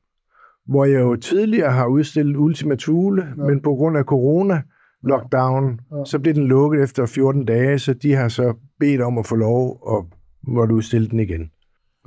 hvor 0.68 0.86
jeg 0.86 1.02
jo 1.02 1.16
tidligere 1.16 1.72
har 1.72 1.88
udstillet 1.88 2.36
Ultima 2.38 2.76
Thule, 2.76 3.24
ja. 3.38 3.44
Men 3.44 3.62
på 3.62 3.70
grund 3.76 3.98
af 3.98 4.04
corona 4.04 4.62
lockdown, 5.04 5.80
ja. 5.92 6.06
Så 6.06 6.20
blev 6.20 6.34
den 6.34 6.48
lukket 6.48 6.84
efter 6.84 7.06
14 7.06 7.46
dage, 7.46 7.80
så 7.80 7.94
de 7.94 8.14
har 8.14 8.28
så 8.30 8.54
bedt 8.80 9.02
om 9.02 9.18
at 9.18 9.26
få 9.26 9.36
lov 9.36 9.80
og 9.82 10.08
måtte 10.48 10.74
udstille 10.76 11.10
den 11.10 11.20
igen. 11.20 11.52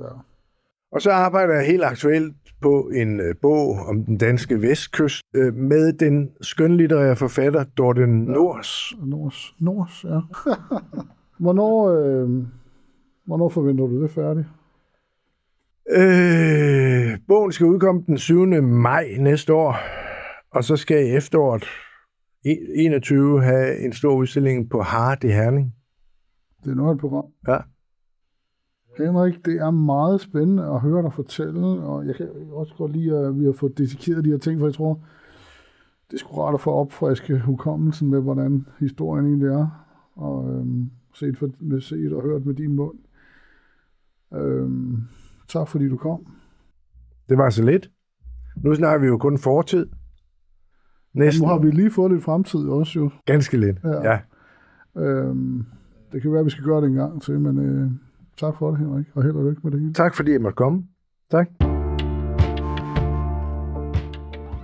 ja. 0.01 0.05
Og 0.95 1.01
så 1.01 1.11
arbejder 1.11 1.53
jeg 1.53 1.65
helt 1.65 1.83
aktuelt 1.83 2.35
på 2.61 2.89
en 2.93 3.19
øh, 3.19 3.35
bog 3.41 3.75
om 3.87 4.05
den 4.05 4.17
danske 4.17 4.61
vestkyst 4.61 5.21
øh, 5.35 5.53
med 5.53 5.93
den 5.93 6.29
skønlitterære 6.41 7.15
forfatter 7.15 7.63
Dorten 7.63 8.09
Nors. 8.23 8.93
Nors. 9.05 9.55
Nors, 9.59 10.03
ja. 10.09 10.19
hvornår, 11.43 11.89
øh, 11.89 12.29
hvornår 13.25 13.49
forventer 13.49 13.85
du 13.85 14.01
det 14.03 14.11
færdigt? 14.11 14.47
Øh, 15.89 17.19
bogen 17.27 17.51
skal 17.51 17.65
udkomme 17.67 18.03
den 18.07 18.17
7. 18.17 18.45
maj 18.61 19.07
næste 19.19 19.53
år, 19.53 19.75
og 20.51 20.63
så 20.63 20.75
skal 20.75 20.97
jeg 20.97 21.05
i 21.07 21.15
efteråret 21.15 21.63
i- 22.45 22.83
21 22.85 23.43
have 23.43 23.79
en 23.85 23.93
stor 23.93 24.15
udstilling 24.15 24.69
på 24.69 24.81
Hart 24.81 25.23
i 25.23 25.27
Herning. 25.27 25.73
Det 26.63 26.71
er 26.71 26.75
noget 26.75 26.95
et 26.95 27.01
program. 27.01 27.25
Ja. 27.47 27.57
Henrik, 28.97 29.45
det 29.45 29.55
er 29.55 29.71
meget 29.71 30.21
spændende 30.21 30.63
at 30.63 30.79
høre 30.79 31.03
dig 31.03 31.13
fortælle, 31.13 31.67
og 31.67 32.07
jeg 32.07 32.15
kan 32.15 32.29
også 32.51 32.73
godt 32.77 32.91
lide, 32.91 33.17
at 33.17 33.39
vi 33.39 33.45
har 33.45 33.51
fået 33.51 33.77
dissekeret 33.77 34.25
de 34.25 34.29
her 34.29 34.37
ting, 34.37 34.59
for 34.59 34.67
jeg 34.67 34.73
tror, 34.73 34.99
det 36.11 36.13
er 36.13 36.17
sgu 36.17 36.41
rart 36.41 36.53
at 36.53 36.61
få 36.61 36.71
opfriske 36.71 37.39
hukommelsen 37.39 38.09
med, 38.09 38.21
hvordan 38.21 38.65
historien 38.79 39.25
egentlig 39.25 39.47
er. 39.47 39.67
Og 40.15 40.49
øhm, 40.49 40.89
set, 41.13 41.37
for, 41.37 41.79
set 41.79 42.13
og 42.13 42.21
hørt 42.21 42.45
med 42.45 42.53
din 42.53 42.75
mund. 42.75 42.97
Øhm, 44.35 44.97
tak 45.47 45.67
fordi 45.67 45.89
du 45.89 45.97
kom. 45.97 46.27
Det 47.29 47.37
var 47.37 47.49
så 47.49 47.63
lidt. 47.63 47.91
Nu 48.63 48.75
snakker 48.75 48.99
vi 49.01 49.07
jo 49.07 49.17
kun 49.17 49.37
fortid. 49.37 49.87
Næsten. 51.13 51.43
Nu 51.43 51.47
har 51.47 51.59
vi 51.59 51.71
lige 51.71 51.91
fået 51.91 52.11
lidt 52.11 52.23
fremtid 52.23 52.59
også 52.59 52.99
jo. 52.99 53.09
Ganske 53.25 53.57
lidt, 53.57 53.77
Ja. 53.83 53.89
ja. 53.89 54.19
ja. 54.95 55.01
Øhm, 55.01 55.65
det 56.11 56.21
kan 56.21 56.31
være, 56.31 56.39
at 56.39 56.45
vi 56.45 56.49
skal 56.49 56.63
gøre 56.63 56.81
det 56.81 56.87
en 56.87 56.95
gang 56.95 57.21
til, 57.21 57.39
men 57.39 57.59
øh, 57.59 57.91
tak 58.37 58.57
for 58.57 58.71
det, 58.71 58.79
Henrik, 58.79 59.05
og 59.15 59.23
held 59.23 59.35
og 59.35 59.43
lykke 59.43 59.61
med 59.63 59.71
det 59.71 59.79
hele. 59.79 59.93
Tak 59.93 60.15
fordi 60.15 60.31
jeg 60.31 60.41
måtte 60.41 60.55
komme. 60.55 60.83
Tak. 61.31 61.47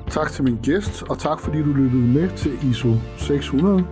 Tak 0.09 0.31
til 0.31 0.43
min 0.43 0.57
gæst, 0.63 1.03
og 1.09 1.19
tak 1.19 1.39
fordi 1.39 1.57
du 1.57 1.73
lyttede 1.73 2.07
med 2.07 2.29
til 2.37 2.51
ISO 2.69 2.89
600. 3.17 3.85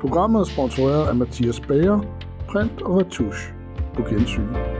Programmet 0.00 0.40
er 0.40 0.44
sponsoreret 0.44 1.08
af 1.08 1.16
Mathias 1.16 1.60
Bager, 1.60 2.00
Print 2.48 2.82
og 2.82 3.00
Retouche. 3.00 3.54
På 3.94 4.02
gensyn. 4.02 4.71